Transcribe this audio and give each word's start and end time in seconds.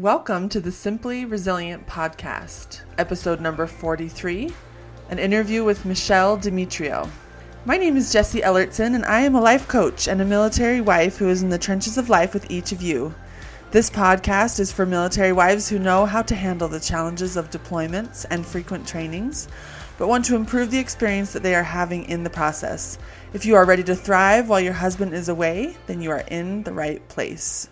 Welcome 0.00 0.48
to 0.48 0.60
the 0.60 0.72
Simply 0.72 1.26
Resilient 1.26 1.86
podcast, 1.86 2.80
episode 2.96 3.38
number 3.38 3.66
43, 3.66 4.50
an 5.10 5.18
interview 5.18 5.62
with 5.62 5.84
Michelle 5.84 6.38
Demetrio. 6.38 7.06
My 7.66 7.76
name 7.76 7.98
is 7.98 8.10
Jessie 8.10 8.40
Ellertson, 8.40 8.94
and 8.94 9.04
I 9.04 9.20
am 9.20 9.34
a 9.34 9.42
life 9.42 9.68
coach 9.68 10.08
and 10.08 10.22
a 10.22 10.24
military 10.24 10.80
wife 10.80 11.18
who 11.18 11.28
is 11.28 11.42
in 11.42 11.50
the 11.50 11.58
trenches 11.58 11.98
of 11.98 12.08
life 12.08 12.32
with 12.32 12.50
each 12.50 12.72
of 12.72 12.80
you. 12.80 13.14
This 13.72 13.90
podcast 13.90 14.58
is 14.58 14.72
for 14.72 14.86
military 14.86 15.34
wives 15.34 15.68
who 15.68 15.78
know 15.78 16.06
how 16.06 16.22
to 16.22 16.34
handle 16.34 16.68
the 16.68 16.80
challenges 16.80 17.36
of 17.36 17.50
deployments 17.50 18.24
and 18.30 18.46
frequent 18.46 18.88
trainings, 18.88 19.48
but 19.98 20.08
want 20.08 20.24
to 20.24 20.34
improve 20.34 20.70
the 20.70 20.78
experience 20.78 21.34
that 21.34 21.42
they 21.42 21.54
are 21.54 21.62
having 21.62 22.04
in 22.04 22.24
the 22.24 22.30
process. 22.30 22.96
If 23.34 23.44
you 23.44 23.54
are 23.54 23.66
ready 23.66 23.84
to 23.84 23.94
thrive 23.94 24.48
while 24.48 24.60
your 24.60 24.72
husband 24.72 25.12
is 25.12 25.28
away, 25.28 25.76
then 25.88 26.00
you 26.00 26.10
are 26.10 26.24
in 26.26 26.62
the 26.62 26.72
right 26.72 27.06
place. 27.08 27.68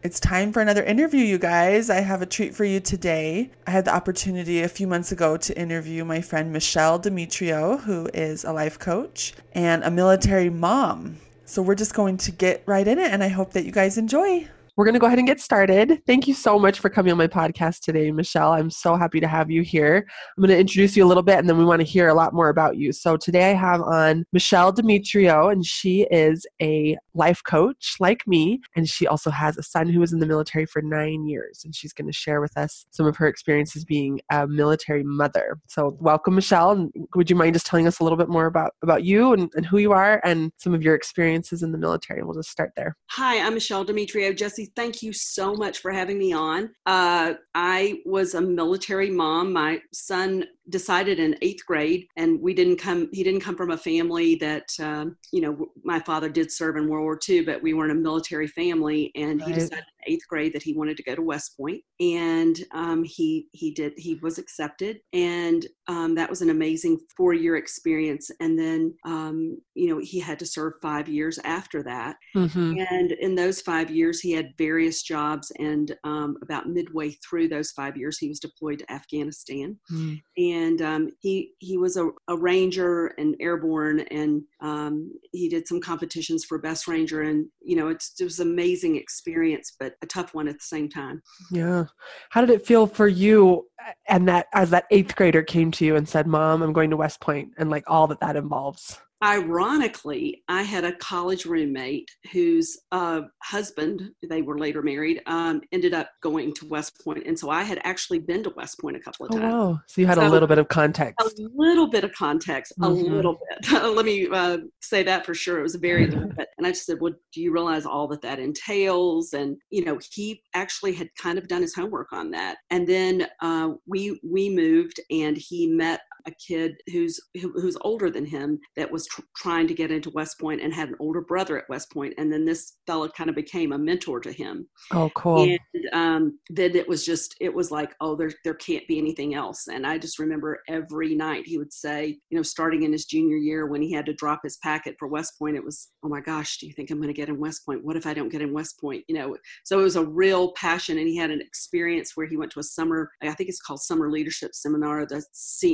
It's 0.00 0.20
time 0.20 0.52
for 0.52 0.60
another 0.60 0.84
interview, 0.84 1.24
you 1.24 1.38
guys. 1.38 1.90
I 1.90 2.02
have 2.02 2.22
a 2.22 2.26
treat 2.26 2.54
for 2.54 2.64
you 2.64 2.78
today. 2.78 3.50
I 3.66 3.72
had 3.72 3.84
the 3.84 3.92
opportunity 3.92 4.62
a 4.62 4.68
few 4.68 4.86
months 4.86 5.10
ago 5.10 5.36
to 5.38 5.58
interview 5.58 6.04
my 6.04 6.20
friend 6.20 6.52
Michelle 6.52 7.00
Demetrio, 7.00 7.78
who 7.78 8.08
is 8.14 8.44
a 8.44 8.52
life 8.52 8.78
coach 8.78 9.34
and 9.54 9.82
a 9.82 9.90
military 9.90 10.50
mom. 10.50 11.16
So 11.44 11.62
we're 11.62 11.74
just 11.74 11.94
going 11.94 12.16
to 12.18 12.30
get 12.30 12.62
right 12.64 12.86
in 12.86 13.00
it, 13.00 13.10
and 13.10 13.24
I 13.24 13.28
hope 13.28 13.54
that 13.54 13.64
you 13.64 13.72
guys 13.72 13.98
enjoy 13.98 14.46
we're 14.78 14.84
going 14.84 14.94
to 14.94 15.00
go 15.00 15.06
ahead 15.06 15.18
and 15.18 15.26
get 15.26 15.40
started. 15.40 16.00
Thank 16.06 16.28
you 16.28 16.34
so 16.34 16.56
much 16.56 16.78
for 16.78 16.88
coming 16.88 17.10
on 17.10 17.18
my 17.18 17.26
podcast 17.26 17.80
today, 17.80 18.12
Michelle. 18.12 18.52
I'm 18.52 18.70
so 18.70 18.94
happy 18.94 19.18
to 19.18 19.26
have 19.26 19.50
you 19.50 19.62
here. 19.62 20.06
I'm 20.36 20.40
going 20.40 20.54
to 20.54 20.58
introduce 20.58 20.96
you 20.96 21.04
a 21.04 21.08
little 21.08 21.24
bit 21.24 21.36
and 21.36 21.48
then 21.48 21.58
we 21.58 21.64
want 21.64 21.80
to 21.80 21.84
hear 21.84 22.06
a 22.06 22.14
lot 22.14 22.32
more 22.32 22.48
about 22.48 22.76
you. 22.76 22.92
So, 22.92 23.16
today 23.16 23.50
I 23.50 23.54
have 23.54 23.82
on 23.82 24.24
Michelle 24.32 24.70
Demetrio, 24.70 25.48
and 25.48 25.66
she 25.66 26.06
is 26.12 26.46
a 26.62 26.96
life 27.12 27.42
coach 27.42 27.96
like 27.98 28.24
me. 28.28 28.60
And 28.76 28.88
she 28.88 29.08
also 29.08 29.32
has 29.32 29.58
a 29.58 29.64
son 29.64 29.88
who 29.88 29.98
was 29.98 30.12
in 30.12 30.20
the 30.20 30.26
military 30.26 30.64
for 30.64 30.80
nine 30.80 31.26
years. 31.26 31.62
And 31.64 31.74
she's 31.74 31.92
going 31.92 32.06
to 32.06 32.12
share 32.12 32.40
with 32.40 32.56
us 32.56 32.86
some 32.90 33.04
of 33.04 33.16
her 33.16 33.26
experiences 33.26 33.84
being 33.84 34.20
a 34.30 34.46
military 34.46 35.02
mother. 35.02 35.58
So, 35.66 35.96
welcome, 35.98 36.36
Michelle. 36.36 36.70
And 36.70 36.92
would 37.16 37.28
you 37.28 37.34
mind 37.34 37.54
just 37.54 37.66
telling 37.66 37.88
us 37.88 37.98
a 37.98 38.04
little 38.04 38.18
bit 38.18 38.28
more 38.28 38.46
about, 38.46 38.74
about 38.82 39.02
you 39.02 39.32
and, 39.32 39.50
and 39.56 39.66
who 39.66 39.78
you 39.78 39.90
are 39.90 40.20
and 40.22 40.52
some 40.56 40.72
of 40.72 40.84
your 40.84 40.94
experiences 40.94 41.64
in 41.64 41.72
the 41.72 41.78
military? 41.78 42.22
We'll 42.22 42.36
just 42.36 42.50
start 42.50 42.70
there. 42.76 42.96
Hi, 43.08 43.44
I'm 43.44 43.54
Michelle 43.54 43.82
Demetrio. 43.82 44.32
Thank 44.76 45.02
you 45.02 45.12
so 45.12 45.54
much 45.54 45.78
for 45.78 45.90
having 45.90 46.18
me 46.18 46.32
on. 46.32 46.70
Uh, 46.86 47.34
I 47.54 48.00
was 48.04 48.34
a 48.34 48.40
military 48.40 49.10
mom. 49.10 49.52
My 49.52 49.80
son 49.92 50.44
decided 50.68 51.18
in 51.18 51.36
eighth 51.42 51.64
grade, 51.66 52.06
and 52.16 52.40
we 52.40 52.54
didn't 52.54 52.76
come. 52.76 53.08
He 53.12 53.22
didn't 53.22 53.40
come 53.40 53.56
from 53.56 53.70
a 53.70 53.78
family 53.78 54.34
that 54.36 54.68
um, 54.80 55.16
you 55.32 55.40
know. 55.40 55.68
My 55.84 56.00
father 56.00 56.28
did 56.28 56.52
serve 56.52 56.76
in 56.76 56.88
World 56.88 57.04
War 57.04 57.18
II, 57.28 57.44
but 57.44 57.62
we 57.62 57.74
weren't 57.74 57.92
a 57.92 57.94
military 57.94 58.48
family, 58.48 59.10
and 59.14 59.40
right. 59.40 59.48
he 59.48 59.54
decided 59.54 59.84
eighth 60.06 60.26
grade 60.28 60.52
that 60.52 60.62
he 60.62 60.74
wanted 60.74 60.96
to 60.96 61.02
go 61.02 61.14
to 61.14 61.22
West 61.22 61.56
Point, 61.56 61.82
and 62.00 62.58
um, 62.72 63.04
he 63.04 63.48
he 63.52 63.72
did. 63.72 63.92
He 63.96 64.16
was 64.22 64.38
accepted, 64.38 65.00
and 65.12 65.66
um, 65.88 66.14
that 66.14 66.30
was 66.30 66.42
an 66.42 66.50
amazing 66.50 67.00
four 67.16 67.32
year 67.32 67.56
experience. 67.56 68.30
And 68.40 68.58
then 68.58 68.94
um, 69.04 69.58
you 69.74 69.88
know 69.88 70.00
he 70.02 70.20
had 70.20 70.38
to 70.40 70.46
serve 70.46 70.74
five 70.80 71.08
years 71.08 71.38
after 71.44 71.82
that, 71.84 72.16
mm-hmm. 72.36 72.78
and 72.90 73.12
in 73.12 73.34
those 73.34 73.60
five 73.60 73.90
years 73.90 74.20
he 74.20 74.32
had 74.32 74.54
various 74.56 75.02
jobs, 75.02 75.50
and 75.58 75.96
um, 76.04 76.36
about 76.42 76.68
midway 76.68 77.10
through 77.28 77.48
those 77.48 77.70
five 77.72 77.96
years 77.96 78.18
he 78.18 78.28
was 78.28 78.40
deployed 78.40 78.78
to 78.80 78.92
Afghanistan, 78.92 79.78
mm-hmm. 79.92 80.14
and 80.36 80.82
um, 80.82 81.08
he 81.20 81.52
he 81.58 81.76
was 81.76 81.96
a, 81.96 82.08
a, 82.28 82.36
ranger 82.36 83.08
and 83.18 83.36
airborne, 83.40 84.00
and 84.10 84.42
um, 84.60 85.12
he 85.32 85.48
did 85.48 85.66
some 85.66 85.80
competitions 85.80 86.44
for 86.44 86.58
best 86.58 86.86
ranger, 86.88 87.22
and 87.22 87.46
you 87.60 87.76
know 87.76 87.88
it's, 87.88 88.14
it 88.20 88.24
was 88.24 88.40
an 88.40 88.48
amazing 88.48 88.96
experience, 88.96 89.74
but 89.78 89.87
a 90.02 90.06
tough 90.06 90.34
one 90.34 90.48
at 90.48 90.54
the 90.54 90.64
same 90.64 90.88
time. 90.88 91.22
Yeah. 91.50 91.84
How 92.30 92.40
did 92.40 92.50
it 92.50 92.66
feel 92.66 92.86
for 92.86 93.08
you 93.08 93.66
and 94.08 94.28
that 94.28 94.46
as 94.54 94.70
that 94.70 94.86
eighth 94.90 95.14
grader 95.16 95.42
came 95.42 95.70
to 95.72 95.84
you 95.84 95.96
and 95.96 96.08
said, 96.08 96.26
Mom, 96.26 96.62
I'm 96.62 96.72
going 96.72 96.90
to 96.90 96.96
West 96.96 97.20
Point 97.20 97.50
and 97.58 97.70
like 97.70 97.84
all 97.86 98.06
that 98.08 98.20
that 98.20 98.36
involves? 98.36 99.00
Ironically, 99.22 100.42
I 100.48 100.62
had 100.62 100.84
a 100.84 100.94
college 100.96 101.44
roommate 101.44 102.08
whose 102.32 102.78
uh, 102.92 103.22
husband, 103.42 104.10
they 104.28 104.42
were 104.42 104.58
later 104.58 104.82
married, 104.82 105.20
um, 105.26 105.60
ended 105.72 105.94
up 105.94 106.10
going 106.22 106.54
to 106.54 106.66
West 106.66 107.00
Point, 107.04 107.26
and 107.26 107.38
so 107.38 107.50
I 107.50 107.62
had 107.62 107.80
actually 107.84 108.20
been 108.20 108.42
to 108.44 108.52
West 108.56 108.78
Point 108.80 108.96
a 108.96 109.00
couple 109.00 109.26
of 109.26 109.32
times. 109.32 109.44
Oh, 109.44 109.70
wow. 109.70 109.80
So 109.88 110.00
you 110.00 110.06
had 110.06 110.16
so 110.16 110.26
a 110.26 110.28
little 110.28 110.48
bit 110.48 110.58
of 110.58 110.68
context. 110.68 111.16
A 111.20 111.48
little 111.54 111.88
bit 111.88 112.04
of 112.04 112.12
context, 112.12 112.72
mm-hmm. 112.78 112.84
a 112.84 112.88
little 112.88 113.38
bit. 113.48 113.72
Let 113.82 114.04
me 114.04 114.28
uh, 114.28 114.58
say 114.80 115.02
that 115.02 115.26
for 115.26 115.34
sure. 115.34 115.58
It 115.58 115.62
was 115.62 115.74
a 115.74 115.80
very 115.80 116.06
little 116.06 116.28
bit, 116.28 116.48
and 116.58 116.66
I 116.66 116.70
just 116.70 116.86
said, 116.86 116.98
"Well, 117.00 117.14
do 117.32 117.40
you 117.40 117.52
realize 117.52 117.86
all 117.86 118.06
that 118.08 118.22
that 118.22 118.38
entails?" 118.38 119.32
And 119.32 119.56
you 119.70 119.84
know, 119.84 119.98
he 120.12 120.42
actually 120.54 120.92
had 120.92 121.08
kind 121.20 121.38
of 121.38 121.48
done 121.48 121.62
his 121.62 121.74
homework 121.74 122.12
on 122.12 122.30
that, 122.32 122.58
and 122.70 122.86
then 122.86 123.26
uh, 123.42 123.70
we 123.86 124.20
we 124.22 124.48
moved, 124.48 125.00
and 125.10 125.36
he 125.36 125.66
met 125.66 126.00
a 126.28 126.34
kid 126.46 126.76
who's 126.92 127.18
who's 127.34 127.76
older 127.80 128.10
than 128.10 128.24
him 128.24 128.58
that 128.76 128.90
was 128.90 129.06
tr- 129.06 129.22
trying 129.36 129.66
to 129.66 129.74
get 129.74 129.90
into 129.90 130.10
West 130.10 130.38
Point 130.40 130.60
and 130.60 130.72
had 130.72 130.88
an 130.88 130.96
older 131.00 131.22
brother 131.22 131.58
at 131.58 131.68
West 131.68 131.90
Point, 131.90 132.14
and 132.18 132.32
then 132.32 132.44
this 132.44 132.76
fellow 132.86 133.08
kind 133.08 133.30
of 133.30 133.36
became 133.36 133.72
a 133.72 133.78
mentor 133.78 134.20
to 134.20 134.32
him. 134.32 134.68
Oh, 134.92 135.10
cool! 135.14 135.42
And 135.42 135.58
um, 135.92 136.38
then 136.50 136.76
it 136.76 136.88
was 136.88 137.04
just 137.04 137.34
it 137.40 137.52
was 137.52 137.70
like, 137.70 137.94
oh, 138.00 138.14
there 138.14 138.30
there 138.44 138.54
can't 138.54 138.86
be 138.86 138.98
anything 138.98 139.34
else. 139.34 139.68
And 139.68 139.86
I 139.86 139.98
just 139.98 140.18
remember 140.18 140.60
every 140.68 141.14
night 141.14 141.46
he 141.46 141.58
would 141.58 141.72
say, 141.72 142.18
you 142.30 142.36
know, 142.36 142.42
starting 142.42 142.82
in 142.82 142.92
his 142.92 143.06
junior 143.06 143.36
year 143.36 143.66
when 143.66 143.82
he 143.82 143.92
had 143.92 144.06
to 144.06 144.14
drop 144.14 144.40
his 144.44 144.58
packet 144.58 144.96
for 144.98 145.08
West 145.08 145.38
Point, 145.38 145.56
it 145.56 145.64
was, 145.64 145.88
oh 146.04 146.08
my 146.08 146.20
gosh, 146.20 146.58
do 146.58 146.66
you 146.66 146.72
think 146.72 146.90
I'm 146.90 146.98
going 146.98 147.08
to 147.08 147.14
get 147.14 147.28
in 147.28 147.38
West 147.38 147.64
Point? 147.64 147.84
What 147.84 147.96
if 147.96 148.06
I 148.06 148.14
don't 148.14 148.30
get 148.30 148.42
in 148.42 148.52
West 148.52 148.80
Point? 148.80 149.04
You 149.08 149.16
know, 149.16 149.36
so 149.64 149.80
it 149.80 149.82
was 149.82 149.96
a 149.96 150.04
real 150.04 150.52
passion, 150.52 150.98
and 150.98 151.08
he 151.08 151.16
had 151.16 151.30
an 151.30 151.40
experience 151.40 152.12
where 152.14 152.26
he 152.26 152.36
went 152.36 152.52
to 152.52 152.60
a 152.60 152.64
summer, 152.64 153.10
I 153.22 153.32
think 153.32 153.48
it's 153.48 153.60
called 153.60 153.80
summer 153.80 154.10
leadership 154.10 154.54
seminar. 154.54 155.06
The 155.06 155.24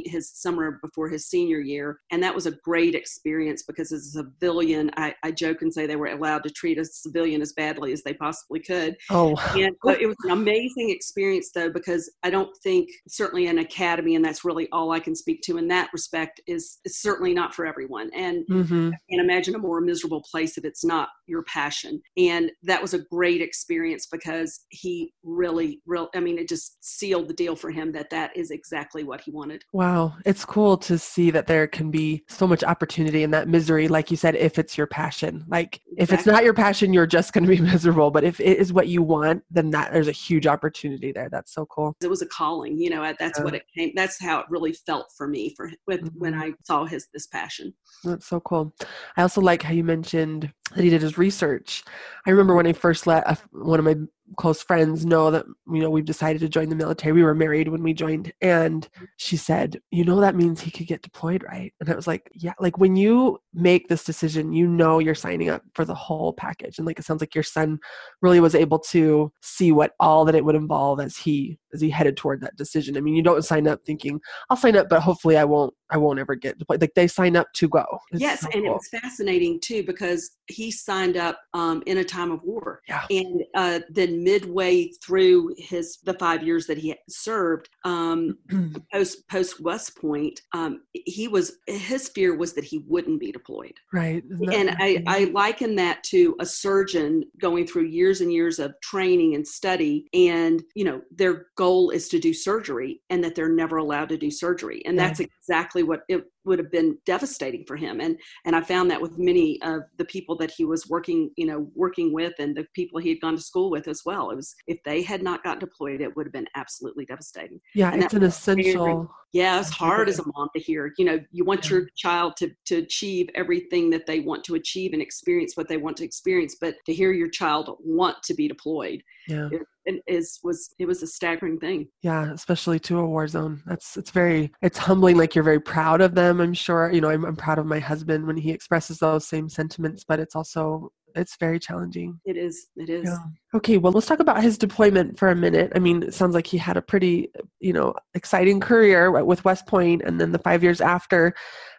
his 0.07 0.31
summer 0.45 0.79
before 0.83 1.09
his 1.09 1.27
senior 1.27 1.59
year. 1.59 1.99
And 2.13 2.23
that 2.23 2.35
was 2.35 2.47
a 2.47 2.57
great 2.63 2.95
experience 2.95 3.65
because 3.67 3.91
as 3.91 4.15
a 4.15 4.23
civilian, 4.23 4.91
I, 4.97 5.15
I 5.23 5.31
joke 5.33 5.63
and 5.63 5.73
say 5.73 5.87
they 5.87 5.97
were 5.97 6.07
allowed 6.07 6.45
to 6.45 6.51
treat 6.51 6.79
a 6.79 6.85
civilian 6.85 7.43
as 7.43 7.53
badly 7.53 7.93
as 7.93 8.03
they 8.03 8.15
possibly 8.15 8.61
could. 8.61 8.97
Oh, 9.11 9.35
and 9.57 9.75
it 9.85 10.07
was 10.07 10.17
an 10.25 10.31
amazing 10.31 10.91
experience 10.91 11.51
though, 11.55 11.71
because 11.71 12.13
I 12.23 12.31
don't 12.31 12.55
think 12.63 12.89
certainly 13.09 13.47
an 13.47 13.59
academy, 13.59 14.15
and 14.15 14.25
that's 14.25 14.45
really 14.45 14.69
all 14.71 14.93
I 14.93 15.01
can 15.01 15.17
speak 15.17 15.41
to 15.47 15.59
in 15.59 15.69
that 15.69 15.91
respect, 15.93 16.41
is, 16.47 16.79
is 16.85 17.01
certainly 17.01 17.35
not 17.35 17.55
for 17.55 17.67
everyone. 17.67 18.11
And 18.15 18.45
mm-hmm. 18.51 18.89
I 18.89 18.99
can't 19.11 19.23
imagine 19.23 19.55
a 19.55 19.59
more 19.59 19.81
miserable 19.81 20.23
place 20.31 20.59
if 20.59 20.65
it's 20.65 20.85
not 20.85 21.09
your 21.27 21.43
passion. 21.45 22.01
And 22.17 22.53
that 22.63 22.83
was 22.83 22.95
a 22.95 23.05
great 23.11 23.41
experience 23.41 24.07
because 24.11 24.61
he 24.69 25.13
really, 25.23 25.81
real, 25.87 26.09
I 26.15 26.21
mean, 26.21 26.39
it 26.39 26.49
just 26.49 26.77
sealed 26.85 27.29
the 27.29 27.35
deal 27.35 27.57
for 27.57 27.71
him 27.71 27.93
that 27.93 28.11
that 28.11 28.37
is 28.37 28.51
exactly 28.51 29.05
what 29.05 29.23
he 29.23 29.31
wanted. 29.31 29.65
Wow. 29.73 30.15
It's 30.25 30.45
cool 30.45 30.77
to 30.79 30.99
see 30.99 31.31
that 31.31 31.47
there 31.47 31.67
can 31.67 31.91
be 31.91 32.25
so 32.29 32.47
much 32.47 32.65
opportunity 32.65 33.23
in 33.23 33.31
that 33.33 33.49
misery, 33.49 33.89
like 33.89 34.11
you 34.11 34.17
said, 34.17 34.35
if 34.37 34.59
it's 34.59 34.77
your 34.79 34.87
passion. 34.87 35.45
Like 35.49 35.81
exactly. 35.93 36.03
if 36.03 36.13
it's 36.13 36.27
not 36.27 36.45
your 36.45 36.55
passion, 36.55 36.93
you're 36.93 37.07
just 37.07 37.33
going 37.33 37.45
to 37.45 37.51
be 37.51 37.61
miserable. 37.73 38.11
But 38.11 38.25
if 38.25 38.41
it 38.41 38.59
is 38.59 38.73
what 38.73 38.89
you 38.89 39.03
want, 39.03 39.43
then 39.51 39.71
that 39.71 39.93
there's 39.93 40.09
a 40.09 40.13
huge 40.13 40.47
opportunity 40.47 41.13
there. 41.13 41.29
That's 41.31 41.53
so 41.53 41.67
cool. 41.67 41.95
It 42.03 42.09
was 42.09 42.23
a 42.23 42.27
calling, 42.27 42.79
you 42.79 42.91
know. 42.91 43.13
That's 43.19 43.39
yeah. 43.39 43.45
what 43.45 43.55
it 43.55 43.65
came. 43.77 43.93
That's 43.95 44.21
how 44.21 44.41
it 44.41 44.47
really 44.49 44.73
felt 44.73 45.07
for 45.17 45.29
me 45.29 45.55
for 45.57 45.71
with 45.87 46.01
mm-hmm. 46.01 46.19
when 46.19 46.35
I 46.35 46.53
saw 46.65 46.85
his 46.85 47.09
this 47.13 47.27
passion. 47.27 47.75
That's 48.03 48.27
so 48.27 48.41
cool. 48.41 48.75
I 49.17 49.23
also 49.23 49.41
like 49.41 49.63
how 49.63 49.73
you 49.73 49.85
mentioned 49.85 50.53
that 50.75 50.83
he 50.83 50.91
did 50.91 51.03
his 51.03 51.19
research. 51.19 51.85
I 52.27 52.31
remember 52.31 52.55
when 52.55 52.67
I 52.67 52.73
first 52.73 53.07
let 53.07 53.29
a, 53.29 53.37
one 53.53 53.79
of 53.79 53.85
my 53.85 53.97
close 54.39 54.63
friends 54.63 55.05
know 55.05 55.31
that 55.31 55.45
you 55.71 55.81
know 55.81 55.91
we've 55.91 56.05
decided 56.05 56.41
to 56.41 56.49
join 56.49 56.71
the 56.71 56.75
military. 56.75 57.13
We 57.13 57.23
were 57.23 57.35
married 57.35 57.69
when 57.69 57.83
we 57.83 57.93
joined. 57.93 58.33
And 58.41 58.89
she 59.19 59.37
said 59.37 59.81
you 59.91 60.05
know 60.05 60.21
that 60.21 60.35
means 60.35 60.61
he 60.61 60.71
could 60.71 60.87
get 60.87 61.03
deployed 61.03 61.45
right? 61.45 61.73
And 61.81 61.91
i 61.91 61.95
was 61.95 62.07
like 62.07 62.31
yeah 62.35 62.55
like 62.59 62.79
when 62.79 62.97
you 62.97 63.39
make 63.53 63.89
this 63.89 64.05
decision 64.05 64.53
you 64.53 64.67
know 64.67 64.99
you're 64.99 65.15
signing 65.15 65.51
up 65.51 65.63
for 65.75 65.85
the 65.85 65.95
whole 65.95 66.33
package. 66.33 66.79
And 66.79 66.87
like 66.87 66.99
it 66.99 67.05
sounds 67.05 67.21
like 67.21 67.35
your 67.35 67.45
son 67.45 67.79
really 68.23 68.41
was 68.41 68.55
able 68.55 68.79
to 68.79 69.31
see 69.43 69.73
what 69.73 69.93
all 70.01 70.25
that 70.25 70.35
it 70.35 70.45
would 70.45 70.57
involve 70.57 71.01
as 71.01 71.17
he 71.17 71.59
as 71.75 71.81
he 71.81 71.91
headed 71.91 72.17
toward 72.17 72.41
that 72.41 72.57
decision. 72.57 72.97
I 72.97 73.01
mean 73.01 73.15
you 73.15 73.23
don't 73.23 73.45
sign 73.45 73.69
up 73.69 73.81
thinking 73.85 74.21
i'll 74.49 74.57
sign 74.57 74.77
up 74.77 74.89
but 74.89 75.01
hopefully 75.03 75.37
i 75.37 75.45
won't 75.45 75.75
i 75.95 75.97
won't 75.97 76.19
ever 76.19 76.35
get 76.35 76.59
deployed 76.59 76.81
like 76.81 76.95
they 76.95 77.07
sign 77.07 77.37
up 77.37 77.47
to 77.55 77.69
go 77.69 77.85
it's 78.13 78.21
yes 78.21 78.41
so 78.41 78.49
and 78.53 78.65
cool. 78.65 78.73
it 78.73 78.75
was 78.75 78.89
fascinating 79.01 79.59
too 79.61 79.83
because 79.85 80.37
he 80.49 80.71
signed 80.71 81.17
up 81.17 81.41
um, 81.55 81.83
in 81.87 81.99
a 81.99 82.05
time 82.05 82.31
of 82.31 82.43
war 82.43 82.81
yeah. 82.89 83.07
and 83.11 83.43
uh, 83.55 83.81
then 83.89 84.23
midway 84.23 84.91
through 85.03 85.55
his 85.57 85.99
the 86.05 86.15
five 86.15 86.43
years 86.43 86.67
that 86.67 86.77
he 86.77 86.95
served 87.09 87.69
um, 87.85 88.37
post 88.93 89.27
post 89.29 89.61
West 89.61 89.97
Point, 89.97 90.41
um, 90.53 90.83
he 90.93 91.29
was 91.29 91.59
his 91.67 92.09
fear 92.09 92.37
was 92.37 92.53
that 92.55 92.65
he 92.65 92.85
wouldn't 92.87 93.21
be 93.21 93.33
deployed. 93.33 93.75
Right, 93.93 94.23
and 94.53 94.71
I, 94.79 95.03
I 95.07 95.25
liken 95.33 95.75
that 95.77 96.03
to 96.05 96.37
a 96.41 96.47
surgeon 96.47 97.25
going 97.41 97.67
through 97.67 97.85
years 97.85 98.21
and 98.21 98.33
years 98.33 98.59
of 98.59 98.75
training 98.83 99.35
and 99.35 99.47
study, 99.47 100.09
and 100.13 100.63
you 100.75 100.85
know 100.85 101.01
their 101.15 101.47
goal 101.57 101.91
is 101.91 102.09
to 102.09 102.19
do 102.19 102.33
surgery, 102.33 103.01
and 103.11 103.23
that 103.25 103.35
they're 103.35 103.49
never 103.49 103.77
allowed 103.79 104.09
to 104.11 104.19
do 104.19 104.31
surgery, 104.31 104.83
and 104.87 104.99
that's 104.99 105.21
exactly 105.21 105.83
what 105.85 106.03
it 106.09 106.25
would 106.45 106.59
have 106.59 106.71
been 106.71 106.99
devastating 107.07 107.65
for 107.67 107.77
him. 107.77 108.01
And 108.01 108.19
and 108.45 108.55
i 108.55 108.61
found 108.61 108.91
that 108.91 109.01
with 109.01 109.19
many 109.19 109.61
of 109.63 109.83
the 109.97 110.05
people 110.05 110.37
that 110.37 110.51
he 110.51 110.65
was 110.65 110.89
working 110.89 111.31
you 111.37 111.47
know 111.47 111.69
working 111.75 112.13
with 112.13 112.35
and 112.39 112.57
the 112.57 112.67
people 112.75 113.01
he 113.01 113.11
had 113.11 113.21
gone 113.21 113.37
to 113.37 113.43
school 113.43 113.71
with 113.71 113.89
as 113.89 114.03
well 114.05 114.31
it 114.31 114.37
was 114.37 114.55
if 114.67 114.79
they 114.85 115.03
had 115.03 115.23
not 115.23 115.43
gotten 115.43 115.61
deployed 115.61 116.01
it 116.01 116.15
would 116.17 116.27
have 116.27 116.33
been 116.33 116.49
absolutely 116.55 117.05
devastating. 117.05 117.61
Yeah 117.75 117.93
and 117.93 118.03
it's 118.03 118.15
an 118.15 118.23
essential 118.23 119.11
yeah 119.33 119.61
it's 119.61 119.71
hard 119.71 120.09
as 120.09 120.19
a 120.19 120.25
mom 120.35 120.49
to 120.55 120.63
hear 120.63 120.93
you 120.99 121.05
know 121.05 121.19
you 121.31 121.45
want 121.45 121.65
yeah. 121.65 121.77
your 121.77 121.89
child 121.97 122.37
to 122.37 122.51
to 122.67 122.77
achieve 122.77 123.29
everything 123.35 123.91
that 123.91 124.07
they 124.07 124.21
want 124.21 124.45
to 124.45 124.55
achieve 124.55 124.93
and 124.93 125.03
experience 125.03 125.57
what 125.57 125.69
they 125.69 125.77
want 125.77 125.97
to 125.99 126.05
experience 126.05 126.57
but 126.61 126.77
to 126.87 126.93
hear 126.93 127.13
your 127.13 127.29
child 127.29 127.77
want 127.81 128.17
to 128.23 128.35
be 128.35 128.49
deployed 128.49 129.03
yeah 129.29 129.49
it 129.87 130.03
is 130.07 130.41
was 130.43 130.75
it 130.79 130.87
was 130.87 131.03
a 131.03 131.07
staggering 131.07 131.59
thing 131.59 131.87
yeah 132.03 132.33
especially 132.33 132.79
to 132.79 132.99
a 132.99 133.07
war 133.07 133.27
zone 133.29 133.63
that's 133.67 133.97
it's 133.97 134.11
very 134.11 134.53
it's 134.63 134.79
humbling 134.79 135.17
like 135.17 135.35
you're 135.35 135.45
very 135.45 135.61
proud 135.61 136.01
of 136.01 136.15
them 136.15 136.41
i'm 136.41 136.55
sure 136.55 136.91
you 136.93 137.01
know 137.01 137.11
i'm, 137.11 137.25
I'm 137.25 137.37
proud 137.37 137.59
of 137.59 137.67
my 137.67 137.79
husband 137.79 138.27
when 138.27 138.37
he 138.37 138.51
expresses 138.51 138.99
those 138.99 139.27
same 139.27 139.49
sentiments 139.49 140.05
but 140.07 140.21
it's 140.21 140.37
also 140.37 140.91
it's 141.15 141.37
very 141.37 141.59
challenging. 141.59 142.21
It 142.25 142.37
is. 142.37 142.67
It 142.77 142.91
is. 142.91 143.05
Yeah. 143.05 143.19
Okay, 143.55 143.79
well, 143.79 143.93
let's 143.93 144.07
talk 144.07 144.21
about 144.21 144.43
his 144.43 144.59
deployment 144.59 145.19
for 145.19 145.31
a 145.31 145.37
minute. 145.37 145.73
I 145.75 145.79
mean, 145.79 146.03
it 146.03 146.15
sounds 146.15 146.35
like 146.35 146.47
he 146.47 146.59
had 146.59 146.77
a 146.77 146.83
pretty, 146.83 147.31
you 147.61 147.73
know, 147.73 147.95
exciting 148.15 148.61
career 148.61 149.11
with 149.25 149.45
West 149.45 149.67
Point 149.67 150.03
and 150.05 150.21
then 150.21 150.33
the 150.33 150.39
five 150.39 150.63
years 150.63 150.81
after. 150.81 151.35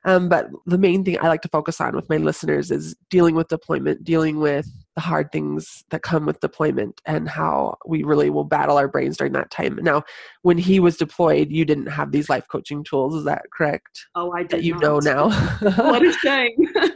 Um, 0.06 0.30
but 0.30 0.48
the 0.66 0.78
main 0.78 1.04
thing 1.04 1.19
I 1.19 1.28
like 1.28 1.42
to 1.42 1.50
focus 1.50 1.81
on 1.81 1.96
with 1.96 2.10
my 2.10 2.18
listeners 2.18 2.72
is 2.72 2.96
dealing 3.10 3.36
with 3.36 3.50
deployment, 3.50 4.04
dealing 4.04 4.40
with 4.40 4.68
the 4.95 5.01
hard 5.01 5.31
things 5.31 5.83
that 5.89 6.01
come 6.01 6.25
with 6.25 6.39
deployment 6.39 7.01
and 7.06 7.27
how 7.27 7.77
we 7.86 8.03
really 8.03 8.30
will 8.30 8.45
battle 8.45 8.77
our 8.77 8.88
brains 8.88 9.18
during 9.18 9.33
that 9.33 9.51
time. 9.51 9.77
Now, 9.81 10.03
when 10.42 10.57
he 10.57 10.80
was 10.80 10.95
deployed, 10.97 11.51
you 11.51 11.65
didn't 11.65 11.88
have 11.88 12.12
these 12.12 12.30
life 12.30 12.47
coaching 12.50 12.83
tools. 12.83 13.13
Is 13.13 13.25
that 13.25 13.44
correct? 13.53 14.07
Oh, 14.15 14.31
I 14.31 14.44
did. 14.44 14.51
That 14.51 14.63
you 14.63 14.74
not. 14.74 14.81
know 14.81 15.00
now. 15.00 15.30
what 15.59 16.06
a 16.06 16.13
shame. 16.24 16.56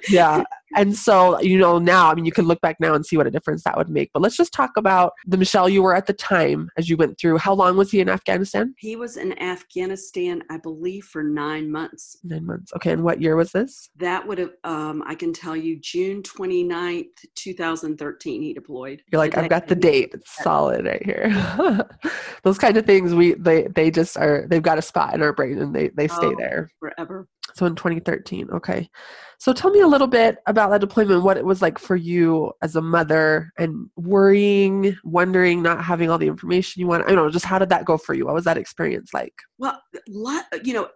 yeah 0.09 0.43
and 0.75 0.95
so 0.95 1.39
you 1.41 1.57
know 1.57 1.79
now 1.79 2.09
i 2.09 2.15
mean 2.15 2.25
you 2.25 2.31
can 2.31 2.45
look 2.45 2.61
back 2.61 2.77
now 2.79 2.93
and 2.93 3.05
see 3.05 3.17
what 3.17 3.27
a 3.27 3.31
difference 3.31 3.63
that 3.63 3.77
would 3.77 3.89
make. 3.89 4.11
But 4.13 4.21
let's 4.21 4.37
just 4.37 4.53
talk 4.53 4.71
about 4.77 5.13
the 5.25 5.37
michelle 5.37 5.69
you 5.69 5.83
were 5.83 5.95
at 5.95 6.05
the 6.05 6.13
time 6.13 6.69
as 6.77 6.89
you 6.89 6.97
went 6.97 7.19
through. 7.19 7.37
How 7.37 7.53
long 7.53 7.77
was 7.77 7.91
he 7.91 7.99
in 7.99 8.09
afghanistan? 8.09 8.73
He 8.77 8.95
was 8.95 9.17
in 9.17 9.39
afghanistan 9.41 10.43
i 10.49 10.57
believe 10.57 11.05
for 11.05 11.23
nine 11.23 11.71
months. 11.71 12.17
Nine 12.23 12.45
months. 12.45 12.71
Okay 12.75 12.91
and 12.91 13.03
what 13.03 13.21
year 13.21 13.35
was 13.35 13.51
this? 13.51 13.89
That 13.97 14.27
would 14.27 14.37
have 14.37 14.51
um, 14.63 15.03
i 15.05 15.15
can 15.15 15.33
tell 15.33 15.55
you 15.55 15.79
june 15.79 16.23
29th 16.23 17.05
2013 17.35 18.41
he 18.41 18.53
deployed. 18.53 19.01
You're 19.11 19.19
like 19.19 19.37
i've 19.37 19.49
got 19.49 19.67
the 19.67 19.75
date. 19.75 20.11
It's 20.13 20.43
solid 20.43 20.85
right 20.85 21.05
here. 21.05 21.85
Those 22.43 22.57
kind 22.57 22.77
of 22.77 22.85
things 22.85 23.13
we 23.13 23.33
they 23.33 23.67
they 23.67 23.91
just 23.91 24.17
are 24.17 24.45
they've 24.49 24.61
got 24.63 24.77
a 24.77 24.81
spot 24.81 25.13
in 25.13 25.21
our 25.21 25.33
brain 25.33 25.59
and 25.59 25.75
they 25.75 25.89
they 25.89 26.07
stay 26.07 26.27
oh, 26.27 26.35
there. 26.37 26.69
forever 26.79 27.27
so 27.53 27.65
in 27.65 27.75
2013 27.75 28.49
okay 28.51 28.89
so 29.39 29.53
tell 29.53 29.71
me 29.71 29.79
a 29.79 29.87
little 29.87 30.07
bit 30.07 30.39
about 30.47 30.69
that 30.69 30.81
deployment, 30.81 31.23
what 31.23 31.37
it 31.37 31.45
was 31.45 31.61
like 31.61 31.79
for 31.79 31.95
you 31.95 32.51
as 32.61 32.75
a 32.75 32.81
mother 32.81 33.53
and 33.57 33.89
worrying, 33.95 34.97
wondering, 35.05 35.61
not 35.63 35.81
having 35.81 36.09
all 36.09 36.17
the 36.17 36.27
information 36.27 36.81
you 36.81 36.87
want. 36.87 37.05
I 37.05 37.07
don't 37.07 37.15
know, 37.15 37.29
just 37.29 37.45
how 37.45 37.57
did 37.57 37.69
that 37.69 37.85
go 37.85 37.97
for 37.97 38.13
you? 38.13 38.25
What 38.25 38.35
was 38.35 38.43
that 38.43 38.57
experience 38.57 39.13
like? 39.13 39.33
Well, 39.57 39.81
you 40.05 40.73
know, 40.73 40.89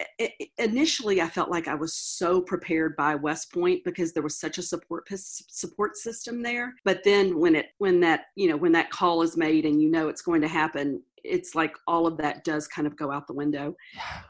initially 0.58 1.22
I 1.22 1.30
felt 1.30 1.52
like 1.52 1.70
I 1.70 1.76
was 1.76 1.96
so 1.96 2.42
prepared 2.42 2.98
by 2.98 3.16
West 3.16 3.54
Point 3.54 3.82
because 3.86 4.12
there 4.12 4.24
was 4.24 4.38
such 4.38 4.58
a 4.58 4.62
support 4.62 5.08
support 5.10 5.96
system 5.96 6.44
there. 6.44 6.74
But 6.84 7.06
then 7.06 7.40
when 7.40 7.56
it 7.56 7.68
when 7.78 8.02
that, 8.02 8.26
you 8.36 8.50
know, 8.50 8.58
when 8.58 8.74
that 8.74 8.92
call 8.92 9.22
is 9.22 9.38
made 9.38 9.66
and 9.66 9.82
you 9.82 9.90
know 9.90 10.10
it's 10.10 10.22
going 10.22 10.42
to 10.42 10.50
happen, 10.50 11.02
it's 11.24 11.56
like 11.56 11.76
all 11.88 12.08
of 12.08 12.18
that 12.18 12.44
does 12.44 12.68
kind 12.68 12.88
of 12.88 12.96
go 12.98 13.12
out 13.12 13.28
the 13.28 13.34
window. 13.34 13.76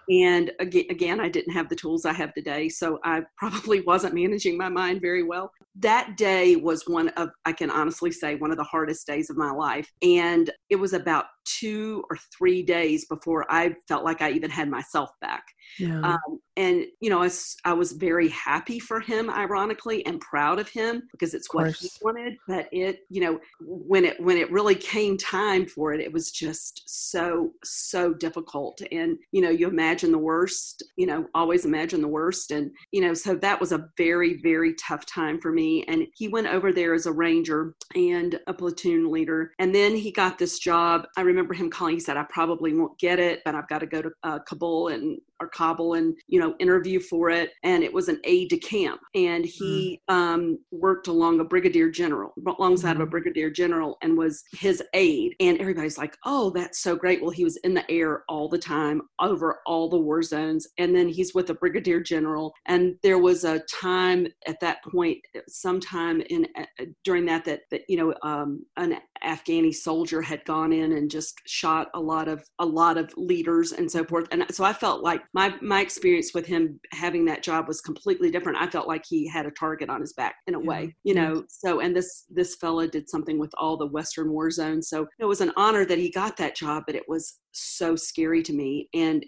And 0.09 0.51
again, 0.59 0.85
again, 0.89 1.19
I 1.19 1.29
didn't 1.29 1.53
have 1.53 1.69
the 1.69 1.75
tools 1.75 2.05
I 2.05 2.13
have 2.13 2.33
today, 2.33 2.69
so 2.69 2.99
I 3.03 3.23
probably 3.37 3.81
wasn't 3.81 4.15
managing 4.15 4.57
my 4.57 4.69
mind 4.69 5.01
very 5.01 5.23
well. 5.23 5.51
That 5.75 6.17
day 6.17 6.55
was 6.55 6.83
one 6.87 7.09
of, 7.09 7.29
I 7.45 7.53
can 7.53 7.69
honestly 7.69 8.11
say, 8.11 8.35
one 8.35 8.51
of 8.51 8.57
the 8.57 8.63
hardest 8.63 9.07
days 9.07 9.29
of 9.29 9.37
my 9.37 9.51
life. 9.51 9.91
And 10.01 10.49
it 10.69 10.75
was 10.75 10.93
about 10.93 11.25
two 11.45 12.03
or 12.09 12.17
three 12.37 12.63
days 12.63 13.05
before 13.05 13.45
I 13.49 13.75
felt 13.87 14.03
like 14.03 14.21
I 14.21 14.31
even 14.31 14.49
had 14.49 14.69
myself 14.69 15.09
back. 15.21 15.43
Yeah. 15.79 15.99
Um, 16.01 16.39
and 16.55 16.85
you 16.99 17.09
know, 17.09 17.23
I, 17.23 17.29
I 17.65 17.73
was 17.73 17.93
very 17.93 18.29
happy 18.29 18.79
for 18.79 18.99
him, 18.99 19.29
ironically, 19.29 20.05
and 20.05 20.21
proud 20.21 20.59
of 20.59 20.69
him 20.69 21.03
because 21.11 21.33
it's 21.33 21.51
what 21.53 21.71
he 21.71 21.89
wanted. 22.01 22.37
But 22.47 22.69
it, 22.71 22.99
you 23.09 23.21
know, 23.21 23.39
when 23.59 24.05
it 24.05 24.19
when 24.21 24.37
it 24.37 24.51
really 24.51 24.75
came 24.75 25.17
time 25.17 25.65
for 25.65 25.93
it, 25.93 26.01
it 26.01 26.13
was 26.13 26.31
just 26.31 26.83
so 26.85 27.51
so 27.63 28.13
difficult. 28.13 28.81
And 28.91 29.17
you 29.31 29.41
know, 29.41 29.49
you 29.49 29.67
imagine 29.67 30.11
the 30.11 30.17
worst. 30.19 30.83
You 30.95 31.07
know, 31.07 31.25
always 31.33 31.65
imagine 31.65 32.01
the 32.01 32.07
worst. 32.07 32.51
And 32.51 32.71
you 32.91 33.01
know, 33.01 33.13
so 33.15 33.35
that 33.35 33.59
was 33.59 33.71
a 33.71 33.87
very 33.97 34.39
very 34.41 34.75
tough 34.75 35.05
time 35.05 35.41
for 35.41 35.51
me. 35.51 35.83
And 35.87 36.05
he 36.13 36.27
went 36.27 36.47
over 36.47 36.71
there 36.71 36.93
as 36.93 37.07
a 37.07 37.11
ranger 37.11 37.73
and 37.95 38.39
a 38.45 38.53
platoon 38.53 39.11
leader, 39.11 39.53
and 39.57 39.73
then 39.73 39.95
he 39.95 40.11
got 40.11 40.37
this 40.37 40.59
job. 40.59 41.07
I 41.17 41.21
remember 41.21 41.55
him 41.55 41.71
calling. 41.71 41.95
He 41.95 41.99
said, 41.99 42.17
"I 42.17 42.25
probably 42.29 42.75
won't 42.75 42.99
get 42.99 43.17
it, 43.17 43.41
but 43.43 43.55
I've 43.55 43.69
got 43.69 43.79
to 43.79 43.87
go 43.87 44.03
to 44.03 44.11
uh, 44.23 44.39
Kabul 44.47 44.89
and 44.89 45.17
or 45.43 45.49
Kabul 45.49 45.93
and 45.93 46.15
you 46.27 46.39
know 46.39 46.55
interview 46.59 46.99
for 46.99 47.29
it." 47.29 47.51
And 47.63 47.83
it 47.83 47.93
was 47.93 48.07
an 48.09 48.19
aide 48.23 48.49
de 48.49 48.57
camp, 48.57 49.01
and 49.15 49.45
he 49.45 50.01
mm. 50.09 50.13
um, 50.13 50.59
worked 50.71 51.07
along 51.07 51.39
a 51.39 51.45
brigadier 51.45 51.89
general, 51.89 52.33
alongside 52.59 52.95
of 52.95 53.01
a 53.01 53.03
mm-hmm. 53.03 53.11
brigadier 53.11 53.49
general, 53.49 53.97
and 54.01 54.17
was 54.17 54.43
his 54.51 54.81
aide. 54.93 55.35
And 55.39 55.59
everybody's 55.59 55.97
like, 55.97 56.17
"Oh, 56.25 56.49
that's 56.49 56.81
so 56.81 56.95
great!" 56.95 57.21
Well, 57.21 57.31
he 57.31 57.43
was 57.43 57.57
in 57.57 57.73
the 57.73 57.89
air 57.91 58.23
all 58.27 58.49
the 58.49 58.57
time, 58.57 59.01
over 59.19 59.59
all 59.65 59.89
the 59.89 59.99
war 59.99 60.21
zones, 60.21 60.67
and 60.77 60.95
then 60.95 61.07
he's 61.07 61.33
with 61.33 61.49
a 61.49 61.55
brigadier 61.55 62.01
general. 62.01 62.53
And 62.65 62.95
there 63.03 63.19
was 63.19 63.43
a 63.43 63.61
time 63.81 64.27
at 64.47 64.59
that 64.61 64.83
point, 64.83 65.19
sometime 65.47 66.21
in 66.29 66.47
uh, 66.57 66.85
during 67.03 67.25
that 67.25 67.45
that 67.45 67.61
that 67.71 67.81
you 67.87 67.97
know 67.97 68.13
um, 68.23 68.65
an 68.77 68.97
Afghani 69.23 69.73
soldier 69.73 70.21
had 70.21 70.43
gone 70.45 70.73
in 70.73 70.93
and 70.93 71.09
just 71.09 71.41
shot 71.45 71.89
a 71.93 71.99
lot 71.99 72.27
of 72.27 72.43
a 72.59 72.65
lot 72.65 72.97
of 72.97 73.13
leaders 73.17 73.71
and 73.71 73.89
so 73.89 74.03
forth. 74.03 74.27
And 74.31 74.45
so 74.51 74.63
I 74.63 74.73
felt 74.73 75.03
like 75.03 75.21
my 75.33 75.53
my 75.61 75.81
experience 75.81 76.33
with 76.33 76.45
him 76.45 76.79
having 76.91 77.25
that 77.25 77.43
job 77.43 77.67
was 77.67 77.81
completely 77.81 78.29
different. 78.29 78.59
I 78.59 78.69
felt 78.69 78.87
like 78.87 79.03
he 79.07 79.27
had 79.27 79.45
a 79.45 79.51
target 79.51 79.89
on 79.89 80.01
his 80.01 80.13
back 80.13 80.35
in 80.47 80.55
a 80.55 80.59
yeah. 80.59 80.65
way, 80.65 80.95
you 81.03 81.15
know. 81.15 81.43
So 81.47 81.79
and 81.79 81.95
this 81.95 82.25
this 82.29 82.55
fella 82.55 82.87
did 82.87 83.09
something 83.09 83.39
with 83.39 83.51
all 83.57 83.75
the 83.75 83.87
Western 83.87 84.31
war 84.31 84.51
zones. 84.51 84.89
So 84.89 85.07
it 85.19 85.25
was 85.25 85.41
an 85.41 85.51
honor 85.57 85.85
that 85.85 85.97
he 85.97 86.11
got 86.11 86.37
that 86.37 86.55
job, 86.55 86.83
but 86.85 86.95
it 86.95 87.03
was 87.07 87.39
so 87.53 87.95
scary 87.95 88.41
to 88.43 88.53
me 88.53 88.89
and 88.93 89.25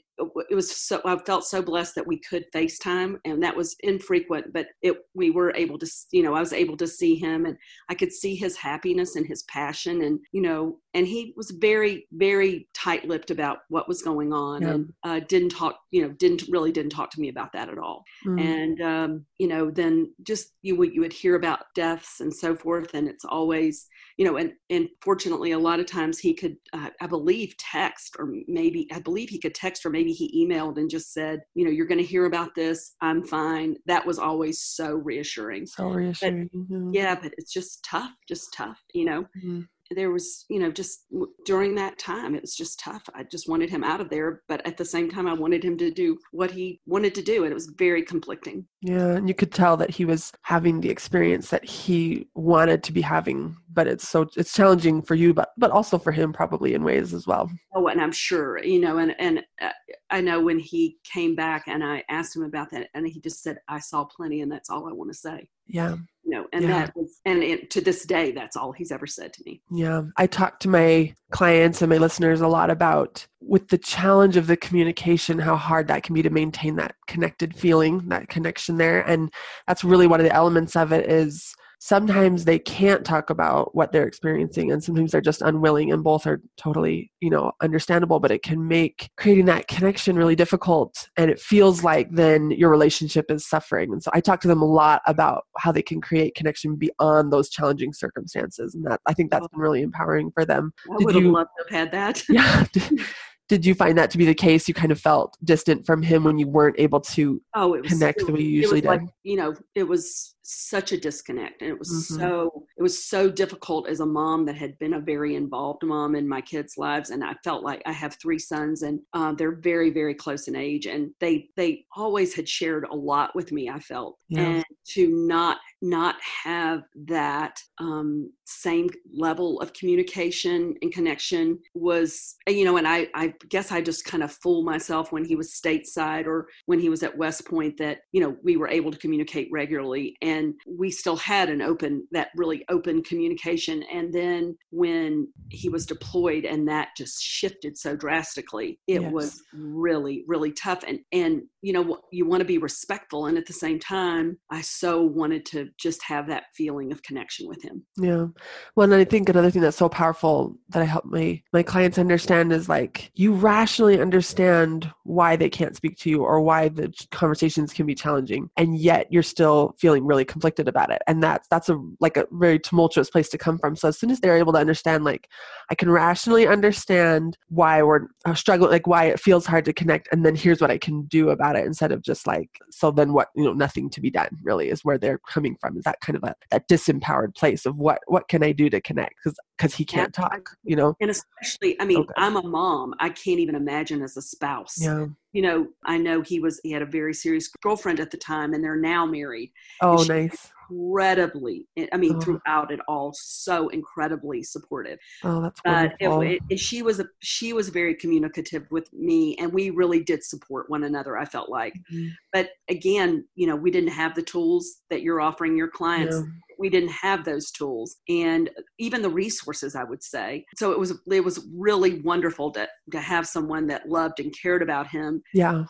it 0.49 0.55
was 0.55 0.75
so 0.75 1.01
i 1.05 1.17
felt 1.25 1.45
so 1.45 1.61
blessed 1.61 1.93
that 1.95 2.07
we 2.07 2.19
could 2.19 2.45
facetime 2.53 3.17
and 3.25 3.43
that 3.43 3.55
was 3.55 3.75
infrequent 3.81 4.51
but 4.53 4.67
it 4.81 4.95
we 5.13 5.29
were 5.29 5.53
able 5.55 5.77
to 5.77 5.87
you 6.11 6.23
know 6.23 6.33
i 6.33 6.39
was 6.39 6.53
able 6.53 6.77
to 6.77 6.87
see 6.87 7.15
him 7.15 7.45
and 7.45 7.57
i 7.89 7.93
could 7.93 8.11
see 8.11 8.35
his 8.35 8.57
happiness 8.57 9.15
and 9.15 9.27
his 9.27 9.43
passion 9.43 10.03
and 10.03 10.19
you 10.31 10.41
know 10.41 10.77
and 10.93 11.05
he 11.05 11.33
was 11.35 11.51
very 11.59 12.07
very 12.13 12.67
tight-lipped 12.73 13.29
about 13.29 13.59
what 13.69 13.87
was 13.87 14.01
going 14.01 14.33
on 14.33 14.61
yeah. 14.61 14.69
and 14.69 14.93
uh, 15.03 15.19
didn't 15.27 15.49
talk 15.49 15.77
you 15.91 16.01
know 16.01 16.09
didn't 16.13 16.43
really 16.49 16.71
didn't 16.71 16.91
talk 16.91 17.11
to 17.11 17.19
me 17.19 17.29
about 17.29 17.51
that 17.53 17.69
at 17.69 17.77
all 17.77 18.03
mm. 18.25 18.41
and 18.41 18.81
um, 18.81 19.25
you 19.37 19.47
know 19.47 19.69
then 19.69 20.11
just 20.23 20.53
you 20.61 20.75
would 20.75 20.93
you 20.93 21.01
would 21.01 21.13
hear 21.13 21.35
about 21.35 21.65
deaths 21.75 22.21
and 22.21 22.33
so 22.33 22.55
forth 22.55 22.93
and 22.93 23.07
it's 23.07 23.25
always 23.25 23.87
you 24.17 24.25
know 24.25 24.37
and 24.37 24.53
and 24.69 24.87
fortunately 25.01 25.51
a 25.51 25.59
lot 25.59 25.79
of 25.79 25.85
times 25.85 26.19
he 26.19 26.33
could 26.33 26.55
uh, 26.73 26.89
i 27.01 27.07
believe 27.07 27.55
text 27.57 28.15
or 28.17 28.33
maybe 28.47 28.87
i 28.93 28.99
believe 28.99 29.29
he 29.29 29.39
could 29.39 29.53
text 29.55 29.85
or 29.85 29.89
maybe 29.89 30.11
he 30.11 30.45
emailed 30.45 30.77
and 30.77 30.89
just 30.89 31.13
said 31.13 31.41
you 31.53 31.65
know 31.65 31.71
you're 31.71 31.85
going 31.85 31.99
to 31.99 32.03
hear 32.05 32.25
about 32.25 32.55
this. 32.55 32.95
I'm 33.01 33.23
fine. 33.23 33.75
That 33.85 34.05
was 34.05 34.19
always 34.19 34.61
so 34.61 34.95
reassuring. 34.95 35.65
So 35.65 35.89
reassuring 35.89 36.49
but, 36.51 36.59
mm-hmm. 36.59 36.89
yeah 36.93 37.15
but 37.15 37.33
it's 37.37 37.51
just 37.51 37.83
tough 37.83 38.11
just 38.27 38.53
tough 38.53 38.79
you 38.93 39.05
know? 39.05 39.23
Mm-hmm. 39.37 39.61
There 39.91 40.09
was 40.09 40.45
you 40.49 40.59
know 40.59 40.71
just 40.71 41.05
during 41.45 41.75
that 41.75 41.99
time 41.99 42.33
it 42.33 42.41
was 42.41 42.55
just 42.55 42.79
tough. 42.79 43.03
I 43.13 43.23
just 43.23 43.47
wanted 43.47 43.69
him 43.69 43.83
out 43.83 44.01
of 44.01 44.09
there 44.09 44.41
but 44.47 44.65
at 44.65 44.77
the 44.77 44.85
same 44.85 45.09
time 45.11 45.27
i 45.27 45.33
wanted 45.33 45.63
him 45.63 45.77
to 45.77 45.91
do 45.91 46.17
what 46.31 46.51
he 46.51 46.81
wanted 46.85 47.13
to 47.15 47.21
do 47.21 47.43
and 47.43 47.51
it 47.51 47.55
was 47.55 47.71
very 47.77 48.03
conflicting. 48.03 48.65
Yeah 48.81 49.11
and 49.11 49.27
you 49.27 49.35
could 49.35 49.51
tell 49.51 49.77
that 49.77 49.91
he 49.91 50.05
was 50.05 50.31
having 50.41 50.81
the 50.81 50.89
experience 50.89 51.49
that 51.49 51.65
he 51.65 52.27
wanted 52.33 52.83
to 52.83 52.91
be 52.91 53.01
having 53.01 53.55
but 53.75 53.87
it's 53.87 54.07
so 54.07 54.27
it's 54.35 54.53
challenging 54.53 55.01
for 55.01 55.13
you 55.13 55.33
but 55.33 55.49
but 55.57 55.69
also 55.69 55.99
for 55.99 56.11
him 56.11 56.33
probably 56.33 56.73
in 56.73 56.83
ways 56.83 57.13
as 57.13 57.27
well. 57.27 57.51
Oh 57.75 57.87
and 57.87 58.01
i'm 58.01 58.11
sure 58.11 58.63
you 58.63 58.79
know 58.79 58.97
and 58.97 59.15
and 59.19 59.43
uh, 59.61 59.69
i 60.09 60.21
know 60.21 60.41
when 60.41 60.57
he 60.57 60.97
came 61.03 61.35
back 61.35 61.65
and 61.67 61.83
i 61.83 62.03
asked 62.09 62.35
him 62.35 62.43
about 62.43 62.71
that 62.71 62.87
and 62.93 63.07
he 63.07 63.19
just 63.19 63.43
said 63.43 63.59
i 63.67 63.79
saw 63.79 64.05
plenty 64.05 64.41
and 64.41 64.51
that's 64.51 64.69
all 64.69 64.87
i 64.87 64.93
want 64.93 65.11
to 65.11 65.17
say. 65.17 65.49
Yeah. 65.67 65.95
You 66.23 66.31
know 66.31 66.47
and 66.53 66.63
yeah. 66.63 66.69
that 66.69 66.95
was 66.95 67.19
and 67.25 67.43
it, 67.43 67.69
to 67.71 67.81
this 67.81 68.05
day 68.05 68.31
that's 68.31 68.55
all 68.55 68.71
he's 68.71 68.91
ever 68.91 69.05
said 69.05 69.33
to 69.33 69.43
me. 69.45 69.61
Yeah. 69.69 70.03
I 70.17 70.25
talk 70.25 70.59
to 70.61 70.69
my 70.69 71.13
clients 71.31 71.81
and 71.81 71.89
my 71.89 71.97
listeners 71.97 72.41
a 72.41 72.47
lot 72.47 72.69
about 72.69 73.27
with 73.41 73.67
the 73.67 73.77
challenge 73.77 74.37
of 74.37 74.47
the 74.47 74.57
communication 74.57 75.37
how 75.37 75.55
hard 75.55 75.87
that 75.87 76.03
can 76.03 76.15
be 76.15 76.23
to 76.23 76.29
maintain 76.29 76.75
that 76.77 76.95
connected 77.07 77.55
feeling 77.55 78.07
that 78.09 78.29
connection 78.29 78.77
there 78.77 79.01
and 79.01 79.31
that's 79.67 79.83
really 79.83 80.07
one 80.07 80.19
of 80.19 80.25
the 80.25 80.33
elements 80.33 80.75
of 80.75 80.91
it 80.91 81.09
is 81.09 81.53
sometimes 81.85 82.45
they 82.45 82.57
can't 82.57 83.05
talk 83.05 83.29
about 83.29 83.75
what 83.75 83.91
they're 83.91 84.07
experiencing 84.07 84.71
and 84.71 84.83
sometimes 84.83 85.11
they're 85.11 85.21
just 85.21 85.43
unwilling 85.43 85.91
and 85.91 86.03
both 86.03 86.25
are 86.25 86.41
totally 86.57 87.11
you 87.19 87.29
know 87.29 87.51
understandable 87.61 88.19
but 88.19 88.31
it 88.31 88.41
can 88.41 88.67
make 88.67 89.07
creating 89.17 89.45
that 89.45 89.67
connection 89.67 90.15
really 90.15 90.35
difficult 90.35 91.07
and 91.15 91.29
it 91.29 91.39
feels 91.39 91.83
like 91.83 92.09
then 92.09 92.49
your 92.49 92.71
relationship 92.71 93.29
is 93.29 93.47
suffering. 93.47 93.93
And 93.93 94.01
so 94.01 94.09
i 94.15 94.19
talk 94.19 94.41
to 94.41 94.47
them 94.47 94.63
a 94.63 94.65
lot 94.65 95.03
about 95.05 95.43
how 95.59 95.71
they 95.71 95.83
can 95.83 96.01
create 96.01 96.33
connection 96.33 96.75
beyond 96.75 97.31
those 97.31 97.49
challenging 97.49 97.93
circumstances 97.93 98.73
and 98.73 98.83
that 98.85 98.99
i 99.05 99.13
think 99.13 99.29
that's 99.29 99.45
oh. 99.45 99.49
been 99.51 99.61
really 99.61 99.83
empowering 99.83 100.31
for 100.31 100.43
them. 100.43 100.73
I 100.89 101.03
would 101.03 101.13
have 101.13 101.23
loved 101.23 101.51
to 101.59 101.75
have 101.75 101.79
had 101.79 101.91
that. 101.91 102.23
Yeah. 102.29 102.65
Did 103.47 103.63
you 103.63 103.75
find 103.75 103.95
that 103.99 104.09
to 104.09 104.17
be 104.17 104.25
the 104.25 104.33
case? 104.33 104.67
You 104.67 104.73
kind 104.73 104.91
of 104.91 104.99
felt 104.99 105.37
distant 105.43 105.85
from 105.85 106.01
him 106.01 106.23
when 106.23 106.39
you 106.39 106.47
weren't 106.47 106.79
able 106.79 106.99
to 107.01 107.39
oh, 107.53 107.75
it 107.75 107.83
was, 107.83 107.91
connect 107.91 108.25
the 108.25 108.33
way 108.33 108.41
you 108.41 108.49
usually 108.49 108.81
did. 108.81 108.87
Like, 108.87 109.01
you 109.21 109.35
know, 109.35 109.53
it 109.75 109.83
was 109.83 110.34
such 110.45 110.91
a 110.91 110.97
disconnect, 110.99 111.61
and 111.61 111.71
it 111.71 111.79
was 111.79 111.89
mm-hmm. 111.89 112.19
so 112.19 112.65
it 112.77 112.83
was 112.83 113.03
so 113.03 113.29
difficult 113.29 113.87
as 113.87 113.99
a 113.99 114.05
mom 114.05 114.45
that 114.45 114.55
had 114.55 114.77
been 114.79 114.93
a 114.93 114.99
very 114.99 115.35
involved 115.35 115.83
mom 115.83 116.15
in 116.15 116.27
my 116.27 116.41
kids' 116.41 116.77
lives, 116.77 117.09
and 117.09 117.23
I 117.23 117.33
felt 117.43 117.63
like 117.63 117.81
I 117.85 117.91
have 117.91 118.15
three 118.15 118.39
sons, 118.39 118.83
and 118.83 118.99
uh, 119.13 119.33
they're 119.33 119.55
very 119.55 119.89
very 119.89 120.13
close 120.13 120.47
in 120.47 120.55
age, 120.55 120.85
and 120.85 121.11
they 121.19 121.49
they 121.55 121.85
always 121.95 122.35
had 122.35 122.47
shared 122.47 122.85
a 122.85 122.95
lot 122.95 123.35
with 123.35 123.51
me. 123.51 123.69
I 123.69 123.79
felt, 123.79 124.17
yeah. 124.29 124.41
and 124.41 124.65
to 124.93 125.09
not 125.09 125.57
not 125.81 126.15
have 126.43 126.83
that 126.95 127.59
um, 127.79 128.31
same 128.45 128.89
level 129.13 129.59
of 129.59 129.73
communication 129.73 130.75
and 130.81 130.91
connection 130.91 131.59
was 131.73 132.35
you 132.47 132.63
know 132.63 132.77
and 132.77 132.87
I, 132.87 133.07
I 133.15 133.33
guess 133.49 133.71
i 133.71 133.81
just 133.81 134.05
kind 134.05 134.23
of 134.23 134.31
fool 134.31 134.63
myself 134.63 135.11
when 135.11 135.25
he 135.25 135.35
was 135.35 135.51
stateside 135.51 136.25
or 136.25 136.47
when 136.67 136.79
he 136.79 136.89
was 136.89 137.01
at 137.03 137.17
west 137.17 137.45
point 137.47 137.77
that 137.77 137.99
you 138.11 138.21
know 138.21 138.35
we 138.43 138.55
were 138.55 138.67
able 138.67 138.91
to 138.91 138.97
communicate 138.99 139.49
regularly 139.51 140.15
and 140.21 140.53
we 140.67 140.91
still 140.91 141.17
had 141.17 141.49
an 141.49 141.61
open 141.61 142.07
that 142.11 142.29
really 142.35 142.63
open 142.69 143.03
communication 143.03 143.83
and 143.91 144.13
then 144.13 144.55
when 144.69 145.27
he 145.49 145.69
was 145.69 145.85
deployed 145.85 146.45
and 146.45 146.67
that 146.67 146.89
just 146.95 147.21
shifted 147.21 147.77
so 147.77 147.95
drastically 147.95 148.79
it 148.87 149.01
yes. 149.01 149.11
was 149.11 149.43
really 149.53 150.23
really 150.27 150.51
tough 150.51 150.83
and 150.87 150.99
and 151.11 151.41
you 151.61 151.73
know 151.73 151.99
you 152.11 152.27
want 152.27 152.41
to 152.41 152.45
be 152.45 152.59
respectful 152.59 153.25
and 153.25 153.37
at 153.37 153.45
the 153.47 153.53
same 153.53 153.79
time 153.79 154.37
i 154.51 154.61
so 154.75 155.01
wanted 155.01 155.45
to 155.47 155.69
just 155.77 156.03
have 156.03 156.27
that 156.27 156.45
feeling 156.53 156.91
of 156.91 157.01
connection 157.03 157.47
with 157.47 157.61
him. 157.63 157.83
Yeah. 157.97 158.27
Well 158.75 158.91
and 158.91 158.93
i 158.93 159.03
think 159.03 159.29
another 159.29 159.49
thing 159.49 159.61
that's 159.61 159.77
so 159.77 159.89
powerful 159.89 160.57
that 160.69 160.81
i 160.81 160.85
help 160.85 161.05
my 161.05 161.41
my 161.53 161.63
clients 161.63 161.97
understand 161.97 162.51
is 162.51 162.69
like 162.69 163.11
you 163.15 163.33
rationally 163.33 163.99
understand 163.99 164.91
why 165.03 165.35
they 165.35 165.49
can't 165.49 165.75
speak 165.75 165.97
to 165.99 166.09
you 166.09 166.23
or 166.23 166.41
why 166.41 166.69
the 166.69 166.93
conversations 167.11 167.73
can 167.73 167.85
be 167.85 167.95
challenging 167.95 168.49
and 168.57 168.77
yet 168.77 169.07
you're 169.11 169.23
still 169.23 169.75
feeling 169.77 170.05
really 170.05 170.25
conflicted 170.25 170.67
about 170.67 170.91
it 170.91 171.01
and 171.07 171.21
that's 171.21 171.47
that's 171.49 171.69
a 171.69 171.81
like 171.99 172.17
a 172.17 172.25
very 172.31 172.59
tumultuous 172.59 173.09
place 173.09 173.29
to 173.29 173.37
come 173.37 173.57
from. 173.57 173.75
So 173.75 173.87
as 173.87 173.97
soon 173.97 174.11
as 174.11 174.19
they're 174.19 174.37
able 174.37 174.53
to 174.53 174.59
understand 174.59 175.03
like 175.03 175.29
i 175.69 175.75
can 175.75 175.89
rationally 175.89 176.47
understand 176.47 177.37
why 177.49 177.81
we're 177.81 178.07
uh, 178.25 178.33
struggling 178.33 178.71
like 178.71 178.87
why 178.87 179.05
it 179.05 179.19
feels 179.19 179.45
hard 179.45 179.65
to 179.65 179.73
connect 179.73 180.09
and 180.11 180.25
then 180.25 180.35
here's 180.35 180.61
what 180.61 180.71
i 180.71 180.77
can 180.77 181.03
do 181.03 181.29
about 181.29 181.55
it 181.55 181.65
instead 181.65 181.91
of 181.91 182.01
just 182.01 182.27
like 182.27 182.49
so 182.71 182.91
then 182.91 183.13
what 183.13 183.29
you 183.35 183.43
know 183.43 183.53
nothing 183.53 183.89
to 183.89 184.01
be 184.01 184.09
done 184.09 184.29
really 184.43 184.64
is 184.69 184.83
where 184.83 184.97
they're 184.97 185.19
coming 185.19 185.55
from 185.59 185.77
is 185.77 185.83
that 185.83 185.99
kind 186.01 186.15
of 186.15 186.23
a 186.23 186.35
that 186.51 186.67
disempowered 186.67 187.35
place 187.35 187.65
of 187.65 187.77
what 187.77 187.99
what 188.07 188.27
can 188.27 188.43
i 188.43 188.51
do 188.51 188.69
to 188.69 188.81
connect? 188.81 189.15
Because 189.23 189.37
because 189.57 189.75
he 189.75 189.85
can't 189.85 190.13
talk 190.13 190.49
you 190.63 190.75
know? 190.75 190.95
And 190.99 191.11
especially 191.11 191.79
i 191.79 191.85
mean 191.85 191.99
okay. 191.99 192.13
i'm 192.17 192.35
a 192.35 192.43
mom 192.43 192.93
i 192.99 193.09
can't 193.09 193.39
even 193.39 193.55
imagine 193.55 194.01
as 194.01 194.17
a 194.17 194.21
spouse. 194.21 194.77
Yeah. 194.79 195.07
You 195.33 195.41
know 195.41 195.67
i 195.83 195.97
know 195.97 196.21
he 196.21 196.39
was 196.39 196.59
he 196.63 196.71
had 196.71 196.81
a 196.81 196.85
very 196.87 197.13
serious 197.13 197.49
girlfriend 197.61 197.99
at 197.99 198.11
the 198.11 198.17
time 198.17 198.53
and 198.53 198.63
they're 198.63 198.75
now 198.75 199.05
married. 199.05 199.51
Oh 199.81 200.03
nice 200.03 200.51
incredibly 200.69 201.67
i 201.91 201.97
mean 201.97 202.15
oh. 202.15 202.19
throughout 202.19 202.71
it 202.71 202.79
all 202.87 203.11
so 203.13 203.67
incredibly 203.69 204.41
supportive 204.43 204.97
oh 205.23 205.41
that's 205.41 205.59
wonderful. 205.65 206.21
It, 206.21 206.39
it, 206.49 206.59
she 206.59 206.81
was 206.81 206.99
a, 206.99 207.05
she 207.21 207.53
was 207.53 207.69
very 207.69 207.95
communicative 207.95 208.65
with 208.71 208.91
me 208.93 209.35
and 209.37 209.51
we 209.51 209.69
really 209.69 210.03
did 210.03 210.23
support 210.23 210.69
one 210.69 210.83
another 210.83 211.17
i 211.17 211.25
felt 211.25 211.49
like 211.49 211.73
mm-hmm. 211.91 212.07
but 212.33 212.49
again 212.69 213.25
you 213.35 213.47
know 213.47 213.55
we 213.55 213.71
didn't 213.71 213.89
have 213.89 214.15
the 214.15 214.23
tools 214.23 214.81
that 214.89 215.01
you're 215.01 215.21
offering 215.21 215.57
your 215.57 215.69
clients 215.69 216.15
yeah 216.15 216.23
we 216.57 216.69
didn't 216.69 216.91
have 216.91 217.25
those 217.25 217.51
tools 217.51 217.97
and 218.09 218.49
even 218.79 219.01
the 219.01 219.09
resources 219.09 219.75
i 219.75 219.83
would 219.83 220.03
say. 220.03 220.45
So 220.55 220.71
it 220.71 220.79
was 220.79 220.99
it 221.11 221.23
was 221.23 221.47
really 221.53 222.01
wonderful 222.01 222.51
to 222.51 222.67
to 222.91 222.99
have 222.99 223.27
someone 223.27 223.67
that 223.67 223.89
loved 223.89 224.19
and 224.19 224.33
cared 224.39 224.61
about 224.61 224.87
him 224.87 225.21
yeah. 225.33 225.65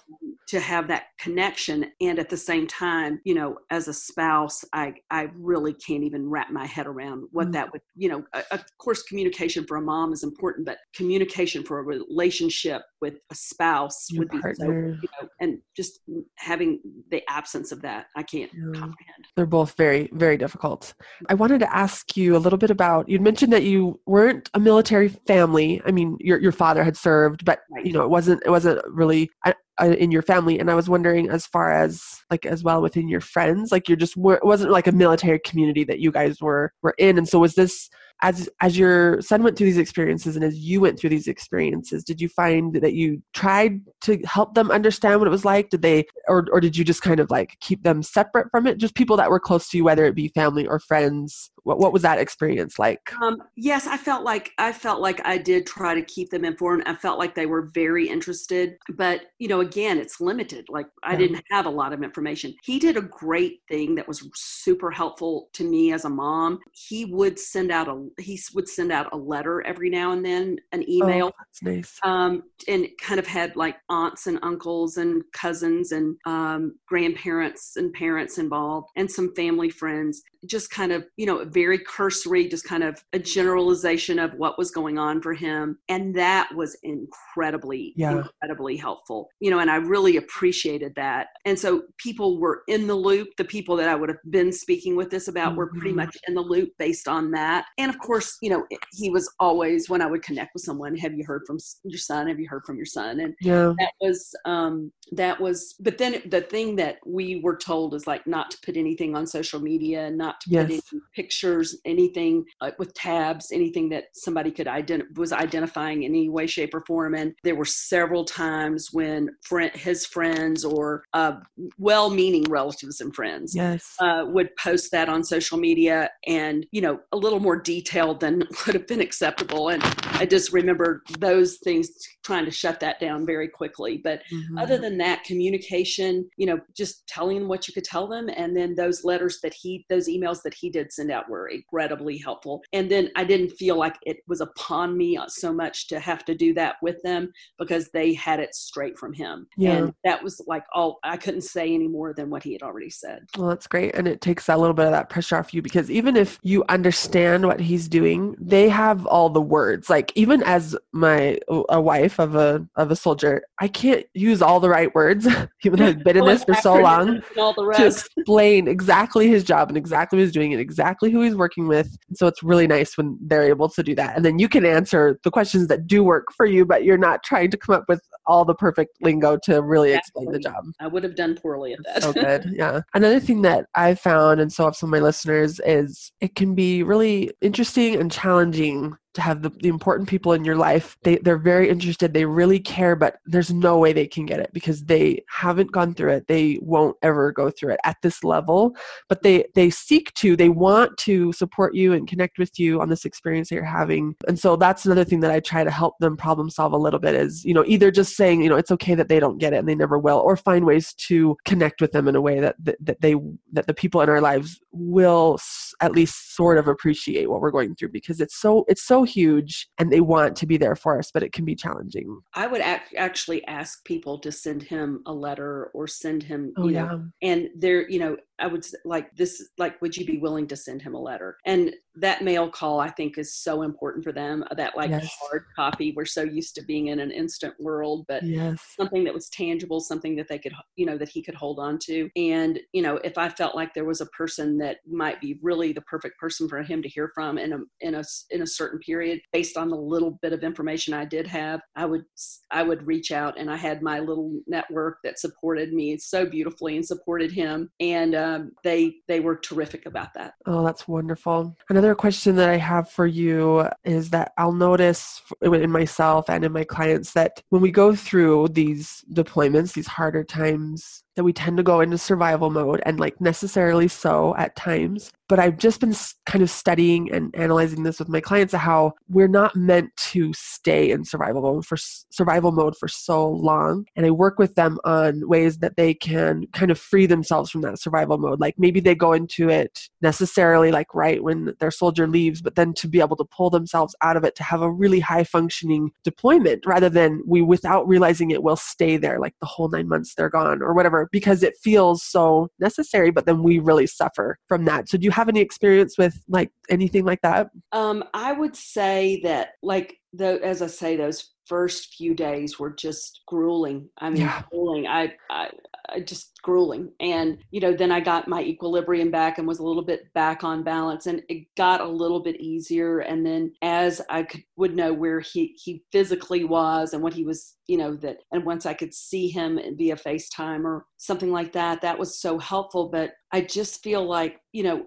to 0.47 0.59
have 0.59 0.87
that 0.87 1.05
connection. 1.19 1.91
And 2.01 2.19
at 2.19 2.29
the 2.29 2.37
same 2.37 2.67
time 2.67 3.19
you 3.23 3.33
know 3.33 3.57
as 3.71 3.87
a 3.87 3.93
spouse 3.93 4.63
i 4.73 4.93
i 5.11 5.27
really 5.35 5.73
can't 5.73 6.03
even 6.03 6.29
wrap 6.29 6.51
my 6.51 6.65
head 6.65 6.87
around 6.87 7.27
what 7.31 7.45
mm-hmm. 7.45 7.51
that 7.53 7.71
would 7.71 7.81
you 7.95 8.09
know 8.09 8.23
of 8.51 8.63
course 8.77 9.03
communication 9.03 9.65
for 9.65 9.77
a 9.77 9.81
mom 9.81 10.13
is 10.13 10.23
important 10.23 10.65
but 10.65 10.77
communication 10.95 11.63
for 11.63 11.79
a 11.79 11.83
relationship 11.83 12.83
with 13.05 13.19
a 13.31 13.35
spouse 13.35 14.07
Your 14.09 14.21
would 14.21 14.29
be 14.31 14.39
so, 14.41 14.65
you 14.65 14.97
know, 15.21 15.29
and 15.39 15.59
just 15.77 15.99
having 16.37 16.79
the 17.11 17.21
absence 17.29 17.71
of 17.71 17.83
that 17.83 18.07
i 18.15 18.23
can't 18.23 18.51
yeah. 18.53 18.79
comprehend. 18.79 19.21
They're 19.35 19.45
both 19.45 19.75
very 19.77 20.09
very 20.13 20.37
difficult. 20.37 20.93
I 21.29 21.35
wanted 21.35 21.59
to 21.59 21.75
ask 21.75 22.17
you 22.17 22.35
a 22.35 22.41
little 22.45 22.57
bit 22.57 22.71
about 22.71 23.07
you'd 23.07 23.21
mentioned 23.21 23.53
that 23.53 23.63
you 23.63 23.99
weren't 24.05 24.49
a 24.53 24.59
military 24.59 25.09
family. 25.09 25.81
I 25.85 25.91
mean 25.91 26.17
your, 26.19 26.39
your 26.39 26.51
father 26.51 26.83
had 26.83 26.97
served 26.97 27.45
but 27.45 27.59
right. 27.71 27.85
you 27.85 27.93
know 27.93 28.03
it 28.03 28.09
wasn't 28.09 28.41
it 28.45 28.49
wasn't 28.49 28.81
really 28.87 29.29
uh, 29.45 29.53
uh, 29.81 29.95
in 29.99 30.11
your 30.11 30.21
family. 30.21 30.59
And 30.59 30.71
i 30.71 30.75
was 30.75 30.89
wondering 30.89 31.29
as 31.29 31.45
far 31.45 31.71
as 31.71 32.01
like 32.31 32.45
as 32.45 32.63
well 32.63 32.81
within 32.81 33.07
your 33.07 33.21
friends 33.21 33.71
like 33.71 33.87
you're 33.87 33.97
just 33.97 34.17
it 34.17 34.45
wasn't 34.45 34.71
like 34.71 34.87
a 34.87 34.91
military 34.91 35.39
community 35.39 35.83
that 35.83 35.99
you 35.99 36.11
guys 36.11 36.41
were 36.41 36.71
were 36.81 36.95
in. 36.97 37.17
And 37.17 37.27
so 37.27 37.39
was 37.39 37.55
this 37.55 37.89
as 38.21 38.49
as 38.61 38.77
your 38.77 39.21
son 39.21 39.43
went 39.43 39.57
through 39.57 39.67
these 39.67 39.77
experiences 39.77 40.35
and 40.35 40.45
as 40.45 40.57
you 40.57 40.79
went 40.79 40.97
through 40.97 41.09
these 41.09 41.27
experiences 41.27 42.03
did 42.03 42.21
you 42.21 42.29
find 42.29 42.75
that 42.75 42.93
you 42.93 43.21
tried 43.33 43.81
to 44.01 44.19
help 44.25 44.53
them 44.55 44.71
understand 44.71 45.19
what 45.19 45.27
it 45.27 45.31
was 45.31 45.45
like? 45.45 45.69
Did 45.69 45.81
they 45.81 46.05
or 46.27 46.45
or 46.51 46.59
did 46.59 46.77
you 46.77 46.83
just 46.83 47.01
kind 47.01 47.19
of 47.19 47.29
like 47.29 47.57
keep 47.59 47.83
them 47.83 48.03
separate 48.03 48.47
from 48.51 48.67
it? 48.67 48.77
Just 48.77 48.95
people 48.95 49.17
that 49.17 49.29
were 49.29 49.39
close 49.39 49.69
to 49.69 49.77
you 49.77 49.83
whether 49.83 50.05
it 50.05 50.15
be 50.15 50.29
family 50.29 50.67
or 50.67 50.79
friends 50.79 51.51
what, 51.65 51.79
what 51.79 51.91
was 51.91 52.01
that 52.03 52.19
experience 52.19 52.79
like? 52.79 53.01
Um, 53.21 53.41
yes 53.55 53.87
i 53.87 53.97
felt 53.97 54.23
like 54.23 54.51
i 54.57 54.71
felt 54.71 55.01
like 55.01 55.25
i 55.25 55.37
did 55.37 55.65
try 55.65 55.93
to 55.95 56.01
keep 56.01 56.29
them 56.29 56.45
informed. 56.45 56.83
I 56.85 56.95
felt 56.95 57.19
like 57.19 57.35
they 57.35 57.45
were 57.45 57.63
very 57.73 58.07
interested 58.07 58.77
but 58.93 59.21
you 59.39 59.47
know 59.47 59.61
again 59.61 59.97
it's 59.97 60.21
limited 60.21 60.65
like 60.69 60.87
i 61.03 61.11
yeah. 61.11 61.17
didn't 61.17 61.43
have 61.51 61.65
a 61.65 61.69
lot 61.69 61.93
of 61.93 62.03
information. 62.03 62.53
He 62.63 62.79
did 62.79 62.97
a 62.97 63.01
great 63.01 63.61
thing 63.67 63.95
that 63.95 64.07
was 64.07 64.27
super 64.35 64.91
helpful 64.91 65.49
to 65.53 65.63
me 65.63 65.91
as 65.91 66.05
a 66.05 66.09
mom. 66.09 66.59
He 66.71 67.05
would 67.05 67.37
send 67.39 67.71
out 67.71 67.87
a 67.87 68.07
he 68.21 68.39
would 68.53 68.67
send 68.67 68.91
out 68.91 69.09
a 69.11 69.17
letter 69.17 69.61
every 69.65 69.89
now 69.89 70.11
and 70.11 70.23
then 70.25 70.57
an 70.71 70.81
oh, 70.87 70.91
email 70.91 71.27
oh, 71.27 71.37
that's 71.39 71.63
nice. 71.63 71.99
um, 72.03 72.43
and 72.67 72.87
kind 73.01 73.19
of 73.19 73.27
had 73.27 73.55
like 73.55 73.77
aunts 73.89 74.27
and 74.27 74.39
uncles 74.43 74.97
and 74.97 75.23
cousins 75.33 75.91
and 75.91 76.15
um, 76.25 76.75
grandparents 76.87 77.75
and 77.75 77.93
parents 77.93 78.37
involved 78.37 78.89
and 78.95 79.09
some 79.09 79.33
family 79.35 79.69
friends 79.69 80.21
just 80.45 80.69
kind 80.69 80.91
of 80.91 81.05
you 81.17 81.25
know 81.25 81.45
very 81.45 81.79
cursory 81.79 82.47
just 82.47 82.65
kind 82.65 82.83
of 82.83 83.03
a 83.13 83.19
generalization 83.19 84.19
of 84.19 84.31
what 84.33 84.57
was 84.57 84.71
going 84.71 84.97
on 84.97 85.21
for 85.21 85.33
him 85.33 85.77
and 85.89 86.15
that 86.15 86.49
was 86.55 86.77
incredibly 86.83 87.93
yeah. 87.95 88.11
incredibly 88.11 88.77
helpful 88.77 89.29
you 89.39 89.49
know 89.49 89.59
and 89.59 89.71
i 89.71 89.75
really 89.75 90.17
appreciated 90.17 90.93
that 90.95 91.27
and 91.45 91.57
so 91.57 91.83
people 91.97 92.39
were 92.39 92.63
in 92.67 92.87
the 92.87 92.95
loop 92.95 93.27
the 93.37 93.45
people 93.45 93.75
that 93.75 93.89
i 93.89 93.95
would 93.95 94.09
have 94.09 94.17
been 94.29 94.51
speaking 94.51 94.95
with 94.95 95.09
this 95.09 95.27
about 95.27 95.49
mm-hmm. 95.49 95.57
were 95.57 95.67
pretty 95.67 95.89
mm-hmm. 95.89 95.97
much 95.97 96.17
in 96.27 96.33
the 96.33 96.41
loop 96.41 96.69
based 96.77 97.07
on 97.07 97.31
that 97.31 97.65
and 97.77 97.89
of 97.89 97.99
course 97.99 98.37
you 98.41 98.49
know 98.49 98.65
he 98.93 99.09
was 99.09 99.31
always 99.39 99.89
when 99.89 100.01
i 100.01 100.05
would 100.05 100.23
connect 100.23 100.51
with 100.53 100.63
someone 100.63 100.95
have 100.95 101.13
you 101.13 101.23
heard 101.25 101.41
from 101.45 101.57
your 101.83 101.99
son 101.99 102.27
have 102.27 102.39
you 102.39 102.47
heard 102.47 102.63
from 102.65 102.75
your 102.75 102.85
son 102.85 103.19
and 103.19 103.33
yeah. 103.41 103.73
that 103.77 103.91
was 104.01 104.33
um 104.45 104.91
that 105.11 105.39
was 105.39 105.75
but 105.79 105.97
then 105.97 106.21
the 106.25 106.41
thing 106.41 106.75
that 106.75 106.97
we 107.05 107.41
were 107.41 107.55
told 107.55 107.93
is 107.93 108.07
like 108.07 108.25
not 108.25 108.51
to 108.51 108.57
put 108.65 108.77
anything 108.77 109.15
on 109.15 109.25
social 109.27 109.59
media 109.59 110.05
and 110.05 110.19
not 110.35 110.41
to 110.41 110.49
yes. 110.49 110.65
put 110.65 110.83
any 110.93 111.01
pictures 111.15 111.77
anything 111.85 112.45
uh, 112.61 112.71
with 112.77 112.93
tabs 112.93 113.51
anything 113.51 113.89
that 113.89 114.05
somebody 114.13 114.51
could 114.51 114.67
identify 114.67 115.07
was 115.15 115.31
identifying 115.31 116.03
in 116.03 116.11
any 116.11 116.29
way 116.29 116.47
shape 116.47 116.73
or 116.73 116.81
form 116.81 117.15
and 117.15 117.33
there 117.43 117.55
were 117.55 117.65
several 117.65 118.25
times 118.25 118.89
when 118.91 119.29
friend, 119.43 119.71
his 119.75 120.05
friends 120.05 120.65
or 120.65 121.03
uh, 121.13 121.33
well-meaning 121.77 122.43
relatives 122.49 123.01
and 123.01 123.15
friends 123.15 123.55
yes. 123.55 123.95
uh, 123.99 124.23
would 124.27 124.55
post 124.57 124.91
that 124.91 125.09
on 125.09 125.23
social 125.23 125.57
media 125.57 126.09
and 126.27 126.65
you 126.71 126.81
know 126.81 126.99
a 127.11 127.17
little 127.17 127.39
more 127.39 127.59
detailed 127.59 128.19
than 128.19 128.39
would 128.65 128.75
have 128.75 128.87
been 128.87 129.01
acceptable 129.01 129.69
and 129.69 129.83
i 130.15 130.25
just 130.25 130.51
remember 130.51 131.01
those 131.19 131.57
things 131.63 131.89
trying 132.23 132.45
to 132.45 132.51
shut 132.51 132.79
that 132.79 132.99
down 132.99 133.25
very 133.25 133.47
quickly 133.47 133.97
but 134.03 134.21
mm-hmm. 134.31 134.57
other 134.57 134.77
than 134.77 134.97
that 134.97 135.23
communication 135.23 136.27
you 136.37 136.45
know 136.45 136.59
just 136.75 137.07
telling 137.07 137.39
them 137.39 137.47
what 137.47 137.67
you 137.67 137.73
could 137.73 137.83
tell 137.83 138.07
them 138.07 138.29
and 138.35 138.55
then 138.55 138.75
those 138.75 139.03
letters 139.03 139.39
that 139.41 139.53
he 139.53 139.85
those 139.89 140.07
emails 140.07 140.25
emails 140.25 140.41
that 140.43 140.53
he 140.53 140.69
did 140.69 140.91
send 140.91 141.11
out 141.11 141.29
were 141.29 141.47
incredibly 141.47 142.17
helpful. 142.17 142.63
And 142.73 142.89
then 142.89 143.09
I 143.15 143.23
didn't 143.23 143.49
feel 143.49 143.77
like 143.77 143.95
it 144.05 144.17
was 144.27 144.41
upon 144.41 144.97
me 144.97 145.17
so 145.27 145.53
much 145.53 145.87
to 145.87 145.99
have 145.99 146.25
to 146.25 146.35
do 146.35 146.53
that 146.53 146.75
with 146.81 147.01
them 147.03 147.31
because 147.57 147.89
they 147.89 148.13
had 148.13 148.39
it 148.39 148.55
straight 148.55 148.97
from 148.97 149.13
him. 149.13 149.47
Yeah. 149.57 149.71
And 149.71 149.93
that 150.03 150.23
was 150.23 150.41
like 150.47 150.63
all 150.73 150.99
I 151.03 151.17
couldn't 151.17 151.41
say 151.41 151.73
any 151.73 151.87
more 151.87 152.13
than 152.13 152.29
what 152.29 152.43
he 152.43 152.53
had 152.53 152.63
already 152.63 152.89
said. 152.89 153.27
Well, 153.37 153.49
that's 153.49 153.67
great. 153.67 153.95
And 153.95 154.07
it 154.07 154.21
takes 154.21 154.49
a 154.49 154.57
little 154.57 154.73
bit 154.73 154.85
of 154.85 154.91
that 154.91 155.09
pressure 155.09 155.37
off 155.37 155.53
you 155.53 155.61
because 155.61 155.89
even 155.91 156.15
if 156.15 156.39
you 156.43 156.63
understand 156.69 157.45
what 157.45 157.59
he's 157.59 157.87
doing, 157.87 158.35
they 158.39 158.69
have 158.69 159.05
all 159.05 159.29
the 159.29 159.41
words. 159.41 159.89
Like 159.89 160.04
even 160.15 160.43
as 160.43 160.75
my 160.91 161.39
a 161.69 161.81
wife 161.81 162.19
of 162.19 162.35
a 162.35 162.67
of 162.75 162.91
a 162.91 162.95
soldier, 162.95 163.43
I 163.59 163.67
can't 163.67 164.05
use 164.13 164.41
all 164.41 164.59
the 164.59 164.69
right 164.69 164.93
words, 164.93 165.27
even 165.63 165.79
though 165.79 165.87
I've 165.87 166.03
been 166.03 166.17
in 166.17 166.25
this 166.25 166.43
for 166.43 166.53
so 166.55 166.75
long, 166.75 167.21
to 167.35 167.85
explain 167.85 168.67
exactly 168.67 169.27
his 169.27 169.43
job 169.43 169.69
and 169.69 169.77
exactly 169.77 170.17
what 170.17 170.23
he's 170.23 170.33
doing 170.33 170.53
and 170.53 170.61
exactly 170.61 171.11
who 171.11 171.21
he's 171.21 171.35
working 171.35 171.67
with. 171.67 171.97
So 172.13 172.27
it's 172.27 172.43
really 172.43 172.67
nice 172.67 172.97
when 172.97 173.17
they're 173.21 173.43
able 173.43 173.69
to 173.69 173.83
do 173.83 173.95
that. 173.95 174.15
And 174.15 174.25
then 174.25 174.39
you 174.39 174.49
can 174.49 174.65
answer 174.65 175.19
the 175.23 175.31
questions 175.31 175.67
that 175.67 175.87
do 175.87 176.03
work 176.03 176.27
for 176.35 176.45
you, 176.45 176.65
but 176.65 176.83
you're 176.83 176.97
not 176.97 177.23
trying 177.23 177.51
to 177.51 177.57
come 177.57 177.75
up 177.75 177.85
with 177.87 178.01
all 178.27 178.45
the 178.45 178.55
perfect 178.55 178.97
lingo 179.01 179.37
to 179.43 179.61
really 179.61 179.93
explain 179.93 180.31
the 180.31 180.39
job. 180.39 180.65
I 180.79 180.87
would 180.87 181.03
have 181.03 181.15
done 181.15 181.35
poorly 181.35 181.73
at 181.73 181.79
that. 181.85 182.03
so 182.03 182.13
good. 182.13 182.45
Yeah. 182.55 182.81
Another 182.93 183.19
thing 183.19 183.41
that 183.41 183.65
I've 183.75 183.99
found, 183.99 184.39
and 184.39 184.51
so 184.51 184.65
have 184.65 184.75
some 184.75 184.89
of 184.89 184.91
my 184.91 185.03
listeners, 185.03 185.59
is 185.65 186.11
it 186.21 186.35
can 186.35 186.55
be 186.55 186.83
really 186.83 187.31
interesting 187.41 187.95
and 187.95 188.11
challenging 188.11 188.95
to 189.15 189.21
have 189.21 189.41
the, 189.41 189.49
the 189.49 189.69
important 189.69 190.07
people 190.07 190.33
in 190.33 190.45
your 190.45 190.55
life. 190.55 190.97
They, 191.03 191.17
they're 191.17 191.37
very 191.37 191.69
interested. 191.69 192.13
They 192.13 192.25
really 192.25 192.59
care 192.59 192.95
but 192.95 193.17
there's 193.25 193.51
no 193.51 193.77
way 193.77 193.93
they 193.93 194.07
can 194.07 194.25
get 194.25 194.39
it 194.39 194.51
because 194.53 194.85
they 194.85 195.23
haven't 195.29 195.71
gone 195.71 195.93
through 195.93 196.11
it. 196.11 196.27
They 196.27 196.59
won't 196.61 196.97
ever 197.01 197.31
go 197.31 197.49
through 197.49 197.73
it 197.73 197.79
at 197.83 197.97
this 198.01 198.23
level. 198.23 198.75
But 199.09 199.23
they 199.23 199.45
they 199.55 199.69
seek 199.69 200.13
to 200.15 200.35
they 200.35 200.49
want 200.49 200.97
to 200.99 201.31
support 201.33 201.75
you 201.75 201.93
and 201.93 202.07
connect 202.07 202.37
with 202.37 202.59
you 202.59 202.81
on 202.81 202.89
this 202.89 203.05
experience 203.05 203.49
that 203.49 203.55
you're 203.55 203.63
having. 203.63 204.15
And 204.27 204.39
so 204.39 204.55
that's 204.55 204.85
another 204.85 205.03
thing 205.03 205.19
that 205.21 205.31
i 205.31 205.39
try 205.39 205.63
to 205.63 205.71
help 205.71 205.97
them 205.99 206.17
problem 206.17 206.49
solve 206.49 206.73
a 206.73 206.77
little 206.77 206.99
bit 206.99 207.15
is 207.15 207.45
you 207.45 207.53
know 207.53 207.63
either 207.67 207.91
just 207.91 208.15
saying 208.15 208.41
you 208.41 208.49
know 208.49 208.55
it's 208.55 208.71
okay 208.71 208.95
that 208.95 209.07
they 209.07 209.19
don't 209.19 209.37
get 209.37 209.53
it 209.53 209.57
and 209.57 209.67
they 209.67 209.75
never 209.75 209.97
will 209.97 210.19
or 210.19 210.35
find 210.35 210.65
ways 210.65 210.93
to 210.93 211.37
connect 211.45 211.81
with 211.81 211.91
them 211.91 212.07
in 212.07 212.15
a 212.15 212.21
way 212.21 212.39
that 212.39 212.55
that, 212.59 212.77
that 212.81 213.01
they 213.01 213.15
that 213.53 213.67
the 213.67 213.73
people 213.73 214.01
in 214.01 214.09
our 214.09 214.21
lives 214.21 214.59
will 214.71 215.39
at 215.81 215.93
least 215.93 216.35
sort 216.35 216.57
of 216.57 216.67
appreciate 216.67 217.29
what 217.29 217.41
we're 217.41 217.51
going 217.51 217.75
through 217.75 217.89
because 217.89 218.19
it's 218.19 218.35
so 218.35 218.65
it's 218.67 218.83
so 218.83 219.04
huge 219.05 219.67
and 219.79 219.91
they 219.91 220.01
want 220.01 220.35
to 220.37 220.45
be 220.45 220.57
there 220.57 220.75
for 220.75 220.99
us, 220.99 221.11
but 221.11 221.23
it 221.23 221.33
can 221.33 221.45
be 221.45 221.55
challenging. 221.55 222.19
I 222.33 222.47
would 222.47 222.61
ac- 222.61 222.97
actually 222.97 223.45
ask 223.47 223.83
people 223.85 224.19
to 224.19 224.31
send 224.31 224.63
him 224.63 225.01
a 225.05 225.13
letter 225.13 225.71
or 225.73 225.87
send 225.87 226.23
him, 226.23 226.53
oh, 226.57 226.67
you 226.67 226.73
know, 226.73 227.09
yeah. 227.21 227.29
and 227.29 227.49
there, 227.55 227.89
you 227.89 227.99
know, 227.99 228.17
I 228.39 228.47
would 228.47 228.65
like 228.83 229.15
this, 229.15 229.49
like, 229.57 229.81
would 229.81 229.95
you 229.95 230.05
be 230.05 230.17
willing 230.17 230.47
to 230.47 230.55
send 230.55 230.81
him 230.81 230.93
a 230.93 231.01
letter? 231.01 231.37
And 231.45 231.73
that 231.97 232.23
mail 232.23 232.49
call, 232.49 232.79
I 232.79 232.89
think, 232.89 233.17
is 233.17 233.33
so 233.33 233.61
important 233.61 234.03
for 234.03 234.11
them. 234.11 234.43
Uh, 234.49 234.55
that 234.55 234.75
like 234.75 234.89
yes. 234.89 235.09
hard 235.21 235.45
copy. 235.55 235.93
We're 235.95 236.05
so 236.05 236.23
used 236.23 236.55
to 236.55 236.63
being 236.63 236.87
in 236.87 236.99
an 236.99 237.11
instant 237.11 237.53
world, 237.59 238.05
but 238.07 238.23
yes. 238.23 238.61
something 238.77 239.03
that 239.05 239.13
was 239.13 239.29
tangible, 239.29 239.79
something 239.79 240.15
that 240.15 240.27
they 240.27 240.39
could, 240.39 240.53
you 240.75 240.85
know, 240.85 240.97
that 240.97 241.09
he 241.09 241.21
could 241.21 241.35
hold 241.35 241.59
on 241.59 241.79
to. 241.83 242.09
And 242.15 242.59
you 242.73 242.81
know, 242.81 242.97
if 242.97 243.17
I 243.17 243.29
felt 243.29 243.55
like 243.55 243.73
there 243.73 243.85
was 243.85 244.01
a 244.01 244.05
person 244.07 244.57
that 244.59 244.77
might 244.87 245.21
be 245.21 245.39
really 245.41 245.73
the 245.73 245.81
perfect 245.81 246.19
person 246.19 246.49
for 246.49 246.61
him 246.61 246.81
to 246.81 246.89
hear 246.89 247.11
from 247.13 247.37
in 247.37 247.53
a 247.53 247.57
in 247.81 247.95
a 247.95 248.03
in 248.29 248.41
a 248.41 248.47
certain 248.47 248.79
period, 248.79 249.21
based 249.31 249.57
on 249.57 249.69
the 249.69 249.75
little 249.75 250.19
bit 250.21 250.33
of 250.33 250.43
information 250.43 250.93
I 250.93 251.05
did 251.05 251.27
have, 251.27 251.61
I 251.75 251.85
would 251.85 252.05
I 252.51 252.63
would 252.63 252.85
reach 252.85 253.11
out, 253.11 253.37
and 253.37 253.49
I 253.49 253.55
had 253.55 253.81
my 253.81 253.99
little 253.99 254.39
network 254.47 254.99
that 255.03 255.19
supported 255.19 255.73
me 255.73 255.97
so 255.97 256.25
beautifully 256.25 256.75
and 256.75 256.85
supported 256.85 257.31
him, 257.31 257.69
and 257.79 258.15
um, 258.15 258.51
they 258.63 258.95
they 259.07 259.19
were 259.19 259.35
terrific 259.35 259.85
about 259.85 260.13
that. 260.15 260.33
Oh, 260.45 260.63
that's 260.63 260.87
wonderful. 260.87 261.55
Another 261.69 261.84
question 261.93 262.35
that 262.37 262.49
I 262.49 262.57
have 262.57 262.89
for 262.89 263.05
you 263.05 263.67
is 263.83 264.09
that 264.09 264.31
I'll 264.37 264.51
notice 264.51 265.21
in 265.41 265.69
myself 265.69 266.29
and 266.29 266.43
in 266.43 266.51
my 266.51 266.63
clients 266.63 267.13
that 267.13 267.43
when 267.49 267.61
we 267.61 267.69
go 267.69 267.93
through 267.93 268.47
these 268.49 269.05
deployments, 269.13 269.73
these 269.73 269.85
harder 269.85 270.23
times, 270.23 271.03
that 271.15 271.23
we 271.23 271.33
tend 271.33 271.57
to 271.57 271.63
go 271.63 271.81
into 271.81 271.97
survival 271.97 272.49
mode 272.49 272.81
and 272.85 272.99
like 272.99 273.19
necessarily 273.19 273.87
so 273.87 274.35
at 274.37 274.55
times. 274.55 275.11
But 275.27 275.39
i've 275.39 275.57
just 275.57 275.79
been 275.79 275.95
kind 276.25 276.43
of 276.43 276.49
studying 276.49 277.11
and 277.11 277.33
analyzing 277.35 277.83
this 277.83 277.97
with 277.97 278.09
my 278.09 278.21
clients 278.21 278.53
how 278.53 278.93
we're 279.09 279.27
not 279.27 279.55
meant 279.55 279.95
to 279.97 280.31
stay 280.33 280.91
in 280.91 281.03
survival 281.03 281.41
mode 281.41 281.65
for 281.65 281.77
survival 281.77 282.51
mode 282.51 282.75
for 282.77 282.87
so 282.87 283.27
long. 283.29 283.85
And 283.95 284.05
i 284.05 284.11
work 284.11 284.37
with 284.39 284.55
them 284.55 284.77
on 284.83 285.27
ways 285.27 285.57
that 285.59 285.77
they 285.77 285.93
can 285.93 286.45
kind 286.53 286.71
of 286.71 286.79
free 286.79 287.05
themselves 287.05 287.49
from 287.49 287.61
that 287.61 287.79
survival 287.79 288.17
mode. 288.17 288.39
Like 288.39 288.55
maybe 288.57 288.79
they 288.79 288.95
go 288.95 289.13
into 289.13 289.49
it 289.49 289.89
necessarily 290.01 290.71
like 290.71 290.93
right 290.93 291.23
when 291.23 291.53
their 291.59 291.71
soldier 291.71 292.07
leaves 292.07 292.41
but 292.41 292.55
then 292.55 292.73
to 292.73 292.87
be 292.87 292.99
able 292.99 293.15
to 293.15 293.25
pull 293.25 293.49
themselves 293.49 293.95
out 294.01 294.17
of 294.17 294.23
it 294.23 294.35
to 294.35 294.43
have 294.43 294.61
a 294.61 294.71
really 294.71 294.99
high 294.99 295.23
functioning 295.23 295.91
deployment 296.03 296.65
rather 296.65 296.89
than 296.89 297.21
we 297.25 297.41
without 297.41 297.87
realizing 297.87 298.31
it 298.31 298.43
will 298.43 298.55
stay 298.55 298.97
there 298.97 299.19
like 299.19 299.33
the 299.39 299.45
whole 299.47 299.69
9 299.69 299.87
months 299.87 300.13
they're 300.13 300.29
gone 300.29 300.61
or 300.61 300.73
whatever 300.73 301.04
because 301.11 301.43
it 301.43 301.55
feels 301.61 302.03
so 302.03 302.49
necessary, 302.59 303.11
but 303.11 303.25
then 303.25 303.43
we 303.43 303.59
really 303.59 303.87
suffer 303.87 304.37
from 304.47 304.65
that. 304.65 304.89
So 304.89 304.97
do 304.97 305.05
you 305.05 305.11
have 305.11 305.29
any 305.29 305.41
experience 305.41 305.97
with 305.97 306.21
like 306.27 306.51
anything 306.69 307.05
like 307.05 307.21
that? 307.21 307.49
Um, 307.71 308.03
I 308.13 308.33
would 308.33 308.55
say 308.55 309.21
that 309.23 309.53
like 309.61 309.97
the 310.13 310.39
as 310.43 310.61
I 310.61 310.67
say, 310.67 310.95
those 310.95 311.31
first 311.45 311.93
few 311.95 312.13
days 312.13 312.59
were 312.59 312.71
just 312.71 313.21
grueling. 313.27 313.89
I 313.99 314.09
mean, 314.09 314.21
yeah. 314.21 314.43
grueling. 314.51 314.87
I, 314.87 315.13
I, 315.29 315.49
I 315.89 315.99
just 315.99 316.41
grueling. 316.41 316.91
And, 316.99 317.37
you 317.51 317.59
know, 317.59 317.73
then 317.73 317.91
I 317.91 317.99
got 317.99 318.27
my 318.27 318.41
equilibrium 318.41 319.11
back 319.11 319.37
and 319.37 319.47
was 319.47 319.59
a 319.59 319.63
little 319.63 319.83
bit 319.83 320.11
back 320.13 320.43
on 320.43 320.63
balance 320.63 321.05
and 321.05 321.21
it 321.29 321.45
got 321.55 321.81
a 321.81 321.87
little 321.87 322.19
bit 322.19 322.41
easier. 322.41 322.99
And 322.99 323.25
then 323.25 323.53
as 323.61 324.01
I 324.09 324.23
could, 324.23 324.43
would 324.57 324.75
know 324.75 324.93
where 324.93 325.19
he, 325.19 325.55
he 325.63 325.83
physically 325.91 326.43
was 326.43 326.93
and 326.93 327.03
what 327.03 327.13
he 327.13 327.23
was, 327.23 327.54
you 327.67 327.77
know, 327.77 327.95
that, 327.95 328.17
and 328.31 328.45
once 328.45 328.65
I 328.65 328.73
could 328.73 328.93
see 328.93 329.27
him 329.27 329.59
via 329.77 329.95
FaceTime 329.95 330.63
or 330.63 330.85
something 330.97 331.31
like 331.31 331.53
that, 331.53 331.81
that 331.81 331.97
was 331.97 332.19
so 332.19 332.37
helpful. 332.37 332.89
But 332.89 333.11
I 333.31 333.41
just 333.41 333.83
feel 333.83 334.05
like, 334.05 334.39
you 334.53 334.63
know, 334.63 334.85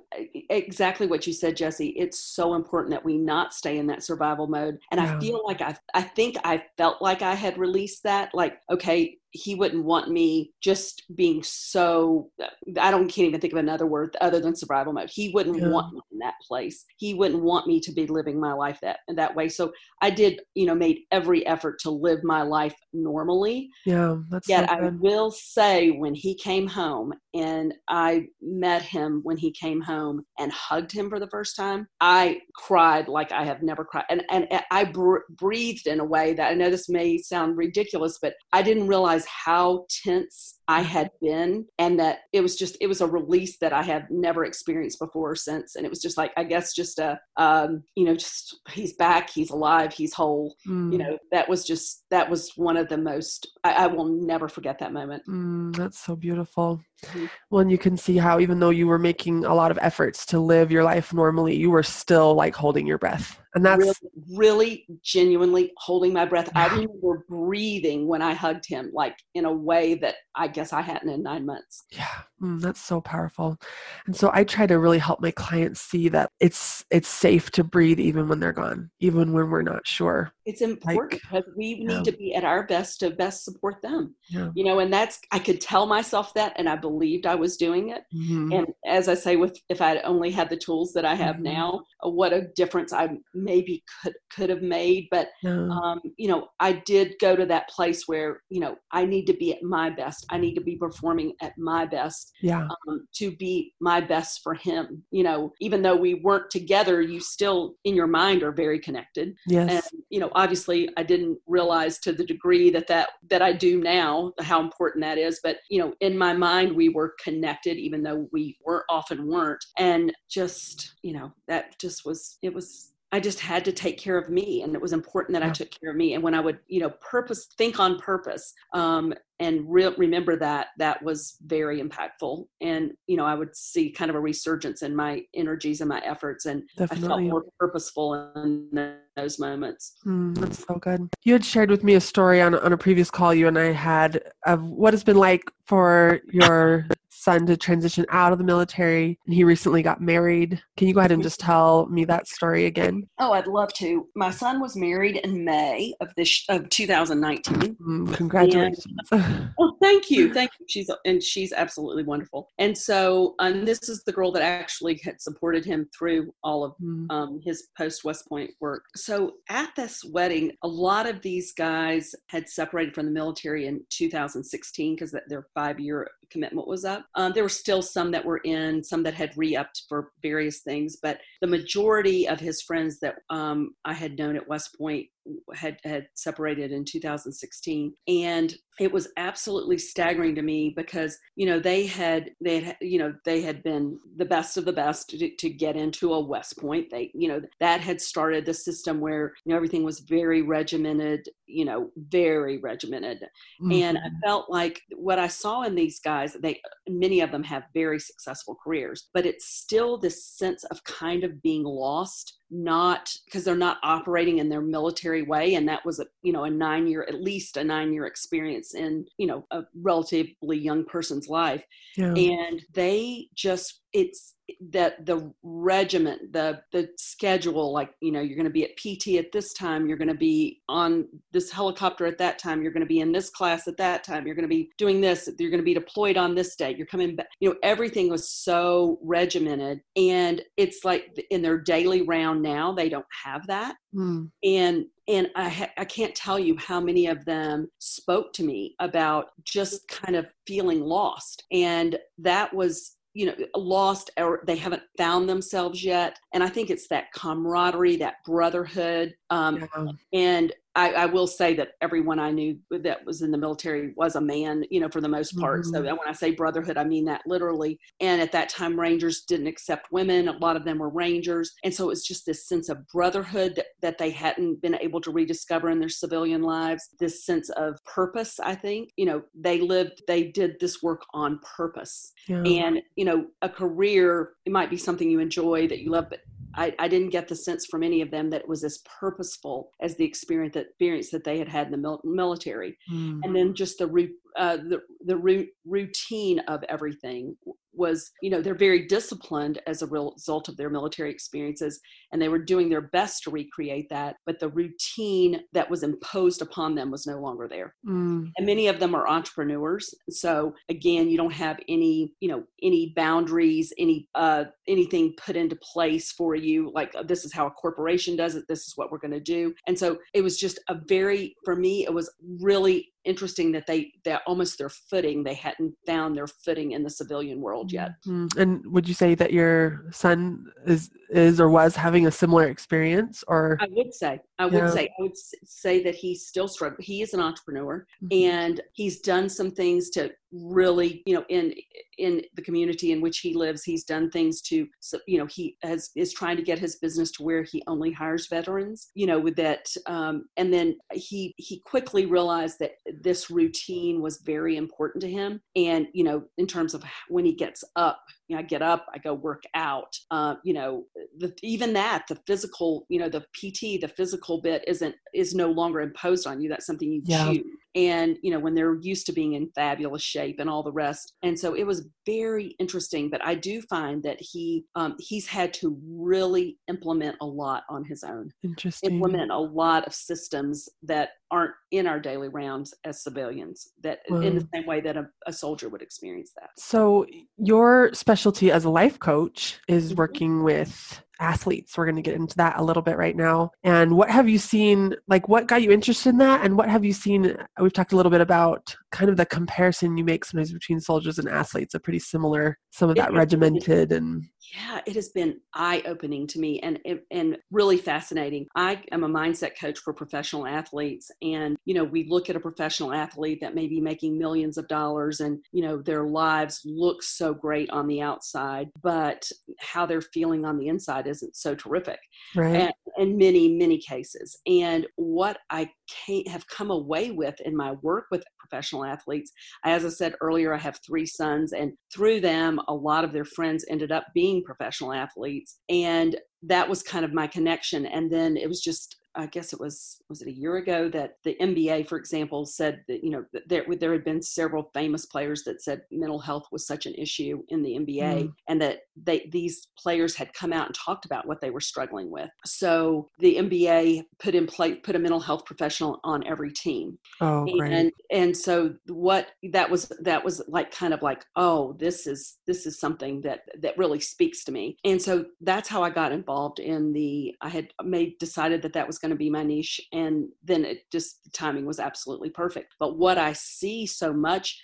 exactly 0.50 1.06
what 1.06 1.26
you 1.26 1.32
said, 1.32 1.56
Jesse. 1.56 1.88
It's 1.90 2.24
so 2.24 2.54
important 2.54 2.92
that 2.92 3.04
we 3.04 3.18
not 3.18 3.52
stay 3.52 3.78
in 3.78 3.86
that 3.88 4.02
survival 4.02 4.46
mode. 4.46 4.78
And. 4.92 5.00
I 5.08 5.18
feel 5.20 5.42
like 5.44 5.60
I, 5.60 5.76
I 5.94 6.02
think 6.02 6.36
I 6.44 6.62
felt 6.76 7.00
like 7.00 7.22
I 7.22 7.34
had 7.34 7.58
released 7.58 8.02
that. 8.04 8.34
Like, 8.34 8.58
okay, 8.70 9.18
he 9.32 9.54
wouldn't 9.54 9.84
want 9.84 10.10
me 10.10 10.52
just 10.60 11.04
being 11.14 11.42
so 11.42 12.30
uh, 12.42 12.46
i 12.80 12.90
don't 12.90 13.08
can't 13.08 13.28
even 13.28 13.40
think 13.40 13.52
of 13.52 13.58
another 13.58 13.86
word 13.86 14.16
other 14.20 14.40
than 14.40 14.56
survival 14.56 14.92
mode 14.92 15.10
he 15.12 15.30
wouldn't 15.30 15.60
yeah. 15.60 15.68
want 15.68 15.92
me 15.92 16.00
in 16.12 16.18
that 16.18 16.34
place 16.46 16.84
he 16.96 17.14
wouldn't 17.14 17.42
want 17.42 17.66
me 17.66 17.78
to 17.78 17.92
be 17.92 18.06
living 18.06 18.40
my 18.40 18.52
life 18.52 18.78
that 18.80 19.00
that 19.14 19.34
way 19.34 19.48
so 19.48 19.70
i 20.00 20.08
did 20.08 20.40
you 20.54 20.64
know 20.64 20.74
made 20.74 21.00
every 21.10 21.46
effort 21.46 21.78
to 21.78 21.90
live 21.90 22.24
my 22.24 22.42
life 22.42 22.67
normally 22.92 23.68
yeah 23.86 24.16
that's 24.30 24.48
yet 24.48 24.68
so 24.68 24.74
i 24.74 24.88
will 25.00 25.30
say 25.30 25.90
when 25.90 26.14
he 26.14 26.34
came 26.34 26.66
home 26.66 27.12
and 27.34 27.74
i 27.88 28.26
met 28.40 28.82
him 28.82 29.20
when 29.22 29.36
he 29.36 29.50
came 29.50 29.80
home 29.80 30.24
and 30.38 30.52
hugged 30.52 30.92
him 30.92 31.08
for 31.08 31.18
the 31.20 31.28
first 31.28 31.56
time 31.56 31.86
i 32.00 32.38
cried 32.54 33.08
like 33.08 33.32
i 33.32 33.44
have 33.44 33.62
never 33.62 33.84
cried. 33.84 34.04
And 34.10 34.24
and 34.30 34.46
i 34.70 34.84
br- 34.84 35.18
breathed 35.30 35.86
in 35.86 36.00
a 36.00 36.04
way 36.04 36.34
that 36.34 36.50
i 36.50 36.54
know 36.54 36.70
this 36.70 36.88
may 36.88 37.18
sound 37.18 37.56
ridiculous 37.56 38.18
but 38.20 38.34
i 38.52 38.62
didn't 38.62 38.88
realize 38.88 39.26
how 39.26 39.86
tense 40.04 40.57
I 40.68 40.82
had 40.82 41.10
been, 41.22 41.66
and 41.78 41.98
that 41.98 42.18
it 42.32 42.42
was 42.42 42.54
just 42.54 42.76
it 42.80 42.86
was 42.88 43.00
a 43.00 43.06
release 43.06 43.56
that 43.58 43.72
I 43.72 43.82
had 43.82 44.10
never 44.10 44.44
experienced 44.44 44.98
before 44.98 45.30
or 45.30 45.36
since, 45.36 45.74
and 45.74 45.86
it 45.86 45.88
was 45.88 46.02
just 46.02 46.18
like 46.18 46.32
I 46.36 46.44
guess 46.44 46.74
just 46.74 46.98
a 46.98 47.18
um, 47.38 47.84
you 47.96 48.04
know 48.04 48.14
just 48.14 48.60
he's 48.70 48.92
back, 48.92 49.30
he's 49.30 49.50
alive, 49.50 49.94
he's 49.94 50.12
whole. 50.12 50.56
Mm. 50.66 50.92
You 50.92 50.98
know 50.98 51.18
that 51.32 51.48
was 51.48 51.64
just 51.64 52.04
that 52.10 52.28
was 52.28 52.52
one 52.56 52.76
of 52.76 52.88
the 52.88 52.98
most 52.98 53.48
I, 53.64 53.72
I 53.72 53.86
will 53.86 54.08
never 54.08 54.48
forget 54.48 54.78
that 54.80 54.92
moment. 54.92 55.22
Mm, 55.26 55.74
that's 55.74 55.98
so 55.98 56.14
beautiful. 56.14 56.82
Mm-hmm. 57.06 57.26
Well, 57.50 57.60
and 57.60 57.70
you 57.70 57.78
can 57.78 57.96
see 57.96 58.16
how 58.16 58.40
even 58.40 58.58
though 58.58 58.70
you 58.70 58.86
were 58.86 58.98
making 58.98 59.44
a 59.44 59.54
lot 59.54 59.70
of 59.70 59.78
efforts 59.80 60.26
to 60.26 60.40
live 60.40 60.72
your 60.72 60.84
life 60.84 61.12
normally, 61.12 61.56
you 61.56 61.70
were 61.70 61.82
still 61.82 62.34
like 62.34 62.54
holding 62.54 62.86
your 62.86 62.98
breath 62.98 63.40
and 63.58 63.66
that's 63.66 64.00
really, 64.34 64.36
really 64.36 64.86
genuinely 65.02 65.72
holding 65.76 66.12
my 66.12 66.24
breath. 66.24 66.48
I 66.54 66.68
remember 66.68 67.24
breathing 67.28 68.06
when 68.06 68.22
I 68.22 68.32
hugged 68.32 68.66
him, 68.66 68.90
like 68.94 69.16
in 69.34 69.46
a 69.46 69.52
way 69.52 69.94
that 69.96 70.16
I 70.36 70.46
guess 70.48 70.72
I 70.72 70.80
hadn't 70.80 71.08
in 71.08 71.22
nine 71.22 71.44
months. 71.44 71.84
Yeah, 71.90 72.06
mm, 72.42 72.60
that's 72.60 72.80
so 72.80 73.00
powerful. 73.00 73.58
And 74.06 74.16
so 74.16 74.30
I 74.32 74.44
try 74.44 74.66
to 74.66 74.78
really 74.78 74.98
help 74.98 75.20
my 75.20 75.30
clients 75.30 75.80
see 75.80 76.08
that 76.10 76.30
it's 76.40 76.84
it's 76.90 77.08
safe 77.08 77.50
to 77.52 77.64
breathe 77.64 78.00
even 78.00 78.28
when 78.28 78.40
they're 78.40 78.52
gone, 78.52 78.90
even 79.00 79.32
when 79.32 79.50
we're 79.50 79.62
not 79.62 79.86
sure. 79.86 80.32
It's 80.44 80.62
important 80.62 81.12
like, 81.12 81.22
because 81.22 81.44
we 81.56 81.84
yeah. 81.86 81.98
need 81.98 82.04
to 82.04 82.12
be 82.12 82.34
at 82.34 82.44
our 82.44 82.66
best 82.66 83.00
to 83.00 83.10
best 83.10 83.44
support 83.44 83.82
them. 83.82 84.14
Yeah. 84.28 84.50
You 84.54 84.64
know, 84.64 84.78
and 84.78 84.92
that's 84.92 85.18
I 85.32 85.38
could 85.38 85.60
tell 85.60 85.86
myself 85.86 86.32
that, 86.34 86.54
and 86.56 86.68
I 86.68 86.76
believed 86.76 87.26
I 87.26 87.34
was 87.34 87.56
doing 87.56 87.90
it. 87.90 88.02
Mm-hmm. 88.14 88.52
And 88.52 88.66
as 88.86 89.08
I 89.08 89.14
say, 89.14 89.36
with 89.36 89.58
if 89.68 89.80
I'd 89.80 90.02
only 90.04 90.30
had 90.30 90.50
the 90.50 90.56
tools 90.56 90.92
that 90.94 91.04
I 91.04 91.14
have 91.14 91.36
mm-hmm. 91.36 91.44
now, 91.44 91.82
uh, 92.04 92.10
what 92.10 92.32
a 92.32 92.48
difference 92.54 92.92
I 92.92 93.10
maybe 93.34 93.84
could 94.02 94.14
could 94.34 94.50
have 94.50 94.62
made 94.62 95.08
but 95.10 95.28
um, 95.44 96.00
you 96.16 96.28
know 96.28 96.48
i 96.60 96.72
did 96.72 97.14
go 97.20 97.34
to 97.34 97.46
that 97.46 97.68
place 97.68 98.04
where 98.06 98.42
you 98.48 98.60
know 98.60 98.76
i 98.92 99.04
need 99.04 99.24
to 99.26 99.34
be 99.34 99.52
at 99.52 99.62
my 99.62 99.90
best 99.90 100.26
i 100.30 100.38
need 100.38 100.54
to 100.54 100.60
be 100.60 100.76
performing 100.76 101.32
at 101.40 101.52
my 101.58 101.84
best 101.84 102.27
yeah. 102.40 102.66
um, 102.88 103.06
to 103.14 103.30
be 103.36 103.74
my 103.80 104.00
best 104.00 104.40
for 104.42 104.54
him 104.54 105.02
you 105.10 105.22
know 105.22 105.52
even 105.60 105.82
though 105.82 105.96
we 105.96 106.14
weren't 106.14 106.50
together 106.50 107.00
you 107.00 107.20
still 107.20 107.74
in 107.84 107.94
your 107.94 108.06
mind 108.06 108.42
are 108.42 108.52
very 108.52 108.78
connected. 108.78 109.34
Yes. 109.46 109.70
And 109.70 110.02
you 110.10 110.20
know 110.20 110.30
obviously 110.34 110.88
i 110.96 111.02
didn't 111.02 111.38
realize 111.46 111.98
to 112.00 112.12
the 112.12 112.24
degree 112.24 112.70
that 112.70 112.86
that 112.88 113.10
that 113.30 113.42
i 113.42 113.52
do 113.52 113.80
now 113.80 114.32
how 114.40 114.60
important 114.60 115.04
that 115.04 115.18
is 115.18 115.40
but 115.42 115.58
you 115.70 115.80
know 115.80 115.94
in 116.00 116.16
my 116.16 116.32
mind 116.32 116.74
we 116.74 116.88
were 116.88 117.14
connected 117.22 117.76
even 117.76 118.02
though 118.02 118.28
we 118.32 118.56
were 118.64 118.84
often 118.88 119.26
weren't. 119.26 119.64
And 119.78 120.12
just 120.30 120.94
you 121.02 121.12
know 121.12 121.32
that 121.46 121.78
just 121.78 122.04
was 122.04 122.38
it 122.42 122.52
was 122.52 122.92
I 123.10 123.20
just 123.20 123.40
had 123.40 123.64
to 123.64 123.72
take 123.72 123.98
care 123.98 124.18
of 124.18 124.28
me, 124.28 124.62
and 124.62 124.74
it 124.74 124.82
was 124.82 124.92
important 124.92 125.34
that 125.34 125.42
yeah. 125.42 125.48
I 125.48 125.52
took 125.52 125.70
care 125.70 125.90
of 125.90 125.96
me. 125.96 126.14
And 126.14 126.22
when 126.22 126.34
I 126.34 126.40
would, 126.40 126.58
you 126.66 126.80
know, 126.80 126.90
purpose 127.00 127.48
think 127.56 127.80
on 127.80 127.98
purpose, 127.98 128.52
um, 128.74 129.14
and 129.40 129.64
re- 129.68 129.94
remember 129.96 130.36
that 130.36 130.68
that 130.78 131.02
was 131.02 131.36
very 131.46 131.80
impactful 131.80 132.46
and 132.60 132.92
you 133.06 133.16
know 133.16 133.24
i 133.24 133.34
would 133.34 133.54
see 133.54 133.90
kind 133.90 134.10
of 134.10 134.16
a 134.16 134.20
resurgence 134.20 134.82
in 134.82 134.94
my 134.94 135.22
energies 135.34 135.80
and 135.80 135.88
my 135.88 136.00
efforts 136.00 136.46
and 136.46 136.62
Definitely. 136.76 137.04
i 137.04 137.08
felt 137.08 137.22
more 137.22 137.44
purposeful 137.58 138.32
in 138.36 138.98
those 139.16 139.38
moments 139.38 139.96
mm, 140.06 140.36
that's 140.38 140.64
so 140.66 140.74
good 140.74 141.08
you 141.24 141.32
had 141.32 141.44
shared 141.44 141.70
with 141.70 141.84
me 141.84 141.94
a 141.94 142.00
story 142.00 142.40
on, 142.40 142.54
on 142.54 142.72
a 142.72 142.78
previous 142.78 143.10
call 143.10 143.32
you 143.32 143.48
and 143.48 143.58
i 143.58 143.72
had 143.72 144.22
of 144.46 144.62
what 144.62 144.94
it's 144.94 145.04
been 145.04 145.16
like 145.16 145.42
for 145.66 146.20
your 146.30 146.86
son 147.18 147.46
to 147.46 147.56
transition 147.56 148.04
out 148.10 148.32
of 148.32 148.38
the 148.38 148.44
military 148.44 149.18
and 149.26 149.34
he 149.34 149.44
recently 149.44 149.82
got 149.82 150.00
married 150.00 150.62
can 150.76 150.88
you 150.88 150.94
go 150.94 151.00
ahead 151.00 151.12
and 151.12 151.22
just 151.22 151.40
tell 151.40 151.86
me 151.86 152.04
that 152.04 152.26
story 152.26 152.66
again 152.66 153.06
oh 153.18 153.32
i'd 153.32 153.46
love 153.46 153.72
to 153.72 154.06
my 154.14 154.30
son 154.30 154.60
was 154.60 154.76
married 154.76 155.16
in 155.16 155.44
may 155.44 155.92
of 156.00 156.12
this 156.16 156.44
of 156.48 156.68
2019 156.68 157.76
mm, 157.76 158.14
congratulations 158.14 158.84
and, 159.10 159.50
oh, 159.58 159.68
thank 159.80 160.10
you, 160.10 160.32
thank 160.32 160.50
you. 160.58 160.66
She's 160.68 160.90
and 161.04 161.22
she's 161.22 161.52
absolutely 161.52 162.02
wonderful. 162.02 162.48
And 162.58 162.76
so, 162.76 163.34
and 163.38 163.66
this 163.66 163.88
is 163.88 164.02
the 164.04 164.12
girl 164.12 164.32
that 164.32 164.42
actually 164.42 165.00
had 165.02 165.20
supported 165.20 165.64
him 165.64 165.88
through 165.96 166.32
all 166.42 166.64
of 166.64 166.74
mm. 166.82 167.10
um, 167.10 167.40
his 167.44 167.68
post 167.76 168.04
West 168.04 168.28
Point 168.28 168.50
work. 168.60 168.84
So 168.96 169.34
at 169.48 169.70
this 169.76 170.04
wedding, 170.04 170.52
a 170.62 170.68
lot 170.68 171.08
of 171.08 171.22
these 171.22 171.52
guys 171.52 172.14
had 172.28 172.48
separated 172.48 172.94
from 172.94 173.06
the 173.06 173.12
military 173.12 173.66
in 173.66 173.84
2016 173.90 174.94
because 174.94 175.14
their 175.28 175.46
five 175.54 175.80
year 175.80 176.08
commitment 176.30 176.66
was 176.66 176.84
up. 176.84 177.06
Um, 177.14 177.32
there 177.32 177.42
were 177.42 177.48
still 177.48 177.82
some 177.82 178.10
that 178.12 178.24
were 178.24 178.38
in, 178.38 178.82
some 178.82 179.02
that 179.02 179.14
had 179.14 179.36
re 179.36 179.56
upped 179.56 179.84
for 179.88 180.12
various 180.22 180.60
things, 180.60 180.96
but 181.02 181.20
the 181.40 181.46
majority 181.46 182.28
of 182.28 182.40
his 182.40 182.62
friends 182.62 183.00
that 183.00 183.16
um, 183.30 183.74
I 183.84 183.92
had 183.92 184.18
known 184.18 184.36
at 184.36 184.48
West 184.48 184.76
Point 184.78 185.06
had 185.54 185.78
had 185.84 186.08
separated 186.14 186.72
in 186.72 186.84
2016 186.84 187.94
and 188.06 188.54
it 188.78 188.92
was 188.92 189.08
absolutely 189.16 189.76
staggering 189.76 190.34
to 190.34 190.42
me 190.42 190.72
because 190.76 191.18
you 191.36 191.46
know 191.46 191.58
they 191.58 191.86
had 191.86 192.30
they 192.40 192.60
had 192.60 192.76
you 192.80 192.98
know 192.98 193.12
they 193.24 193.40
had 193.40 193.62
been 193.62 193.98
the 194.16 194.24
best 194.24 194.56
of 194.56 194.64
the 194.64 194.72
best 194.72 195.10
to, 195.10 195.30
to 195.36 195.50
get 195.50 195.76
into 195.76 196.12
a 196.12 196.20
west 196.20 196.58
point 196.58 196.86
they 196.90 197.10
you 197.14 197.28
know 197.28 197.40
that 197.60 197.80
had 197.80 198.00
started 198.00 198.44
the 198.44 198.54
system 198.54 199.00
where 199.00 199.32
you 199.44 199.50
know 199.50 199.56
everything 199.56 199.84
was 199.84 200.00
very 200.00 200.42
regimented 200.42 201.28
you 201.46 201.64
know 201.64 201.90
very 201.96 202.58
regimented 202.58 203.18
mm-hmm. 203.60 203.72
and 203.72 203.98
i 203.98 204.02
mm-hmm. 204.02 204.20
felt 204.24 204.50
like 204.50 204.80
what 204.96 205.18
i 205.18 205.26
saw 205.26 205.62
in 205.62 205.74
these 205.74 206.00
guys 206.00 206.36
they 206.42 206.60
many 206.88 207.20
of 207.20 207.32
them 207.32 207.42
have 207.42 207.64
very 207.74 207.98
successful 207.98 208.56
careers 208.62 209.08
but 209.12 209.26
it's 209.26 209.46
still 209.46 209.98
this 209.98 210.24
sense 210.24 210.64
of 210.64 210.82
kind 210.84 211.24
of 211.24 211.42
being 211.42 211.64
lost 211.64 212.38
not 212.50 213.14
because 213.26 213.44
they're 213.44 213.54
not 213.54 213.78
operating 213.82 214.38
in 214.38 214.48
their 214.48 214.62
military 214.62 215.22
way 215.22 215.54
and 215.54 215.68
that 215.68 215.84
was 215.84 216.00
a 216.00 216.06
you 216.22 216.32
know 216.32 216.44
a 216.44 216.50
nine 216.50 216.86
year 216.86 217.04
at 217.08 217.22
least 217.22 217.56
a 217.58 217.64
nine 217.64 217.92
year 217.92 218.06
experience 218.06 218.74
in 218.74 219.04
you 219.18 219.26
know 219.26 219.44
a 219.50 219.62
relatively 219.82 220.56
young 220.56 220.84
person's 220.84 221.28
life 221.28 221.62
yeah. 221.96 222.14
and 222.14 222.62
they 222.72 223.28
just 223.34 223.80
it's 223.92 224.34
that 224.72 225.04
the 225.04 225.32
regiment 225.42 226.32
the 226.32 226.60
the 226.72 226.88
schedule 226.96 227.72
like 227.72 227.90
you 228.00 228.10
know 228.10 228.20
you're 228.20 228.36
going 228.36 228.44
to 228.44 228.50
be 228.50 228.64
at 228.64 228.76
pt 228.76 229.18
at 229.18 229.30
this 229.30 229.52
time 229.52 229.86
you're 229.86 229.98
going 229.98 230.08
to 230.08 230.14
be 230.14 230.60
on 230.68 231.06
this 231.32 231.50
helicopter 231.50 232.06
at 232.06 232.16
that 232.18 232.38
time 232.38 232.62
you're 232.62 232.72
going 232.72 232.82
to 232.82 232.86
be 232.86 233.00
in 233.00 233.12
this 233.12 233.28
class 233.28 233.68
at 233.68 233.76
that 233.76 234.02
time 234.02 234.26
you're 234.26 234.34
going 234.34 234.48
to 234.48 234.48
be 234.48 234.70
doing 234.78 235.00
this 235.00 235.28
you're 235.38 235.50
going 235.50 235.60
to 235.60 235.64
be 235.64 235.74
deployed 235.74 236.16
on 236.16 236.34
this 236.34 236.56
date 236.56 236.78
you're 236.78 236.86
coming 236.86 237.14
back 237.14 237.28
you 237.40 237.50
know 237.50 237.56
everything 237.62 238.08
was 238.08 238.30
so 238.30 238.98
regimented 239.02 239.80
and 239.96 240.40
it's 240.56 240.82
like 240.82 241.14
in 241.30 241.42
their 241.42 241.58
daily 241.58 242.02
round 242.02 242.42
now 242.42 242.72
they 242.72 242.88
don't 242.88 243.06
have 243.24 243.46
that 243.46 243.76
mm. 243.94 244.28
and 244.42 244.86
and 245.08 245.30
I, 245.34 245.48
ha- 245.48 245.72
I 245.78 245.86
can't 245.86 246.14
tell 246.14 246.38
you 246.38 246.54
how 246.58 246.80
many 246.80 247.06
of 247.06 247.24
them 247.24 247.68
spoke 247.78 248.34
to 248.34 248.44
me 248.44 248.74
about 248.78 249.28
just 249.42 249.88
kind 249.88 250.16
of 250.16 250.26
feeling 250.46 250.82
lost 250.82 251.44
and 251.50 251.98
that 252.18 252.54
was 252.54 252.97
you 253.18 253.26
know 253.26 253.34
lost 253.56 254.12
or 254.16 254.42
they 254.46 254.54
haven't 254.54 254.82
found 254.96 255.28
themselves 255.28 255.82
yet 255.82 256.20
and 256.32 256.44
i 256.44 256.48
think 256.48 256.70
it's 256.70 256.86
that 256.86 257.12
camaraderie 257.12 257.96
that 257.96 258.22
brotherhood 258.24 259.12
um, 259.30 259.56
yeah. 259.58 259.92
and 260.12 260.52
I, 260.74 260.92
I, 260.92 261.06
will 261.06 261.26
say 261.26 261.54
that 261.54 261.70
everyone 261.80 262.18
I 262.18 262.30
knew 262.30 262.56
that 262.70 263.04
was 263.04 263.22
in 263.22 263.30
the 263.30 263.38
military 263.38 263.92
was 263.96 264.16
a 264.16 264.20
man, 264.20 264.64
you 264.70 264.80
know, 264.80 264.88
for 264.88 265.00
the 265.00 265.08
most 265.08 265.36
part. 265.38 265.62
Mm-hmm. 265.62 265.74
So 265.74 265.82
when 265.82 266.08
I 266.08 266.12
say 266.12 266.32
brotherhood, 266.32 266.76
I 266.76 266.84
mean 266.84 267.04
that 267.06 267.22
literally. 267.26 267.80
And 268.00 268.20
at 268.20 268.32
that 268.32 268.48
time, 268.48 268.78
Rangers 268.78 269.22
didn't 269.22 269.46
accept 269.46 269.90
women. 269.90 270.28
A 270.28 270.32
lot 270.38 270.56
of 270.56 270.64
them 270.64 270.78
were 270.78 270.88
Rangers. 270.88 271.52
And 271.64 271.74
so 271.74 271.84
it 271.84 271.88
was 271.88 272.06
just 272.06 272.26
this 272.26 272.46
sense 272.46 272.68
of 272.68 272.86
brotherhood 272.88 273.54
that, 273.56 273.66
that 273.82 273.98
they 273.98 274.10
hadn't 274.10 274.62
been 274.62 274.76
able 274.76 275.00
to 275.00 275.10
rediscover 275.10 275.70
in 275.70 275.80
their 275.80 275.88
civilian 275.88 276.42
lives. 276.42 276.90
This 277.00 277.24
sense 277.24 277.50
of 277.50 277.78
purpose, 277.84 278.38
I 278.38 278.54
think. 278.54 278.90
You 278.96 279.06
know, 279.06 279.22
they 279.34 279.60
lived, 279.60 280.02
they 280.06 280.24
did 280.24 280.60
this 280.60 280.82
work 280.82 281.02
on 281.12 281.40
purpose. 281.56 282.12
Yeah. 282.28 282.42
And, 282.42 282.82
you 282.96 283.04
know, 283.04 283.26
a 283.42 283.48
career, 283.48 284.32
it 284.44 284.52
might 284.52 284.70
be 284.70 284.76
something 284.76 285.10
you 285.10 285.18
enjoy 285.18 285.66
that 285.68 285.80
you 285.80 285.90
love, 285.90 286.08
but 286.10 286.20
I, 286.58 286.74
I, 286.78 286.88
didn't 286.88 287.10
get 287.10 287.28
the 287.28 287.36
sense 287.36 287.66
from 287.66 287.82
any 287.82 288.02
of 288.02 288.10
them 288.10 288.30
that 288.30 288.42
it 288.42 288.48
was 288.48 288.64
as 288.64 288.82
purposeful 289.00 289.70
as 289.80 289.96
the 289.96 290.04
experience 290.04 290.54
that 290.54 290.66
experience 290.70 291.10
that 291.10 291.24
they 291.24 291.38
had 291.38 291.48
had 291.48 291.66
in 291.66 291.72
the 291.72 291.78
mil- 291.78 292.00
military, 292.04 292.76
mm. 292.90 293.20
and 293.22 293.34
then 293.34 293.54
just 293.54 293.78
the 293.78 294.08
uh, 294.36 294.56
the 294.56 294.80
the 295.04 295.46
routine 295.64 296.40
of 296.40 296.64
everything 296.68 297.36
was 297.78 298.10
you 298.22 298.30
know 298.30 298.42
they're 298.42 298.54
very 298.54 298.86
disciplined 298.86 299.60
as 299.66 299.82
a 299.82 299.86
result 299.86 300.48
of 300.48 300.56
their 300.56 300.68
military 300.68 301.10
experiences 301.10 301.80
and 302.12 302.20
they 302.20 302.28
were 302.28 302.38
doing 302.38 302.68
their 302.68 302.80
best 302.80 303.22
to 303.22 303.30
recreate 303.30 303.88
that 303.88 304.16
but 304.26 304.38
the 304.40 304.48
routine 304.48 305.40
that 305.52 305.70
was 305.70 305.82
imposed 305.82 306.42
upon 306.42 306.74
them 306.74 306.90
was 306.90 307.06
no 307.06 307.20
longer 307.20 307.48
there 307.48 307.74
mm. 307.86 308.30
and 308.36 308.46
many 308.46 308.66
of 308.66 308.80
them 308.80 308.94
are 308.94 309.08
entrepreneurs 309.08 309.94
so 310.10 310.54
again 310.68 311.08
you 311.08 311.16
don't 311.16 311.32
have 311.32 311.58
any 311.68 312.12
you 312.20 312.28
know 312.28 312.42
any 312.62 312.92
boundaries 312.96 313.72
any 313.78 314.08
uh 314.14 314.44
anything 314.66 315.14
put 315.16 315.36
into 315.36 315.56
place 315.56 316.12
for 316.12 316.34
you 316.34 316.70
like 316.74 316.94
uh, 316.94 317.02
this 317.02 317.24
is 317.24 317.32
how 317.32 317.46
a 317.46 317.50
corporation 317.50 318.16
does 318.16 318.34
it 318.34 318.44
this 318.48 318.66
is 318.66 318.72
what 318.76 318.90
we're 318.90 318.98
going 318.98 319.10
to 319.10 319.20
do 319.20 319.54
and 319.66 319.78
so 319.78 319.98
it 320.12 320.22
was 320.22 320.36
just 320.36 320.58
a 320.68 320.74
very 320.88 321.34
for 321.44 321.54
me 321.54 321.84
it 321.84 321.94
was 321.94 322.10
really 322.40 322.88
interesting 323.04 323.52
that 323.52 323.66
they 323.66 323.92
they're 324.04 324.22
almost 324.26 324.58
their 324.58 324.68
footing 324.68 325.22
they 325.22 325.34
hadn't 325.34 325.74
found 325.86 326.16
their 326.16 326.26
footing 326.26 326.72
in 326.72 326.82
the 326.82 326.90
civilian 326.90 327.40
world 327.40 327.72
yet 327.72 327.92
mm-hmm. 328.06 328.38
and 328.38 328.64
would 328.66 328.88
you 328.88 328.94
say 328.94 329.14
that 329.14 329.32
your 329.32 329.84
son 329.90 330.44
is 330.66 330.90
is 331.10 331.40
or 331.40 331.48
was 331.48 331.74
having 331.74 332.06
a 332.06 332.10
similar 332.10 332.48
experience 332.48 333.24
or 333.28 333.56
i 333.60 333.66
would 333.70 333.94
say 333.94 334.20
i 334.38 334.46
would 334.46 334.70
say 334.70 334.88
i 334.98 335.02
would 335.02 335.16
say 335.16 335.82
that 335.82 335.94
he's 335.94 336.26
still 336.26 336.48
struggling 336.48 336.84
he 336.84 337.02
is 337.02 337.14
an 337.14 337.20
entrepreneur 337.20 337.86
mm-hmm. 338.02 338.30
and 338.30 338.60
he's 338.72 339.00
done 339.00 339.28
some 339.28 339.50
things 339.50 339.90
to 339.90 340.10
really 340.30 341.02
you 341.06 341.14
know 341.14 341.24
in 341.28 341.54
in 341.96 342.22
the 342.34 342.42
community 342.42 342.92
in 342.92 343.00
which 343.00 343.20
he 343.20 343.32
lives 343.32 343.64
he's 343.64 343.84
done 343.84 344.10
things 344.10 344.42
to 344.42 344.66
you 345.06 345.18
know 345.18 345.26
he 345.26 345.56
has 345.62 345.90
is 345.96 346.12
trying 346.12 346.36
to 346.36 346.42
get 346.42 346.58
his 346.58 346.76
business 346.76 347.10
to 347.10 347.22
where 347.22 347.42
he 347.42 347.62
only 347.66 347.90
hires 347.90 348.26
veterans 348.26 348.88
you 348.94 349.06
know 349.06 349.18
with 349.18 349.36
that 349.36 349.66
um, 349.86 350.26
and 350.36 350.52
then 350.52 350.76
he 350.92 351.34
he 351.38 351.60
quickly 351.60 352.04
realized 352.04 352.58
that 352.58 352.72
this 353.00 353.30
routine 353.30 354.02
was 354.02 354.18
very 354.18 354.56
important 354.56 355.00
to 355.00 355.10
him 355.10 355.40
and 355.56 355.86
you 355.94 356.04
know 356.04 356.22
in 356.36 356.46
terms 356.46 356.74
of 356.74 356.84
when 357.08 357.24
he 357.24 357.34
gets 357.34 357.64
up 357.76 358.02
you 358.28 358.36
know, 358.36 358.40
I 358.40 358.42
get 358.42 358.62
up, 358.62 358.86
I 358.94 358.98
go 358.98 359.14
work 359.14 359.44
out. 359.54 359.96
Uh, 360.10 360.34
you 360.44 360.52
know, 360.52 360.84
the, 361.16 361.34
even 361.42 361.72
that, 361.72 362.04
the 362.08 362.16
physical, 362.26 362.84
you 362.88 363.00
know, 363.00 363.08
the 363.08 363.20
PT, 363.32 363.80
the 363.80 363.88
physical 363.88 364.40
bit 364.42 364.62
isn't 364.66 364.94
is 365.14 365.34
no 365.34 365.50
longer 365.50 365.80
imposed 365.80 366.26
on 366.26 366.40
you. 366.40 366.48
That's 366.48 366.66
something 366.66 366.92
you 366.92 367.02
yeah. 367.04 367.32
choose. 367.32 367.44
And 367.78 368.18
you 368.22 368.32
know, 368.32 368.40
when 368.40 368.56
they're 368.56 368.74
used 368.80 369.06
to 369.06 369.12
being 369.12 369.34
in 369.34 369.52
fabulous 369.54 370.02
shape 370.02 370.40
and 370.40 370.50
all 370.50 370.64
the 370.64 370.72
rest, 370.72 371.14
and 371.22 371.38
so 371.38 371.54
it 371.54 371.62
was 371.62 371.86
very 372.04 372.56
interesting. 372.58 373.08
But 373.08 373.24
I 373.24 373.36
do 373.36 373.62
find 373.62 374.02
that 374.02 374.20
he 374.20 374.64
um, 374.74 374.96
he's 374.98 375.28
had 375.28 375.54
to 375.54 375.78
really 375.88 376.58
implement 376.66 377.14
a 377.20 377.26
lot 377.26 377.62
on 377.70 377.84
his 377.84 378.02
own. 378.02 378.32
Interesting. 378.42 378.94
Implement 378.94 379.30
a 379.30 379.38
lot 379.38 379.86
of 379.86 379.94
systems 379.94 380.68
that 380.82 381.10
aren't 381.30 381.54
in 381.70 381.86
our 381.86 382.00
daily 382.00 382.28
rounds 382.28 382.74
as 382.84 383.04
civilians. 383.04 383.68
That 383.84 384.00
in 384.08 384.34
the 384.34 384.48
same 384.52 384.66
way 384.66 384.80
that 384.80 384.96
a, 384.96 385.06
a 385.28 385.32
soldier 385.32 385.68
would 385.68 385.82
experience 385.82 386.32
that. 386.34 386.50
So 386.56 387.06
your 387.36 387.90
specialty 387.92 388.50
as 388.50 388.64
a 388.64 388.70
life 388.70 388.98
coach 388.98 389.60
is 389.68 389.90
mm-hmm. 389.90 389.98
working 389.98 390.42
with 390.42 391.00
athletes. 391.20 391.76
We're 391.76 391.86
going 391.86 391.96
to 391.96 392.02
get 392.02 392.14
into 392.14 392.36
that 392.36 392.58
a 392.58 392.64
little 392.64 392.82
bit 392.82 392.96
right 392.96 393.16
now. 393.16 393.50
And 393.64 393.96
what 393.96 394.10
have 394.10 394.28
you 394.28 394.38
seen? 394.38 394.94
Like, 395.08 395.28
what 395.28 395.46
got 395.46 395.62
you 395.62 395.70
interested 395.70 396.10
in 396.10 396.18
that? 396.18 396.44
And 396.44 396.56
what 396.56 396.68
have 396.68 396.84
you 396.84 396.92
seen? 396.92 397.26
Uh, 397.26 397.46
we've 397.60 397.72
talked 397.72 397.92
a 397.92 397.96
little 397.96 398.10
bit 398.10 398.20
about 398.20 398.74
kind 398.92 399.10
of 399.10 399.16
the 399.16 399.26
comparison 399.26 399.96
you 399.96 400.04
make 400.04 400.24
sometimes 400.24 400.52
between 400.52 400.80
soldiers 400.80 401.18
and 401.18 401.28
athletes, 401.28 401.74
a 401.74 401.80
pretty 401.80 401.98
similar, 401.98 402.58
some 402.70 402.90
of 402.90 402.96
that 402.96 403.12
regimented 403.12 403.92
and 403.92 404.24
yeah, 404.54 404.80
it 404.86 404.94
has 404.94 405.10
been 405.10 405.40
eye 405.54 405.82
opening 405.86 406.26
to 406.28 406.38
me 406.38 406.60
and, 406.60 406.78
and 407.10 407.36
really 407.50 407.76
fascinating. 407.76 408.46
I 408.54 408.82
am 408.92 409.04
a 409.04 409.08
mindset 409.08 409.58
coach 409.60 409.78
for 409.78 409.92
professional 409.92 410.46
athletes. 410.46 411.10
And, 411.22 411.56
you 411.64 411.74
know, 411.74 411.84
we 411.84 412.06
look 412.08 412.30
at 412.30 412.36
a 412.36 412.40
professional 412.40 412.92
athlete 412.92 413.40
that 413.40 413.54
may 413.54 413.66
be 413.66 413.80
making 413.80 414.18
millions 414.18 414.56
of 414.56 414.68
dollars 414.68 415.20
and, 415.20 415.40
you 415.52 415.62
know, 415.62 415.82
their 415.82 416.04
lives 416.04 416.62
look 416.64 417.02
so 417.02 417.34
great 417.34 417.68
on 417.70 417.86
the 417.86 418.00
outside, 418.00 418.70
but 418.82 419.28
how 419.58 419.86
they're 419.86 420.00
feeling 420.00 420.44
on 420.44 420.58
the 420.58 420.68
inside 420.68 421.06
isn't 421.08 421.36
so 421.36 421.54
terrific. 421.54 421.98
Right. 422.36 422.54
And, 422.54 422.72
in 422.98 423.16
many, 423.16 423.56
many 423.56 423.78
cases. 423.78 424.36
And 424.46 424.86
what 424.96 425.38
I 425.50 425.70
can't 426.04 426.26
have 426.26 426.46
come 426.48 426.70
away 426.70 427.12
with 427.12 427.40
in 427.44 427.56
my 427.56 427.72
work 427.80 428.06
with 428.10 428.24
professional 428.40 428.84
athletes, 428.84 429.30
as 429.64 429.84
I 429.84 429.88
said 429.88 430.16
earlier, 430.20 430.52
I 430.52 430.58
have 430.58 430.80
three 430.84 431.06
sons, 431.06 431.52
and 431.52 431.72
through 431.94 432.20
them, 432.20 432.60
a 432.66 432.74
lot 432.74 433.04
of 433.04 433.12
their 433.12 433.24
friends 433.24 433.64
ended 433.70 433.92
up 433.92 434.06
being 434.14 434.42
professional 434.42 434.92
athletes. 434.92 435.60
And 435.68 436.18
that 436.42 436.68
was 436.68 436.82
kind 436.82 437.04
of 437.04 437.14
my 437.14 437.26
connection. 437.26 437.86
And 437.86 438.10
then 438.10 438.36
it 438.36 438.48
was 438.48 438.60
just 438.60 438.97
I 439.14 439.26
guess 439.26 439.52
it 439.52 439.60
was 439.60 439.98
was 440.08 440.22
it 440.22 440.28
a 440.28 440.32
year 440.32 440.56
ago 440.56 440.88
that 440.90 441.16
the 441.24 441.36
NBA, 441.40 441.88
for 441.88 441.98
example, 441.98 442.46
said 442.46 442.84
that 442.88 443.02
you 443.02 443.10
know 443.10 443.24
there 443.46 443.64
there 443.78 443.92
had 443.92 444.04
been 444.04 444.22
several 444.22 444.70
famous 444.74 445.06
players 445.06 445.44
that 445.44 445.62
said 445.62 445.82
mental 445.90 446.18
health 446.18 446.46
was 446.52 446.66
such 446.66 446.86
an 446.86 446.94
issue 446.94 447.42
in 447.48 447.62
the 447.62 447.72
NBA, 447.72 448.22
mm. 448.22 448.32
and 448.48 448.60
that 448.60 448.80
they 448.96 449.28
these 449.32 449.68
players 449.78 450.14
had 450.14 450.32
come 450.34 450.52
out 450.52 450.66
and 450.66 450.74
talked 450.74 451.04
about 451.04 451.26
what 451.26 451.40
they 451.40 451.50
were 451.50 451.60
struggling 451.60 452.10
with. 452.10 452.30
So 452.44 453.08
the 453.18 453.36
NBA 453.36 454.04
put 454.18 454.34
in 454.34 454.46
place 454.46 454.78
put 454.82 454.96
a 454.96 454.98
mental 454.98 455.20
health 455.20 455.44
professional 455.44 456.00
on 456.04 456.26
every 456.26 456.52
team. 456.52 456.98
Oh, 457.20 457.44
great. 457.44 457.72
And 457.72 457.92
and 458.10 458.36
so 458.36 458.74
what 458.88 459.28
that 459.52 459.70
was 459.70 459.90
that 460.00 460.24
was 460.24 460.42
like 460.48 460.70
kind 460.70 460.94
of 460.94 461.02
like 461.02 461.24
oh 461.36 461.74
this 461.78 462.06
is 462.06 462.38
this 462.46 462.66
is 462.66 462.78
something 462.78 463.20
that 463.22 463.40
that 463.60 463.78
really 463.78 464.00
speaks 464.00 464.44
to 464.44 464.52
me. 464.52 464.76
And 464.84 465.00
so 465.00 465.26
that's 465.40 465.68
how 465.68 465.82
I 465.82 465.90
got 465.90 466.12
involved 466.12 466.58
in 466.58 466.92
the 466.92 467.34
I 467.40 467.48
had 467.48 467.68
made 467.82 468.18
decided 468.18 468.62
that 468.62 468.72
that 468.74 468.86
was 468.86 468.97
going 468.98 469.08
going 469.08 469.16
to 469.16 469.24
be 469.24 469.30
my 469.30 469.42
niche. 469.42 469.80
And 469.92 470.28
then 470.44 470.64
it 470.64 470.90
just, 470.92 471.24
the 471.24 471.30
timing 471.30 471.66
was 471.66 471.80
absolutely 471.80 472.30
perfect. 472.30 472.74
But 472.78 472.98
what 472.98 473.18
I 473.18 473.32
see 473.32 473.86
so 473.86 474.12
much, 474.12 474.62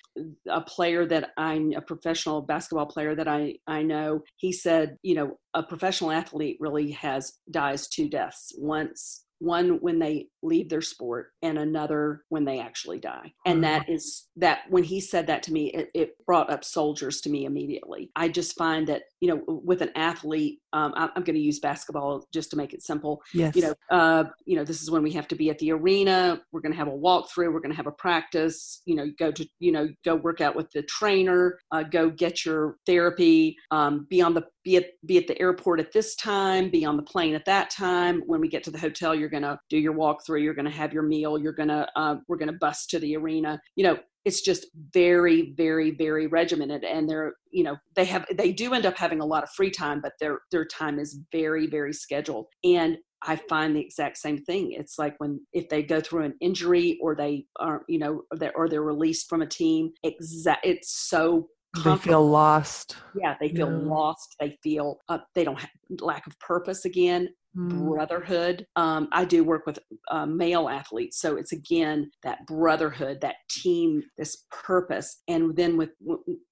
a 0.49 0.61
player 0.61 1.07
that 1.07 1.31
I'm 1.37 1.73
a 1.73 1.81
professional 1.81 2.43
basketball 2.43 2.87
player 2.87 3.15
that 3.15 3.29
I, 3.29 3.57
I 3.67 3.83
know, 3.83 4.23
he 4.37 4.53
said, 4.53 4.99
you 5.03 5.15
know, 5.15 5.39
a 5.55 5.63
professional 5.63 6.11
athlete 6.11 6.59
really 6.61 6.93
has 6.93 7.33
dies 7.51 7.89
two 7.89 8.09
deaths. 8.09 8.53
Once 8.59 9.25
one 9.41 9.79
when 9.81 9.99
they 9.99 10.29
leave 10.43 10.69
their 10.69 10.81
sport 10.81 11.33
and 11.43 11.59
another 11.59 12.23
when 12.29 12.45
they 12.45 12.61
actually 12.61 12.99
die 12.99 13.33
and 13.45 13.65
that 13.65 13.83
mm-hmm. 13.83 14.41
that 14.41 14.61
when 14.71 14.85
he 14.85 15.01
said 15.01 15.27
that 15.27 15.43
to 15.43 15.53
me 15.53 15.67
it, 15.73 15.91
it, 15.93 16.15
brought 16.25 16.51
up 16.51 16.65
soldiers 16.65 17.21
to 17.21 17.29
me 17.29 17.45
immediately 17.45 18.11
i 18.15 18.29
just 18.29 18.57
find 18.57 18.87
that 18.87 19.03
you 19.25 19.31
know 19.31 19.43
with 19.47 19.81
an 19.81 19.89
athlete 19.97 20.59
um, 20.75 20.93
i'm, 20.97 21.09
I'm 21.17 21.25
going 21.25 21.35
to 21.35 21.41
use 21.41 21.59
basketball 21.59 22.27
just 22.31 22.51
to 22.51 22.57
make 22.59 22.75
it 22.75 22.83
simple. 22.83 23.23
Yes. 23.33 23.57
you 23.57 23.63
know 23.63 23.75
uh, 23.91 24.25
you 24.45 24.55
know 24.55 24.65
this 24.65 24.83
is 24.83 24.91
when 24.91 25.03
we 25.03 25.13
have 25.13 25.27
to 25.29 25.35
be 25.35 25.49
at 25.49 25.59
the 25.61 25.73
arena 25.73 26.43
we're 26.53 26.61
going 26.61 26.73
to 26.73 26.79
have 26.79 26.89
a 26.89 26.91
walkthrough 26.91 27.51
we're 27.51 27.61
going 27.61 27.71
to 27.71 27.77
have 27.77 27.87
a 27.87 27.93
practice 27.93 28.83
you 28.85 28.95
know 28.95 29.07
go 29.19 29.33
to 29.33 29.47
you 29.61 29.73
know 29.73 29.89
go 30.05 30.15
work 30.15 30.43
out 30.43 30.55
with 30.55 30.71
the 30.73 30.83
trainer 30.83 31.59
uh, 31.73 31.83
go 31.83 32.11
get 32.11 32.45
your 32.45 32.77
therapy 32.85 33.57
um, 33.71 34.07
be 34.11 34.21
on 34.21 34.35
the 34.35 34.43
be 34.63 34.77
at 34.77 34.87
be 35.07 35.17
at 35.17 35.27
the 35.27 35.41
airport 35.41 35.81
at 35.81 35.93
this 35.93 36.15
time 36.17 36.71
be 36.71 36.85
on 36.85 36.97
the 36.97 37.03
plane 37.03 37.35
at 37.35 37.45
that 37.45 37.71
time. 37.71 38.23
When 38.27 38.41
we 38.41 38.49
get 38.49 38.63
to 38.65 38.71
the 38.71 38.79
hotel 38.79 39.15
you're 39.15 39.31
going 39.31 39.43
to 39.43 39.59
do 39.71 39.79
your 39.79 39.95
walkthrough 39.95 40.43
you're 40.43 40.55
going 40.55 40.65
to 40.67 40.71
have 40.71 40.93
your 40.93 41.03
meal 41.03 41.39
you're 41.39 41.53
going 41.53 41.69
to 41.69 41.89
uh, 41.97 42.17
we're 42.29 42.37
going 42.37 42.53
to 42.53 42.59
bus 42.59 42.87
to 42.87 42.99
the 42.99 43.17
arena. 43.17 43.61
You 43.77 43.85
know 43.85 43.99
it's 44.25 44.41
just 44.41 44.67
very 44.93 45.53
very 45.57 45.91
very 45.91 46.27
regimented 46.27 46.85
and 46.85 47.09
they're 47.09 47.35
you 47.51 47.63
know 47.63 47.77
they 47.95 48.05
have 48.05 48.25
they 48.35 48.53
do 48.53 48.75
end 48.75 48.87
up 48.87 48.97
having 48.97 49.21
a 49.21 49.27
lot 49.27 49.43
of 49.43 49.51
free 49.51 49.71
time 49.71 50.01
but 50.01 50.13
their 50.21 50.41
their 50.51 50.65
time 50.65 50.99
is 50.99 51.21
very 51.33 51.67
very 51.67 51.93
scheduled 51.93 52.47
and 52.65 52.97
I 53.27 53.37
find 53.49 53.75
the 53.75 53.81
exact 53.81 54.19
same 54.19 54.45
thing. 54.45 54.73
It's 54.73 54.99
like 54.99 55.15
when 55.19 55.41
if 55.55 55.71
they 55.71 55.83
go 55.83 55.99
through 55.99 56.25
an 56.25 56.35
injury 56.43 56.99
or 57.01 57.15
they 57.15 57.47
are, 57.59 57.83
you 57.89 57.99
know, 57.99 58.23
or 58.31 58.37
they're, 58.37 58.53
or 58.55 58.69
they're 58.69 58.83
released 58.83 59.31
from 59.31 59.41
a 59.41 59.47
team. 59.47 59.93
Exact. 60.03 60.67
It's 60.67 60.93
so 61.09 61.49
they 61.83 61.97
feel 61.97 62.25
lost 62.25 62.97
yeah 63.17 63.35
they 63.41 63.49
feel 63.49 63.69
yeah. 63.71 63.89
lost 63.89 64.37
they 64.39 64.57
feel 64.63 64.99
uh, 65.09 65.19
they 65.35 65.43
don't 65.43 65.59
have 65.59 65.71
lack 66.01 66.25
of 66.27 66.39
purpose 66.39 66.85
again 66.85 67.29
mm. 67.57 67.87
brotherhood 67.87 68.67
um, 68.77 69.09
i 69.13 69.25
do 69.25 69.45
work 69.45 69.67
with 69.67 69.79
uh, 70.11 70.27
male 70.27 70.69
athletes 70.69 71.21
so 71.21 71.37
it's 71.37 71.53
again 71.53 72.11
that 72.23 72.47
brotherhood 72.47 73.21
that 73.21 73.37
team 73.49 74.03
this 74.19 74.45
purpose 74.51 75.23
and 75.29 75.57
then 75.57 75.77
with 75.77 75.91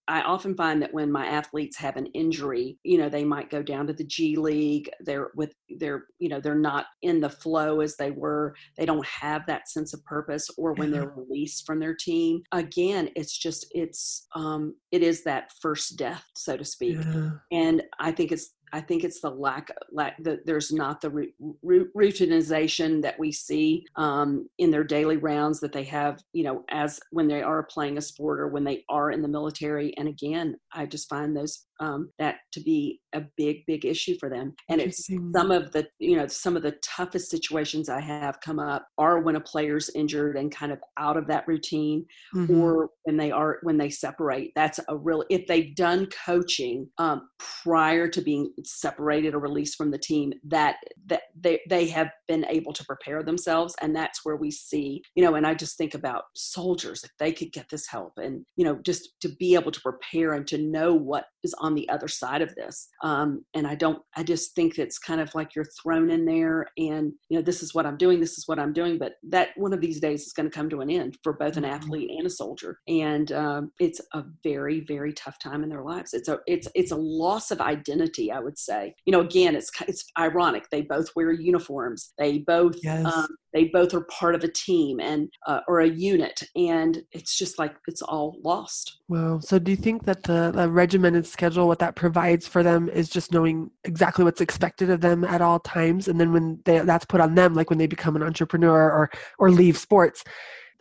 I 0.08 0.20
often 0.22 0.56
find 0.56 0.82
that 0.82 0.92
when 0.92 1.12
my 1.12 1.26
athletes 1.26 1.76
have 1.78 1.96
an 1.96 2.06
injury, 2.06 2.78
you 2.82 2.98
know, 2.98 3.08
they 3.08 3.24
might 3.24 3.50
go 3.50 3.62
down 3.62 3.86
to 3.86 3.92
the 3.92 4.04
G 4.04 4.36
League. 4.36 4.90
They're 5.00 5.30
with 5.36 5.54
they're 5.78 6.04
you 6.18 6.28
know 6.28 6.40
they're 6.40 6.54
not 6.56 6.86
in 7.02 7.20
the 7.20 7.30
flow 7.30 7.80
as 7.80 7.96
they 7.96 8.10
were. 8.10 8.54
They 8.76 8.84
don't 8.84 9.06
have 9.06 9.46
that 9.46 9.68
sense 9.68 9.94
of 9.94 10.04
purpose, 10.04 10.50
or 10.58 10.74
when 10.74 10.90
they're 10.90 11.14
released 11.16 11.66
from 11.66 11.78
their 11.78 11.94
team. 11.94 12.42
Again, 12.50 13.10
it's 13.14 13.36
just 13.36 13.66
it's 13.70 14.26
um 14.34 14.74
it 14.90 15.02
is 15.02 15.22
that 15.24 15.52
first 15.60 15.96
death, 15.96 16.24
so 16.36 16.56
to 16.56 16.64
speak. 16.64 16.98
Yeah. 17.00 17.30
And 17.52 17.82
I 18.00 18.10
think 18.10 18.32
it's 18.32 18.54
I 18.72 18.80
think 18.80 19.04
it's 19.04 19.20
the 19.20 19.30
lack, 19.30 19.70
lack 19.90 20.22
that 20.22 20.46
there's 20.46 20.72
not 20.72 21.00
the 21.00 21.28
routinization 21.64 23.02
that 23.02 23.18
we 23.18 23.30
see 23.30 23.84
um, 23.96 24.48
in 24.58 24.70
their 24.70 24.84
daily 24.84 25.18
rounds 25.18 25.60
that 25.60 25.72
they 25.72 25.84
have, 25.84 26.22
you 26.32 26.42
know, 26.42 26.64
as 26.70 26.98
when 27.10 27.28
they 27.28 27.42
are 27.42 27.64
playing 27.64 27.98
a 27.98 28.02
sport 28.02 28.40
or 28.40 28.48
when 28.48 28.64
they 28.64 28.84
are 28.88 29.10
in 29.10 29.20
the 29.20 29.28
military. 29.28 29.96
And 29.98 30.08
again, 30.08 30.56
I 30.72 30.86
just 30.86 31.08
find 31.08 31.36
those 31.36 31.66
um, 31.82 32.10
that 32.20 32.36
to 32.52 32.60
be 32.60 33.00
a 33.12 33.22
big, 33.36 33.66
big 33.66 33.84
issue 33.84 34.16
for 34.18 34.30
them. 34.30 34.54
And 34.68 34.80
it's 34.80 35.10
some 35.34 35.50
of 35.50 35.72
the, 35.72 35.88
you 35.98 36.16
know, 36.16 36.28
some 36.28 36.56
of 36.56 36.62
the 36.62 36.76
toughest 36.82 37.28
situations 37.28 37.88
I 37.88 38.00
have 38.00 38.40
come 38.40 38.60
up 38.60 38.86
are 38.98 39.20
when 39.20 39.34
a 39.34 39.40
player's 39.40 39.90
injured 39.90 40.36
and 40.36 40.54
kind 40.54 40.70
of 40.70 40.78
out 40.96 41.16
of 41.16 41.26
that 41.26 41.46
routine, 41.48 42.06
mm-hmm. 42.34 42.56
or 42.56 42.90
when 43.02 43.16
they 43.16 43.32
are 43.32 43.58
when 43.62 43.78
they 43.78 43.90
separate. 43.90 44.52
That's 44.54 44.78
a 44.88 44.96
real 44.96 45.24
if 45.28 45.46
they've 45.48 45.74
done 45.74 46.06
coaching 46.24 46.88
um, 46.98 47.28
prior 47.38 48.06
to 48.08 48.20
being 48.22 48.52
separated 48.64 49.34
or 49.34 49.40
released 49.40 49.76
from 49.76 49.90
the 49.90 49.98
team, 49.98 50.32
that 50.46 50.76
that 51.06 51.22
they 51.38 51.60
they 51.68 51.88
have 51.88 52.10
been 52.28 52.46
able 52.48 52.72
to 52.74 52.84
prepare 52.84 53.24
themselves, 53.24 53.74
and 53.82 53.94
that's 53.94 54.24
where 54.24 54.36
we 54.36 54.52
see, 54.52 55.02
you 55.16 55.24
know. 55.24 55.34
And 55.34 55.46
I 55.46 55.54
just 55.54 55.76
think 55.76 55.94
about 55.94 56.24
soldiers 56.36 57.02
if 57.02 57.10
they 57.18 57.32
could 57.32 57.52
get 57.52 57.68
this 57.70 57.88
help, 57.88 58.12
and 58.18 58.46
you 58.54 58.64
know, 58.64 58.78
just 58.84 59.20
to 59.22 59.28
be 59.28 59.56
able 59.56 59.72
to 59.72 59.80
prepare 59.80 60.34
and 60.34 60.46
to 60.46 60.58
know 60.58 60.94
what 60.94 61.24
is 61.42 61.54
on 61.58 61.71
the 61.74 61.88
other 61.88 62.08
side 62.08 62.42
of 62.42 62.54
this. 62.54 62.88
Um, 63.02 63.44
and 63.54 63.66
I 63.66 63.74
don't, 63.74 64.02
I 64.16 64.22
just 64.22 64.54
think 64.54 64.78
it's 64.78 64.98
kind 64.98 65.20
of 65.20 65.34
like 65.34 65.54
you're 65.54 65.68
thrown 65.82 66.10
in 66.10 66.24
there 66.24 66.66
and, 66.78 67.12
you 67.28 67.38
know, 67.38 67.42
this 67.42 67.62
is 67.62 67.74
what 67.74 67.86
I'm 67.86 67.96
doing, 67.96 68.20
this 68.20 68.38
is 68.38 68.46
what 68.46 68.58
I'm 68.58 68.72
doing. 68.72 68.98
But 68.98 69.14
that 69.30 69.50
one 69.56 69.72
of 69.72 69.80
these 69.80 70.00
days 70.00 70.22
is 70.26 70.32
going 70.32 70.50
to 70.50 70.54
come 70.54 70.68
to 70.70 70.80
an 70.80 70.90
end 70.90 71.18
for 71.22 71.32
both 71.32 71.56
an 71.56 71.64
mm-hmm. 71.64 71.72
athlete 71.72 72.10
and 72.10 72.26
a 72.26 72.30
soldier. 72.30 72.78
And 72.88 73.30
um, 73.32 73.72
it's 73.80 74.00
a 74.14 74.24
very, 74.42 74.80
very 74.80 75.12
tough 75.12 75.38
time 75.38 75.62
in 75.62 75.68
their 75.68 75.82
lives. 75.82 76.14
It's 76.14 76.28
a, 76.28 76.38
it's, 76.46 76.68
it's 76.74 76.92
a 76.92 76.96
loss 76.96 77.50
of 77.50 77.60
identity, 77.60 78.30
I 78.30 78.40
would 78.40 78.58
say. 78.58 78.94
You 79.04 79.12
know, 79.12 79.20
again, 79.20 79.56
it's, 79.56 79.70
it's 79.86 80.04
ironic. 80.18 80.64
They 80.70 80.82
both 80.82 81.08
wear 81.16 81.32
uniforms. 81.32 82.12
They 82.18 82.38
both, 82.38 82.76
yes. 82.82 83.04
um, 83.04 83.28
they 83.52 83.64
both 83.64 83.94
are 83.94 84.02
part 84.02 84.34
of 84.34 84.44
a 84.44 84.48
team 84.48 85.00
and 85.00 85.30
uh, 85.46 85.60
or 85.68 85.80
a 85.80 85.88
unit 85.88 86.42
and 86.56 87.02
it's 87.12 87.36
just 87.36 87.58
like 87.58 87.74
it's 87.86 88.02
all 88.02 88.38
lost. 88.42 88.98
Wow 89.08 89.40
so 89.40 89.58
do 89.58 89.70
you 89.70 89.76
think 89.76 90.04
that 90.04 90.22
the, 90.24 90.52
the, 90.54 90.68
regimented 90.68 91.26
schedule 91.26 91.68
what 91.68 91.78
that 91.80 91.96
provides 91.96 92.46
for 92.46 92.62
them 92.62 92.88
is 92.88 93.08
just 93.08 93.32
knowing 93.32 93.70
exactly 93.84 94.24
what's 94.24 94.40
expected 94.40 94.90
of 94.90 95.00
them 95.00 95.24
at 95.24 95.42
all 95.42 95.60
times? 95.60 96.08
And 96.08 96.18
then 96.20 96.32
when 96.32 96.60
they, 96.64 96.78
that's 96.80 97.04
put 97.04 97.20
on 97.20 97.34
them 97.34 97.54
like 97.54 97.70
when 97.70 97.78
they 97.78 97.86
become 97.86 98.16
an 98.16 98.22
entrepreneur 98.22 98.90
or 98.90 99.10
or 99.38 99.50
leave 99.50 99.76
sports 99.76 100.24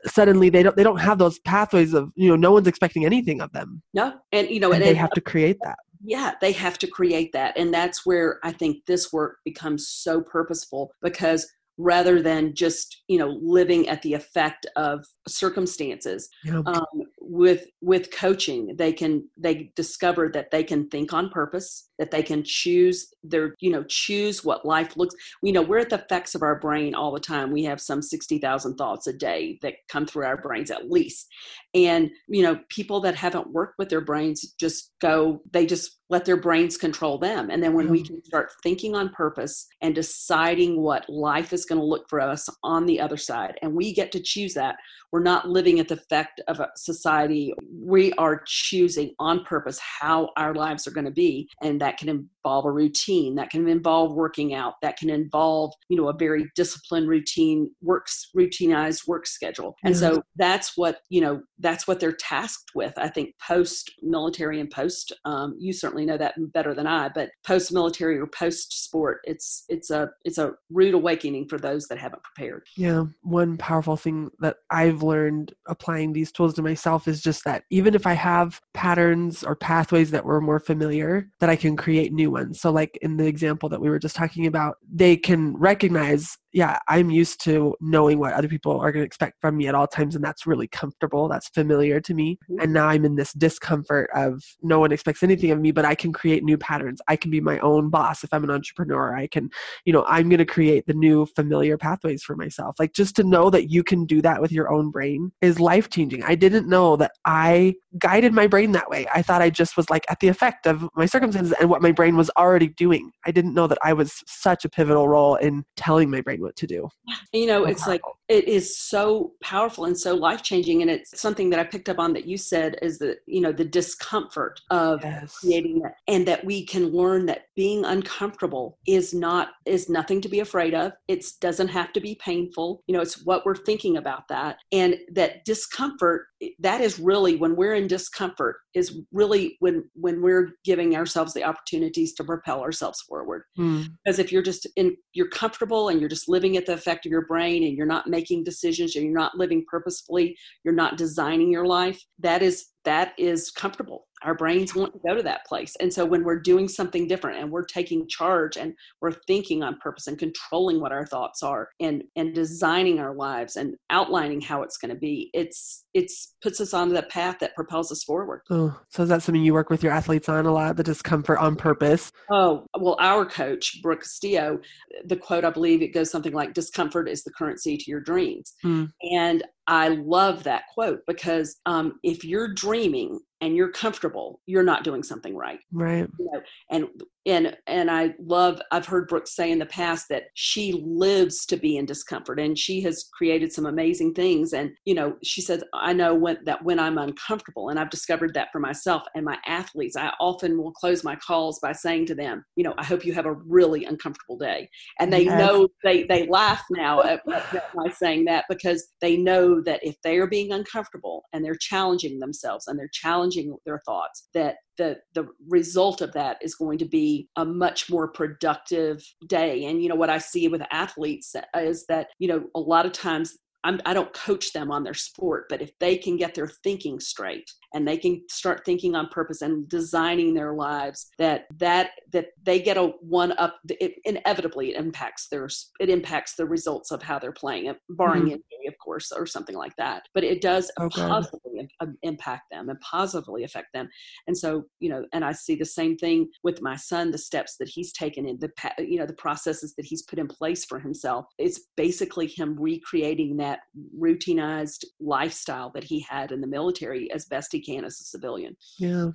suddenly 0.05 0.49
they 0.49 0.63
don't 0.63 0.75
they 0.75 0.83
don't 0.83 0.99
have 0.99 1.17
those 1.17 1.39
pathways 1.39 1.93
of 1.93 2.11
you 2.15 2.29
know 2.29 2.35
no 2.35 2.51
one's 2.51 2.67
expecting 2.67 3.05
anything 3.05 3.41
of 3.41 3.51
them. 3.51 3.81
No 3.93 4.13
and 4.31 4.49
you 4.49 4.59
know 4.59 4.71
and, 4.71 4.83
and 4.83 4.89
they 4.89 4.97
have 4.97 5.11
to 5.11 5.21
create 5.21 5.57
that. 5.63 5.77
Yeah 6.03 6.33
they 6.41 6.51
have 6.53 6.77
to 6.79 6.87
create 6.87 7.31
that. 7.33 7.57
And 7.57 7.73
that's 7.73 8.05
where 8.05 8.39
i 8.43 8.51
think 8.51 8.85
this 8.85 9.11
work 9.13 9.37
becomes 9.45 9.87
so 9.87 10.21
purposeful 10.21 10.91
because 11.01 11.47
rather 11.81 12.21
than 12.21 12.53
just 12.53 13.01
you 13.07 13.17
know 13.17 13.39
living 13.41 13.89
at 13.89 14.01
the 14.03 14.13
effect 14.13 14.65
of 14.75 15.03
circumstances 15.27 16.29
yep. 16.43 16.65
um, 16.67 16.85
with 17.31 17.67
with 17.79 18.11
coaching 18.11 18.75
they 18.75 18.91
can 18.91 19.25
they 19.37 19.71
discover 19.77 20.27
that 20.27 20.51
they 20.51 20.65
can 20.65 20.89
think 20.89 21.13
on 21.13 21.29
purpose 21.29 21.87
that 21.97 22.11
they 22.11 22.21
can 22.21 22.43
choose 22.43 23.07
their 23.23 23.55
you 23.61 23.71
know 23.71 23.85
choose 23.87 24.43
what 24.43 24.65
life 24.65 24.97
looks 24.97 25.15
you 25.41 25.53
know 25.53 25.61
we're 25.61 25.77
at 25.77 25.89
the 25.89 25.95
effects 25.95 26.35
of 26.35 26.41
our 26.41 26.59
brain 26.59 26.93
all 26.93 27.13
the 27.13 27.21
time 27.21 27.49
we 27.49 27.63
have 27.63 27.79
some 27.79 28.01
60,000 28.01 28.75
thoughts 28.75 29.07
a 29.07 29.13
day 29.13 29.57
that 29.61 29.75
come 29.87 30.05
through 30.05 30.25
our 30.25 30.41
brains 30.41 30.69
at 30.69 30.91
least 30.91 31.29
and 31.73 32.09
you 32.27 32.43
know 32.43 32.59
people 32.67 32.99
that 32.99 33.15
haven't 33.15 33.49
worked 33.53 33.75
with 33.79 33.87
their 33.87 34.01
brains 34.01 34.53
just 34.59 34.91
go 34.99 35.41
they 35.51 35.65
just 35.65 36.01
let 36.11 36.25
their 36.25 36.37
brains 36.37 36.75
control 36.75 37.17
them. 37.17 37.49
And 37.49 37.63
then 37.63 37.73
when 37.73 37.89
we 37.89 38.01
Mm. 38.01 38.07
can 38.07 38.23
start 38.25 38.51
thinking 38.61 38.95
on 38.95 39.09
purpose 39.09 39.65
and 39.79 39.95
deciding 39.95 40.81
what 40.81 41.09
life 41.09 41.53
is 41.53 41.65
going 41.65 41.79
to 41.79 41.85
look 41.85 42.09
for 42.09 42.19
us 42.19 42.49
on 42.63 42.85
the 42.85 42.99
other 42.99 43.15
side, 43.15 43.57
and 43.61 43.73
we 43.73 43.93
get 43.93 44.11
to 44.11 44.19
choose 44.19 44.53
that, 44.55 44.75
we're 45.11 45.21
not 45.21 45.49
living 45.49 45.79
at 45.79 45.87
the 45.87 45.95
effect 45.95 46.41
of 46.47 46.59
a 46.59 46.69
society. 46.75 47.53
We 47.71 48.13
are 48.13 48.43
choosing 48.45 49.13
on 49.19 49.43
purpose 49.43 49.79
how 49.79 50.29
our 50.37 50.53
lives 50.53 50.87
are 50.87 50.91
going 50.91 51.05
to 51.05 51.11
be. 51.11 51.49
And 51.61 51.81
that 51.81 51.97
can 51.97 52.29
involve 52.43 52.65
a 52.65 52.71
routine, 52.71 53.35
that 53.35 53.49
can 53.49 53.67
involve 53.67 54.13
working 54.13 54.53
out, 54.53 54.73
that 54.81 54.97
can 54.97 55.09
involve, 55.09 55.73
you 55.89 55.97
know, 55.97 56.09
a 56.09 56.13
very 56.17 56.45
disciplined 56.55 57.07
routine, 57.07 57.69
works, 57.81 58.29
routinized 58.35 59.07
work 59.07 59.27
schedule. 59.27 59.75
And 59.83 59.95
so 59.95 60.23
that's 60.35 60.75
what, 60.75 60.99
you 61.09 61.21
know, 61.21 61.41
that's 61.59 61.87
what 61.87 61.99
they're 61.99 62.11
tasked 62.11 62.71
with. 62.73 62.93
I 62.97 63.07
think 63.07 63.35
post 63.45 63.91
military 64.01 64.59
and 64.59 64.69
post, 64.69 65.13
um, 65.25 65.55
you 65.59 65.73
certainly 65.73 66.05
know 66.05 66.17
that 66.17 66.33
better 66.51 66.73
than 66.73 66.87
I, 66.87 67.09
but 67.09 67.29
post 67.45 67.71
military 67.71 68.17
or 68.17 68.27
post 68.27 68.83
sport, 68.83 69.19
it's, 69.25 69.65
it's 69.69 69.89
a, 69.91 70.09
it's 70.25 70.37
a 70.37 70.53
rude 70.69 70.93
awakening 70.93 71.47
for 71.47 71.57
those 71.57 71.87
that 71.87 71.99
haven't 71.99 72.23
prepared. 72.23 72.63
Yeah, 72.75 73.05
one 73.21 73.57
powerful 73.57 73.97
thing 73.97 74.31
that 74.39 74.57
I've 74.69 75.03
learned 75.03 75.53
applying 75.67 76.13
these 76.13 76.31
tools 76.31 76.55
to 76.55 76.61
myself 76.61 77.07
is 77.07 77.21
just 77.21 77.43
that 77.45 77.63
even 77.69 77.93
if 77.93 78.07
I 78.07 78.13
have 78.13 78.59
patterns 78.73 79.43
or 79.43 79.55
pathways 79.55 80.11
that 80.11 80.25
were 80.25 80.41
more 80.41 80.59
familiar, 80.59 81.29
that 81.39 81.49
I 81.49 81.55
can 81.55 81.75
create 81.75 82.13
new 82.13 82.30
ones. 82.31 82.59
So, 82.59 82.71
like 82.71 82.97
in 83.01 83.17
the 83.17 83.27
example 83.27 83.69
that 83.69 83.81
we 83.81 83.89
were 83.89 83.99
just 83.99 84.15
talking 84.15 84.47
about, 84.47 84.77
they 84.91 85.17
can 85.17 85.55
recognize, 85.57 86.37
yeah, 86.53 86.79
I'm 86.87 87.09
used 87.09 87.43
to 87.45 87.75
knowing 87.79 88.19
what 88.19 88.33
other 88.33 88.47
people 88.47 88.79
are 88.79 88.91
going 88.91 89.03
to 89.03 89.07
expect 89.07 89.39
from 89.41 89.57
me 89.57 89.67
at 89.67 89.75
all 89.75 89.87
times, 89.87 90.15
and 90.15 90.23
that's 90.23 90.45
really 90.45 90.67
comfortable. 90.67 91.27
That's 91.27 91.49
familiar 91.49 91.99
to 92.01 92.13
me. 92.13 92.39
Mhm. 92.49 92.63
And 92.63 92.73
now 92.73 92.87
I'm 92.87 93.05
in 93.05 93.15
this 93.15 93.33
discomfort 93.33 94.09
of 94.13 94.43
no 94.61 94.79
one 94.79 94.91
expects 94.91 95.23
anything 95.23 95.51
of 95.51 95.59
me, 95.59 95.71
but 95.71 95.85
I 95.85 95.95
can 95.95 96.11
create 96.13 96.43
new 96.43 96.57
patterns. 96.57 97.01
I 97.07 97.15
can 97.15 97.31
be 97.31 97.41
my 97.41 97.59
own 97.59 97.89
boss 97.89 98.23
if 98.23 98.33
I'm 98.33 98.43
an 98.43 98.51
entrepreneur. 98.51 99.15
I 99.15 99.27
can 99.27 99.49
you 99.85 99.93
know 99.93 100.03
i'm 100.07 100.29
going 100.29 100.39
to 100.39 100.45
create 100.45 100.85
the 100.87 100.93
new 100.93 101.25
familiar 101.25 101.77
pathways 101.77 102.23
for 102.23 102.35
myself 102.35 102.75
like 102.79 102.93
just 102.93 103.15
to 103.15 103.23
know 103.23 103.49
that 103.49 103.69
you 103.69 103.83
can 103.83 104.05
do 104.05 104.21
that 104.21 104.41
with 104.41 104.51
your 104.51 104.71
own 104.71 104.91
brain 104.91 105.31
is 105.41 105.59
life 105.59 105.89
changing 105.89 106.23
i 106.23 106.35
didn't 106.35 106.67
know 106.67 106.95
that 106.95 107.11
i 107.25 107.73
guided 107.97 108.33
my 108.33 108.47
brain 108.47 108.71
that 108.71 108.89
way 108.89 109.07
i 109.13 109.21
thought 109.21 109.41
i 109.41 109.49
just 109.49 109.77
was 109.77 109.89
like 109.89 110.05
at 110.09 110.19
the 110.19 110.27
effect 110.27 110.65
of 110.65 110.87
my 110.95 111.05
circumstances 111.05 111.53
and 111.59 111.69
what 111.69 111.81
my 111.81 111.91
brain 111.91 112.15
was 112.15 112.29
already 112.37 112.67
doing 112.67 113.11
i 113.25 113.31
didn't 113.31 113.53
know 113.53 113.67
that 113.67 113.77
i 113.83 113.93
was 113.93 114.23
such 114.27 114.65
a 114.65 114.69
pivotal 114.69 115.07
role 115.07 115.35
in 115.35 115.63
telling 115.75 116.09
my 116.09 116.21
brain 116.21 116.40
what 116.41 116.55
to 116.57 116.67
do. 116.67 116.89
You 117.33 117.47
know 117.47 117.65
it's 117.65 117.87
like 117.87 118.01
it 118.27 118.47
is 118.47 118.77
so 118.77 119.33
powerful 119.41 119.85
and 119.85 119.97
so 119.97 120.15
life 120.15 120.41
changing 120.41 120.81
and 120.81 120.91
it's 120.91 121.19
something 121.19 121.49
that 121.49 121.59
i 121.59 121.63
picked 121.63 121.89
up 121.89 121.99
on 121.99 122.13
that 122.13 122.25
you 122.25 122.37
said 122.37 122.77
is 122.81 122.97
that 122.99 123.19
you 123.25 123.41
know 123.41 123.51
the 123.51 123.65
discomfort 123.65 124.59
of 124.69 125.01
yes. 125.03 125.37
creating 125.39 125.79
that 125.79 125.95
and 126.07 126.27
that 126.27 126.43
we 126.43 126.65
can 126.65 126.87
learn 126.89 127.25
that 127.25 127.43
being 127.55 127.85
uncomfortable 127.85 128.77
is 128.87 129.13
not 129.13 129.49
is 129.65 129.89
nothing 129.89 130.21
to 130.21 130.29
be 130.29 130.39
afraid 130.39 130.73
of. 130.73 130.93
It 131.07 131.25
doesn't 131.39 131.67
have 131.67 131.93
to 131.93 132.01
be 132.01 132.15
painful. 132.15 132.83
You 132.87 132.95
know 132.95 133.01
it's 133.01 133.23
what 133.25 133.45
we're 133.45 133.55
thinking 133.55 133.97
about 133.97 134.27
that 134.29 134.57
and 134.71 134.97
that 135.11 135.45
discomfort 135.45 136.27
that 136.59 136.81
is 136.81 136.99
really 136.99 137.35
when 137.35 137.55
we're 137.55 137.73
in 137.75 137.87
discomfort 137.87 138.57
is 138.73 138.99
really 139.11 139.57
when 139.59 139.83
when 139.93 140.21
we're 140.21 140.51
giving 140.63 140.95
ourselves 140.95 141.33
the 141.33 141.43
opportunities 141.43 142.13
to 142.13 142.23
propel 142.23 142.61
ourselves 142.61 143.01
forward 143.01 143.43
Hmm. 143.55 143.83
because 144.03 144.19
if 144.19 144.31
you're 144.31 144.41
just 144.41 144.67
in 144.75 144.95
you're 145.13 145.29
comfortable 145.29 145.89
and 145.89 145.99
you're 145.99 146.09
just 146.09 146.29
living 146.29 146.57
at 146.57 146.65
the 146.65 146.73
effect 146.73 147.05
of 147.05 147.11
your 147.11 147.25
brain 147.25 147.63
and 147.63 147.77
you're 147.77 147.85
not 147.85 148.07
making 148.07 148.43
decisions 148.43 148.95
and 148.95 149.05
you're 149.05 149.13
not 149.13 149.37
living 149.37 149.63
purposefully 149.67 150.35
you're 150.63 150.73
not 150.73 150.97
designing 150.97 151.51
your 151.51 151.65
life 151.65 152.03
that 152.19 152.41
is 152.41 152.67
that 152.85 153.13
is 153.17 153.51
comfortable 153.51 154.07
our 154.23 154.35
brains 154.35 154.75
want 154.75 154.93
to 154.93 154.99
go 155.07 155.15
to 155.15 155.23
that 155.23 155.45
place 155.45 155.75
and 155.79 155.91
so 155.91 156.05
when 156.05 156.23
we're 156.23 156.39
doing 156.39 156.67
something 156.67 157.07
different 157.07 157.39
and 157.39 157.51
we're 157.51 157.65
taking 157.65 158.07
charge 158.07 158.55
and 158.57 158.73
we're 159.01 159.15
thinking 159.27 159.63
on 159.63 159.77
purpose 159.79 160.07
and 160.07 160.19
controlling 160.19 160.79
what 160.79 160.91
our 160.91 161.05
thoughts 161.05 161.41
are 161.41 161.69
and 161.79 162.03
and 162.15 162.35
designing 162.35 162.99
our 162.99 163.15
lives 163.15 163.55
and 163.55 163.75
outlining 163.89 164.39
how 164.39 164.61
it's 164.61 164.77
going 164.77 164.93
to 164.93 164.99
be 164.99 165.29
it's 165.33 165.85
it's 165.93 166.35
puts 166.41 166.61
us 166.61 166.73
on 166.73 166.89
the 166.89 167.03
path 167.03 167.37
that 167.39 167.55
propels 167.55 167.91
us 167.91 168.03
forward 168.03 168.41
oh 168.51 168.79
so 168.89 169.03
is 169.03 169.09
that 169.09 169.23
something 169.23 169.43
you 169.43 169.53
work 169.53 169.69
with 169.69 169.83
your 169.83 169.91
athletes 169.91 170.29
on 170.29 170.45
a 170.45 170.51
lot 170.51 170.75
the 170.75 170.83
discomfort 170.83 171.39
on 171.39 171.55
purpose 171.55 172.11
Oh, 172.29 172.65
well, 172.79 172.95
our 172.99 173.25
coach, 173.25 173.81
Brooke 173.81 174.01
Castillo, 174.01 174.59
the 175.05 175.17
quote, 175.17 175.43
I 175.43 175.49
believe 175.49 175.81
it 175.81 175.93
goes 175.93 176.09
something 176.09 176.33
like 176.33 176.53
discomfort 176.53 177.09
is 177.09 177.23
the 177.23 177.31
currency 177.31 177.77
to 177.77 177.91
your 177.91 177.99
dreams. 177.99 178.53
Hmm. 178.61 178.85
And 179.01 179.43
I 179.71 179.87
love 179.87 180.43
that 180.43 180.63
quote 180.73 180.99
because 181.07 181.61
um, 181.65 181.97
if 182.03 182.25
you're 182.25 182.53
dreaming 182.53 183.21
and 183.41 183.55
you're 183.55 183.71
comfortable, 183.71 184.41
you're 184.45 184.63
not 184.63 184.83
doing 184.83 185.03
something 185.03 185.35
right. 185.35 185.59
right 185.71 186.07
You 186.17 186.29
know, 186.31 186.41
and 186.71 186.87
and 187.25 187.57
and 187.67 187.91
I 187.91 188.13
love 188.19 188.61
I've 188.71 188.85
heard 188.85 189.07
Brooke 189.07 189.27
say 189.27 189.51
in 189.51 189.59
the 189.59 189.65
past 189.65 190.07
that 190.09 190.25
she 190.33 190.81
lives 190.85 191.45
to 191.47 191.57
be 191.57 191.77
in 191.77 191.85
discomfort 191.85 192.39
and 192.39 192.57
she 192.57 192.81
has 192.81 193.05
created 193.13 193.51
some 193.53 193.65
amazing 193.65 194.13
things 194.13 194.53
and 194.53 194.71
you 194.85 194.93
know 194.95 195.15
she 195.23 195.41
says 195.41 195.63
I 195.73 195.93
know 195.93 196.15
when 196.15 196.37
that 196.45 196.63
when 196.63 196.79
I'm 196.79 196.97
uncomfortable 196.97 197.69
and 197.69 197.79
I've 197.79 197.89
discovered 197.89 198.33
that 198.33 198.49
for 198.51 198.59
myself 198.59 199.03
and 199.15 199.25
my 199.25 199.37
athletes 199.45 199.95
I 199.95 200.11
often 200.19 200.57
will 200.57 200.71
close 200.71 201.03
my 201.03 201.15
calls 201.15 201.59
by 201.59 201.73
saying 201.73 202.07
to 202.07 202.15
them 202.15 202.43
you 202.55 202.63
know 202.63 202.73
I 202.77 202.83
hope 202.83 203.05
you 203.05 203.13
have 203.13 203.25
a 203.27 203.33
really 203.33 203.85
uncomfortable 203.85 204.37
day 204.37 204.69
and 204.99 205.11
they 205.13 205.25
Yes. 205.25 205.37
know 205.37 205.67
they 205.83 206.03
they 206.03 206.27
laugh 206.27 206.63
now 206.71 207.01
at, 207.01 207.21
at, 207.33 207.53
at 207.53 207.63
my 207.75 207.89
saying 207.91 208.25
that 208.25 208.45
because 208.49 208.89
they 209.01 209.17
know 209.17 209.61
that 209.61 209.79
if 209.83 209.95
they 210.03 210.17
are 210.17 210.27
being 210.27 210.51
uncomfortable 210.51 211.23
and 211.33 211.43
they're 211.45 211.55
challenging 211.55 212.19
themselves 212.19 212.67
and 212.67 212.77
they're 212.79 212.89
challenging 212.91 213.30
their 213.65 213.81
thoughts 213.85 214.29
that 214.33 214.57
the 214.77 214.97
the 215.13 215.27
result 215.47 216.01
of 216.01 216.11
that 216.13 216.37
is 216.41 216.55
going 216.55 216.77
to 216.77 216.85
be 216.85 217.27
a 217.35 217.45
much 217.45 217.89
more 217.89 218.07
productive 218.07 219.03
day. 219.27 219.65
And 219.65 219.81
you 219.81 219.89
know 219.89 219.95
what 219.95 220.09
i 220.09 220.17
see 220.17 220.47
with 220.47 220.61
athletes 220.71 221.35
is 221.55 221.85
that 221.87 222.07
you 222.19 222.27
know 222.27 222.43
a 222.55 222.59
lot 222.59 222.85
of 222.85 222.91
times 222.91 223.37
I'm, 223.63 223.79
I 223.85 223.93
don't 223.93 224.11
coach 224.13 224.53
them 224.53 224.71
on 224.71 224.83
their 224.83 224.95
sport, 224.95 225.45
but 225.49 225.61
if 225.61 225.71
they 225.79 225.95
can 225.97 226.17
get 226.17 226.33
their 226.33 226.47
thinking 226.63 226.99
straight 226.99 227.49
and 227.73 227.87
they 227.87 227.97
can 227.97 228.23
start 228.29 228.63
thinking 228.65 228.95
on 228.95 229.07
purpose 229.09 229.41
and 229.41 229.67
designing 229.69 230.33
their 230.33 230.53
lives, 230.53 231.07
that 231.17 231.45
that 231.57 231.91
that 232.11 232.27
they 232.43 232.59
get 232.61 232.77
a 232.77 232.87
one 233.01 233.33
up. 233.37 233.55
It 233.69 233.93
inevitably 234.05 234.71
it 234.71 234.77
impacts 234.77 235.27
their 235.29 235.47
it 235.79 235.89
impacts 235.89 236.35
the 236.35 236.45
results 236.45 236.91
of 236.91 237.01
how 237.01 237.19
they're 237.19 237.31
playing, 237.31 237.67
it. 237.67 237.77
barring 237.89 238.23
Mhm. 238.23 238.31
injury, 238.31 238.67
of 238.67 238.75
course, 238.83 239.11
or 239.11 239.25
something 239.25 239.55
like 239.55 239.75
that. 239.77 240.03
But 240.13 240.23
it 240.23 240.41
does 240.41 240.71
Oh, 240.79 240.89
good. 240.89 241.07
positively 241.09 241.69
um, 241.79 241.97
impact 242.01 242.43
them 242.51 242.69
and 242.69 242.79
positively 242.81 243.43
affect 243.43 243.67
them. 243.73 243.87
And 244.27 244.37
so 244.37 244.65
you 244.79 244.89
know, 244.89 245.05
and 245.13 245.23
I 245.23 245.31
see 245.31 245.55
the 245.55 245.65
same 245.65 245.97
thing 245.97 246.29
with 246.43 246.61
my 246.61 246.75
son. 246.75 247.11
The 247.11 247.17
steps 247.17 247.55
that 247.59 247.69
he's 247.69 247.91
taken 247.93 248.27
in 248.27 248.39
the 248.39 248.49
you 248.79 248.97
know 248.97 249.05
the 249.05 249.13
processes 249.13 249.73
that 249.75 249.85
he's 249.85 250.01
put 250.03 250.19
in 250.19 250.27
place 250.27 250.65
for 250.65 250.79
himself. 250.79 251.25
It's 251.37 251.61
basically 251.77 252.27
him 252.27 252.55
recreating 252.59 253.37
that 253.37 253.59
routinized 253.97 254.85
lifestyle 254.99 255.71
that 255.73 255.83
he 255.83 255.99
had 256.01 256.31
in 256.31 256.41
the 256.41 256.47
military 256.47 257.11
as 257.11 257.25
best 257.25 257.51
he 257.51 257.60
can 257.61 257.85
as 257.85 257.99
a 257.99 258.03
civilian. 258.03 258.55
Yeah. 258.77 259.09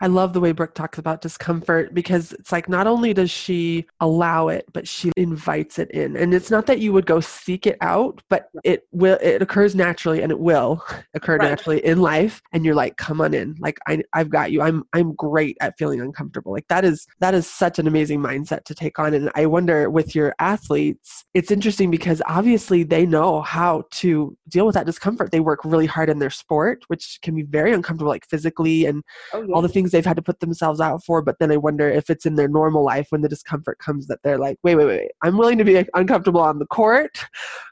I 0.00 0.06
love 0.06 0.32
the 0.32 0.40
way 0.40 0.52
Brooke 0.52 0.74
talks 0.74 0.98
about 0.98 1.20
discomfort 1.20 1.94
because 1.94 2.32
it's 2.32 2.52
like 2.52 2.68
not 2.68 2.86
only 2.86 3.12
does 3.14 3.30
she 3.30 3.86
allow 4.00 4.48
it, 4.48 4.64
but 4.72 4.86
she 4.86 5.12
invites 5.16 5.78
it 5.78 5.90
in. 5.90 6.16
And 6.16 6.34
it's 6.34 6.50
not 6.50 6.66
that 6.66 6.78
you 6.78 6.92
would 6.92 7.06
go 7.06 7.20
seek 7.20 7.66
it 7.66 7.76
out, 7.80 8.20
but 8.28 8.48
it 8.64 8.84
will 8.92 9.18
it 9.20 9.42
occurs 9.42 9.74
naturally 9.74 10.22
and 10.22 10.30
it 10.32 10.38
will 10.40 10.82
occur 11.14 11.36
Right. 11.38 11.50
naturally 11.50 11.84
in 11.84 12.00
life. 12.00 12.40
And 12.52 12.64
you're 12.64 12.74
like, 12.74 12.96
come 12.96 13.20
on 13.20 13.34
in. 13.34 13.54
Like 13.60 13.78
I 13.86 14.02
I've 14.12 14.30
got 14.30 14.50
you. 14.52 14.62
I'm 14.62 14.84
I'm 14.92 15.14
great 15.14 15.56
at 15.60 15.76
feeling 15.78 16.00
uncomfortable. 16.00 16.52
Like 16.52 16.66
that 16.68 16.84
is 16.84 17.06
that 17.20 17.34
is 17.34 17.46
such 17.48 17.78
an 17.78 17.86
amazing 17.86 18.20
mindset 18.20 18.64
to 18.64 18.74
take 18.74 18.98
on. 18.98 19.14
And 19.14 19.30
I 19.34 19.46
wonder 19.46 19.90
with 19.90 20.14
your 20.14 20.34
athletes, 20.38 21.24
it's 21.34 21.50
interesting 21.50 21.90
because 21.90 22.22
obviously 22.26 22.82
they 22.82 23.06
know 23.06 23.42
how 23.42 23.84
to 23.92 24.36
deal 24.48 24.66
with 24.66 24.74
that 24.74 24.86
discomfort. 24.86 25.30
They 25.30 25.40
work 25.40 25.60
really 25.64 25.86
hard 25.86 26.08
in 26.10 26.18
their 26.18 26.30
sport, 26.30 26.82
which 26.88 27.18
can 27.22 27.34
be 27.34 27.42
very 27.42 27.72
uncomfortable, 27.72 27.87
like 28.00 28.26
physically 28.28 28.84
and 28.86 29.02
Oh 29.32 29.42
yeah. 29.42 29.54
all 29.54 29.62
the 29.62 29.68
things 29.68 29.90
they've 29.90 30.04
had 30.04 30.16
to 30.16 30.22
put 30.22 30.40
themselves 30.40 30.80
out 30.80 31.04
for. 31.04 31.22
But 31.22 31.36
then 31.40 31.50
I 31.52 31.56
wonder 31.56 31.88
if 31.88 32.10
it's 32.10 32.26
in 32.26 32.34
their 32.36 32.48
normal 32.48 32.84
life 32.84 33.06
when 33.10 33.22
the 33.22 33.28
discomfort 33.28 33.78
comes 33.78 34.06
that 34.08 34.18
they're 34.22 34.38
like, 34.38 34.58
wait, 34.62 34.74
wait, 34.76 34.86
wait, 34.86 35.10
I'm 35.22 35.36
willing 35.36 35.58
to 35.58 35.64
be 35.64 35.84
uncomfortable 35.94 36.40
on 36.40 36.58
the 36.58 36.66
court, 36.66 37.18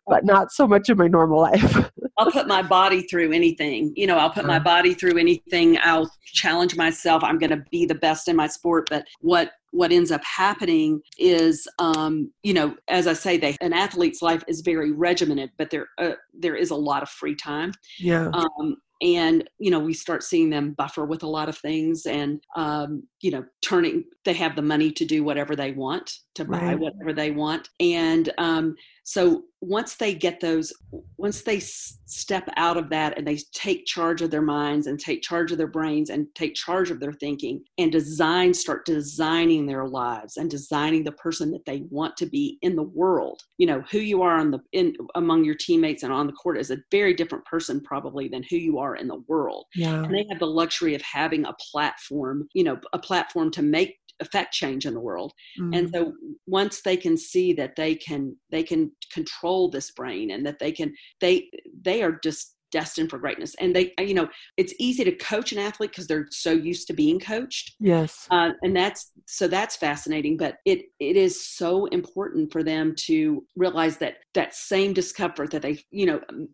but 0.06 0.24
not 0.24 0.52
so 0.52 0.66
much 0.66 0.88
in 0.88 0.96
my 0.98 1.08
normal 1.08 1.40
life. 1.40 1.90
I'll 2.18 2.30
put 2.32 2.46
my 2.48 2.62
body 2.62 3.02
through 3.02 3.32
anything. 3.32 3.92
You 3.96 4.06
know, 4.06 4.16
I'll 4.16 4.30
put 4.30 4.46
my 4.46 4.56
Uh. 4.56 4.60
body 4.60 4.94
through 4.94 5.18
anything. 5.18 5.78
I'll 5.82 6.10
challenge 6.24 6.76
myself. 6.76 7.22
I'm 7.22 7.38
going 7.38 7.50
to 7.50 7.62
be 7.70 7.84
the 7.86 7.94
best 7.94 8.28
in 8.28 8.36
my 8.36 8.46
sport. 8.46 8.88
But 8.90 9.04
what 9.20 9.52
what 9.72 9.92
ends 9.92 10.10
up 10.10 10.24
happening 10.24 11.02
is, 11.18 11.68
um, 11.78 12.32
you 12.42 12.54
know, 12.54 12.74
as 12.88 13.06
I 13.06 13.12
say, 13.12 13.36
they 13.36 13.56
an 13.60 13.74
athlete's 13.74 14.22
life 14.22 14.42
is 14.48 14.62
very 14.62 14.90
regimented, 14.92 15.50
but 15.58 15.68
there 15.70 15.88
uh, 15.98 16.12
there 16.32 16.54
is 16.54 16.70
a 16.70 16.74
lot 16.76 17.02
of 17.02 17.10
free 17.10 17.34
time. 17.34 17.72
yeah. 17.98 18.30
Um, 18.32 18.76
and 19.02 19.48
you 19.58 19.70
know 19.70 19.78
we 19.78 19.92
start 19.92 20.22
seeing 20.22 20.50
them 20.50 20.72
buffer 20.72 21.04
with 21.04 21.22
a 21.22 21.28
lot 21.28 21.48
of 21.48 21.58
things 21.58 22.06
and 22.06 22.42
um, 22.56 23.02
you 23.26 23.32
know 23.32 23.44
turning 23.60 24.04
they 24.24 24.32
have 24.34 24.54
the 24.54 24.62
money 24.62 24.90
to 24.92 25.04
do 25.04 25.24
whatever 25.24 25.56
they 25.56 25.72
want 25.72 26.06
to 26.36 26.44
buy 26.44 26.58
Right. 26.66 26.78
whatever 26.78 27.12
they 27.12 27.30
want 27.32 27.68
and 27.80 28.32
um, 28.38 28.76
so 29.02 29.42
once 29.60 29.96
they 29.96 30.12
get 30.14 30.38
those 30.40 30.72
once 31.16 31.42
they 31.42 31.56
s- 31.56 31.98
step 32.06 32.48
out 32.56 32.76
of 32.76 32.88
that 32.90 33.16
and 33.16 33.26
they 33.26 33.38
take 33.52 33.84
charge 33.86 34.20
of 34.22 34.30
their 34.30 34.42
minds 34.42 34.86
and 34.86 35.00
take 35.00 35.22
charge 35.22 35.50
of 35.50 35.58
their 35.58 35.66
brains 35.78 36.10
and 36.10 36.26
take 36.34 36.54
charge 36.54 36.90
of 36.92 37.00
their 37.00 37.12
thinking 37.24 37.56
and 37.78 37.90
design 37.90 38.52
start 38.54 38.84
designing 38.84 39.66
their 39.66 39.86
lives 39.88 40.36
and 40.36 40.48
designing 40.50 41.02
the 41.02 41.12
person 41.26 41.50
that 41.50 41.64
they 41.64 41.82
want 41.90 42.16
to 42.16 42.26
be 42.26 42.58
in 42.62 42.76
the 42.76 42.82
world 43.02 43.40
you 43.58 43.66
know 43.66 43.82
who 43.90 43.98
you 43.98 44.22
are 44.22 44.36
on 44.38 44.50
the 44.52 44.60
in 44.72 44.94
among 45.16 45.42
your 45.44 45.54
teammates 45.66 46.02
and 46.04 46.12
on 46.12 46.26
the 46.28 46.32
court 46.34 46.58
is 46.58 46.70
a 46.70 46.78
very 46.92 47.14
different 47.14 47.44
person 47.44 47.80
probably 47.80 48.28
than 48.28 48.44
who 48.50 48.56
you 48.56 48.78
are 48.78 48.94
in 48.96 49.08
the 49.08 49.22
world 49.26 49.64
Yeah. 49.74 50.04
and 50.04 50.14
they 50.14 50.26
have 50.30 50.38
the 50.38 50.46
luxury 50.62 50.94
of 50.94 51.02
having 51.02 51.44
a 51.46 51.54
platform 51.72 52.48
you 52.54 52.62
know 52.64 52.78
a 52.92 52.98
platform 52.98 53.15
to 53.52 53.62
make 53.62 53.96
affect 54.20 54.54
change 54.54 54.86
in 54.86 54.94
the 54.94 55.00
world 55.00 55.32
and 55.58 55.88
Mm. 55.88 55.92
so 55.92 56.12
once 56.46 56.80
they 56.80 56.96
can 56.96 57.16
see 57.18 57.52
that 57.52 57.76
they 57.76 57.94
can 57.94 58.36
they 58.50 58.62
can 58.62 58.90
control 59.12 59.70
this 59.70 59.90
brain 59.90 60.30
and 60.30 60.46
that 60.46 60.58
they 60.58 60.72
can 60.72 60.94
they 61.20 61.50
they 61.82 62.02
are 62.02 62.18
just 62.22 62.55
destined 62.70 63.10
for 63.10 63.18
greatness 63.18 63.54
and 63.60 63.74
they 63.74 63.92
you 63.98 64.14
know 64.14 64.28
it's 64.56 64.74
easy 64.78 65.04
to 65.04 65.12
coach 65.12 65.52
an 65.52 65.58
athlete 65.58 65.90
because 65.90 66.06
they're 66.06 66.26
so 66.30 66.50
used 66.50 66.86
to 66.86 66.92
being 66.92 67.18
coached 67.18 67.74
yes. 67.78 68.26
uh, 68.30 68.50
and 68.62 68.76
that's 68.76 69.12
so 69.26 69.46
that's 69.46 69.76
fascinating 69.76 70.36
but 70.36 70.58
it 70.64 70.86
it 71.00 71.16
is 71.16 71.46
so 71.46 71.86
important 71.86 72.50
for 72.52 72.62
them 72.62 72.94
to 72.96 73.44
realize 73.56 73.98
that 73.98 74.16
that 74.34 74.54
same 74.54 74.92
discomfort 74.92 75.50
that 75.50 75.62
they 75.62 75.78
you 75.90 76.06
know 76.06 76.20
um, 76.28 76.48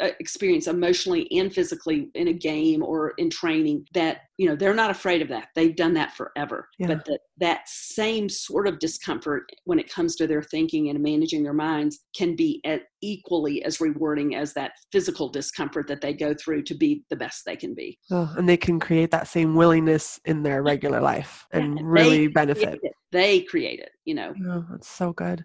uh, 0.00 0.10
experience 0.20 0.66
emotionally 0.66 1.26
and 1.32 1.52
physically 1.52 2.10
in 2.14 2.28
a 2.28 2.32
game 2.32 2.82
or 2.82 3.10
in 3.18 3.30
training 3.30 3.84
that 3.94 4.20
you 4.36 4.48
know 4.48 4.56
they're 4.56 4.74
not 4.74 4.90
afraid 4.90 5.22
of 5.22 5.28
that 5.28 5.48
they've 5.54 5.76
done 5.76 5.94
that 5.94 6.14
forever 6.14 6.68
Yeah. 6.78 6.88
but 6.88 7.04
that 7.06 7.20
that 7.38 7.68
same 7.68 8.28
sort 8.28 8.66
of 8.66 8.78
discomfort 8.78 9.50
when 9.64 9.78
it 9.78 9.90
comes 9.90 10.16
to 10.16 10.26
their 10.26 10.42
thinking 10.42 10.88
and 10.88 11.02
managing 11.02 11.42
their 11.42 11.52
minds 11.52 12.00
can 12.16 12.36
be 12.36 12.60
at 12.64 12.82
equally 13.02 13.62
as 13.64 13.80
rewarding 13.80 14.34
as 14.34 14.52
that 14.54 14.72
physical 14.92 15.28
discomfort 15.28 15.86
that 15.88 16.00
they 16.00 16.12
go 16.12 16.34
through 16.34 16.62
to 16.62 16.74
be 16.74 17.02
the 17.10 17.16
best 17.16 17.44
they 17.44 17.56
can 17.56 17.74
be 17.74 17.98
Oh, 18.10 18.32
and 18.36 18.48
they 18.48 18.56
can 18.56 18.80
create 18.80 19.10
that 19.10 19.28
same 19.28 19.54
willingness 19.54 20.18
in 20.24 20.42
their 20.42 20.62
regular 20.62 21.00
life 21.00 21.46
Yeah, 21.52 21.60
and 21.60 21.80
really 21.82 22.28
benefit. 22.28 22.78
it. 22.82 22.92
They 23.12 23.42
create 23.42 23.80
it 23.80 23.90
you 24.06 24.14
know 24.14 24.32
Oh, 24.48 24.64
that's 24.70 24.88
so 24.88 25.12
good. 25.12 25.44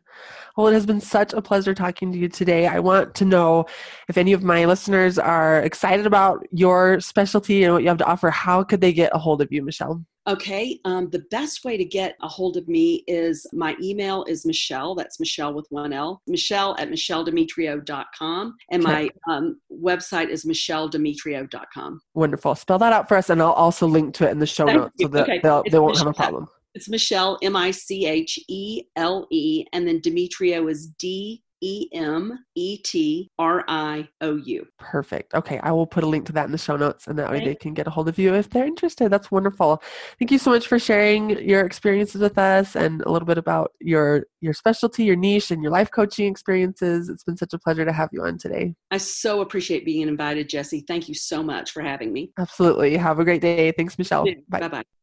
Well, 0.56 0.68
it 0.68 0.74
has 0.74 0.86
been 0.86 1.02
such 1.02 1.34
a 1.34 1.42
pleasure 1.42 1.74
talking 1.74 2.12
to 2.12 2.18
you 2.18 2.30
today. 2.30 2.68
I 2.68 2.80
want 2.80 3.16
to 3.16 3.26
know 3.26 3.66
if 4.08 4.18
any 4.18 4.34
of 4.34 4.44
my 4.44 4.66
listeners 4.66 5.18
are 5.18 5.62
excited 5.62 6.06
about 6.06 6.46
your 6.52 7.00
specialty 7.00 7.64
and 7.64 7.74
what 7.74 7.82
you 7.82 7.90
have 7.90 7.98
to 7.98 8.06
offer. 8.06 8.30
How 8.30 8.64
could 8.64 8.80
they 8.82 8.94
get 8.94 9.12
a 9.14 9.18
hold 9.18 9.42
of 9.42 9.52
you, 9.52 9.64
Michele? 9.64 10.06
Okay, 10.28 10.80
um, 10.86 11.10
the 11.10 11.24
best 11.32 11.66
way 11.66 11.78
to 11.78 11.84
get 11.84 12.16
a 12.22 12.28
hold 12.28 12.56
of 12.56 12.68
me 12.68 13.04
is 13.08 13.48
my 13.54 13.76
email 13.82 14.24
is 14.26 14.46
Michele, 14.46 14.94
that's 14.94 15.20
Michele 15.20 15.54
with 15.54 15.66
one 15.70 15.94
L, 15.94 16.22
Michele 16.28 16.76
at 16.78 16.92
micheledemetriou.com. 16.92 18.56
And 18.70 18.84
my 18.84 19.10
um, 19.28 19.60
website 19.72 20.30
is 20.30 20.46
micheledemetriou.com. 20.46 22.02
Wonderful. 22.14 22.54
Spell 22.54 22.78
that 22.78 22.94
out 22.94 23.08
for 23.08 23.18
us, 23.18 23.32
and 23.32 23.42
I'll 23.42 23.52
also 23.52 23.88
link 23.88 24.14
to 24.16 24.28
it 24.28 24.32
in 24.32 24.38
the 24.38 24.46
show 24.46 24.68
Thank 24.68 24.80
notes 24.80 24.94
so 25.02 25.08
that 25.08 25.24
Okay. 25.24 25.70
they 25.72 25.80
won't 25.80 25.98
have 25.98 26.08
a 26.08 26.14
problem. 26.14 26.48
It's 26.74 26.90
Michele, 26.90 27.38
M 27.42 27.56
I 27.56 27.72
C 27.72 28.06
H 28.06 28.40
E 28.48 28.84
L 28.96 29.28
E, 29.32 29.66
and 29.74 29.88
then 29.88 30.00
Demetriou 30.00 30.70
is 30.70 30.88
D 30.88 31.44
E 31.62 31.90
M 31.94 32.38
E 32.56 32.78
T 32.78 33.30
R 33.38 33.64
I 33.68 34.08
O 34.22 34.36
U. 34.36 34.66
Perfect. 34.80 35.34
Okay, 35.34 35.60
I 35.60 35.72
will 35.72 35.86
put 35.86 36.04
a 36.04 36.08
link 36.08 36.26
to 36.26 36.32
that 36.34 36.46
in 36.46 36.52
the 36.52 36.58
show 36.58 36.76
notes, 36.76 37.08
and 37.08 37.20
that 37.20 37.30
way 37.30 37.44
they 37.44 37.56
can 37.56 37.74
get 37.74 37.88
a 37.88 37.90
hold 37.90 38.10
of 38.10 38.18
you 38.18 38.34
if 38.34 38.50
they're 38.50 38.66
interested. 38.66 39.10
That's 39.10 39.30
wonderful. 39.32 39.82
Thank 40.18 40.32
you 40.32 40.40
so 40.40 40.50
much 40.50 40.68
for 40.68 40.80
sharing 40.80 41.30
your 41.48 41.62
experiences 41.66 42.22
with 42.22 42.38
us 42.38 42.76
and 42.76 43.02
a 43.02 43.12
little 43.12 43.28
bit 43.28 43.38
about 43.38 43.72
your 43.80 44.26
your 44.40 44.54
specialty, 44.54 45.04
your 45.04 45.16
niche, 45.16 45.52
and 45.52 45.62
your 45.62 45.72
life 45.72 45.92
coaching 45.92 46.32
experiences. 46.32 47.10
It's 47.10 47.24
been 47.24 47.38
such 47.38 47.54
a 47.54 47.60
pleasure 47.60 47.86
to 47.86 47.94
have 47.94 48.10
you 48.12 48.24
on 48.24 48.38
today. 48.38 48.74
I 48.90 48.98
so 48.98 49.42
appreciate 49.42 49.86
being 49.86 50.08
invited, 50.08 50.50
Jesse. 50.50 50.84
Thank 50.88 51.08
you 51.08 51.16
so 51.16 51.44
much 51.44 51.72
for 51.72 51.82
having 51.82 52.12
me. 52.12 52.32
Absolutely. 52.40 52.98
Have 52.98 53.20
a 53.20 53.24
great 53.24 53.42
day. 53.42 53.72
Thanks, 53.72 53.98
Michele. 53.98 54.26
Bye. 54.50 54.62
Bye 54.62 54.68
bye. 54.68 55.01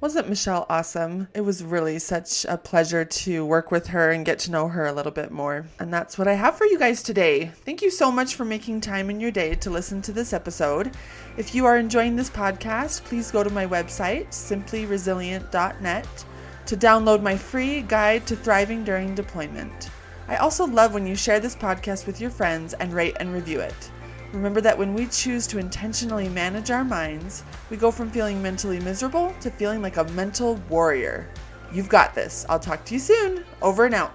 Wasn't 0.00 0.30
Michele 0.30 0.64
awesome? 0.70 1.28
It 1.34 1.42
was 1.42 1.62
really 1.62 1.98
such 1.98 2.46
a 2.46 2.56
pleasure 2.56 3.04
to 3.04 3.44
work 3.44 3.70
with 3.70 3.88
her 3.88 4.12
and 4.12 4.24
get 4.24 4.38
to 4.40 4.50
know 4.50 4.66
her 4.66 4.86
a 4.86 4.94
little 4.94 5.12
bit 5.12 5.30
more. 5.30 5.66
And 5.78 5.92
that's 5.92 6.16
what 6.16 6.26
I 6.26 6.32
have 6.32 6.56
for 6.56 6.64
you 6.64 6.78
guys 6.78 7.02
today. 7.02 7.52
Thank 7.66 7.82
you 7.82 7.90
so 7.90 8.10
much 8.10 8.34
for 8.34 8.46
making 8.46 8.80
time 8.80 9.10
in 9.10 9.20
your 9.20 9.30
day 9.30 9.56
to 9.56 9.68
listen 9.68 10.00
to 10.00 10.12
this 10.12 10.32
episode. 10.32 10.96
If 11.36 11.54
you 11.54 11.66
are 11.66 11.76
enjoying 11.76 12.16
this 12.16 12.30
podcast, 12.30 13.04
please 13.04 13.30
go 13.30 13.44
to 13.44 13.50
my 13.50 13.66
website, 13.66 14.28
simplyresilient.net, 14.28 16.24
to 16.64 16.76
download 16.78 17.20
my 17.20 17.36
free 17.36 17.82
guide 17.82 18.26
to 18.26 18.36
thriving 18.36 18.84
during 18.84 19.14
deployment. 19.14 19.90
I 20.28 20.36
also 20.36 20.66
love 20.66 20.94
when 20.94 21.06
you 21.06 21.14
share 21.14 21.40
this 21.40 21.56
podcast 21.56 22.06
with 22.06 22.22
your 22.22 22.30
friends 22.30 22.72
and 22.72 22.94
rate 22.94 23.18
and 23.20 23.34
review 23.34 23.60
it. 23.60 23.90
Remember 24.32 24.60
that 24.60 24.78
when 24.78 24.94
we 24.94 25.06
choose 25.06 25.46
to 25.48 25.58
intentionally 25.58 26.28
manage 26.28 26.70
our 26.70 26.84
minds, 26.84 27.42
we 27.68 27.76
go 27.76 27.90
from 27.90 28.10
feeling 28.10 28.40
mentally 28.40 28.78
miserable 28.78 29.34
to 29.40 29.50
feeling 29.50 29.82
like 29.82 29.96
a 29.96 30.04
mental 30.04 30.54
warrior. 30.68 31.28
You've 31.72 31.88
got 31.88 32.14
this. 32.14 32.46
I'll 32.48 32.60
talk 32.60 32.84
to 32.86 32.94
you 32.94 33.00
soon. 33.00 33.44
Over 33.60 33.86
and 33.86 33.94
out. 33.94 34.12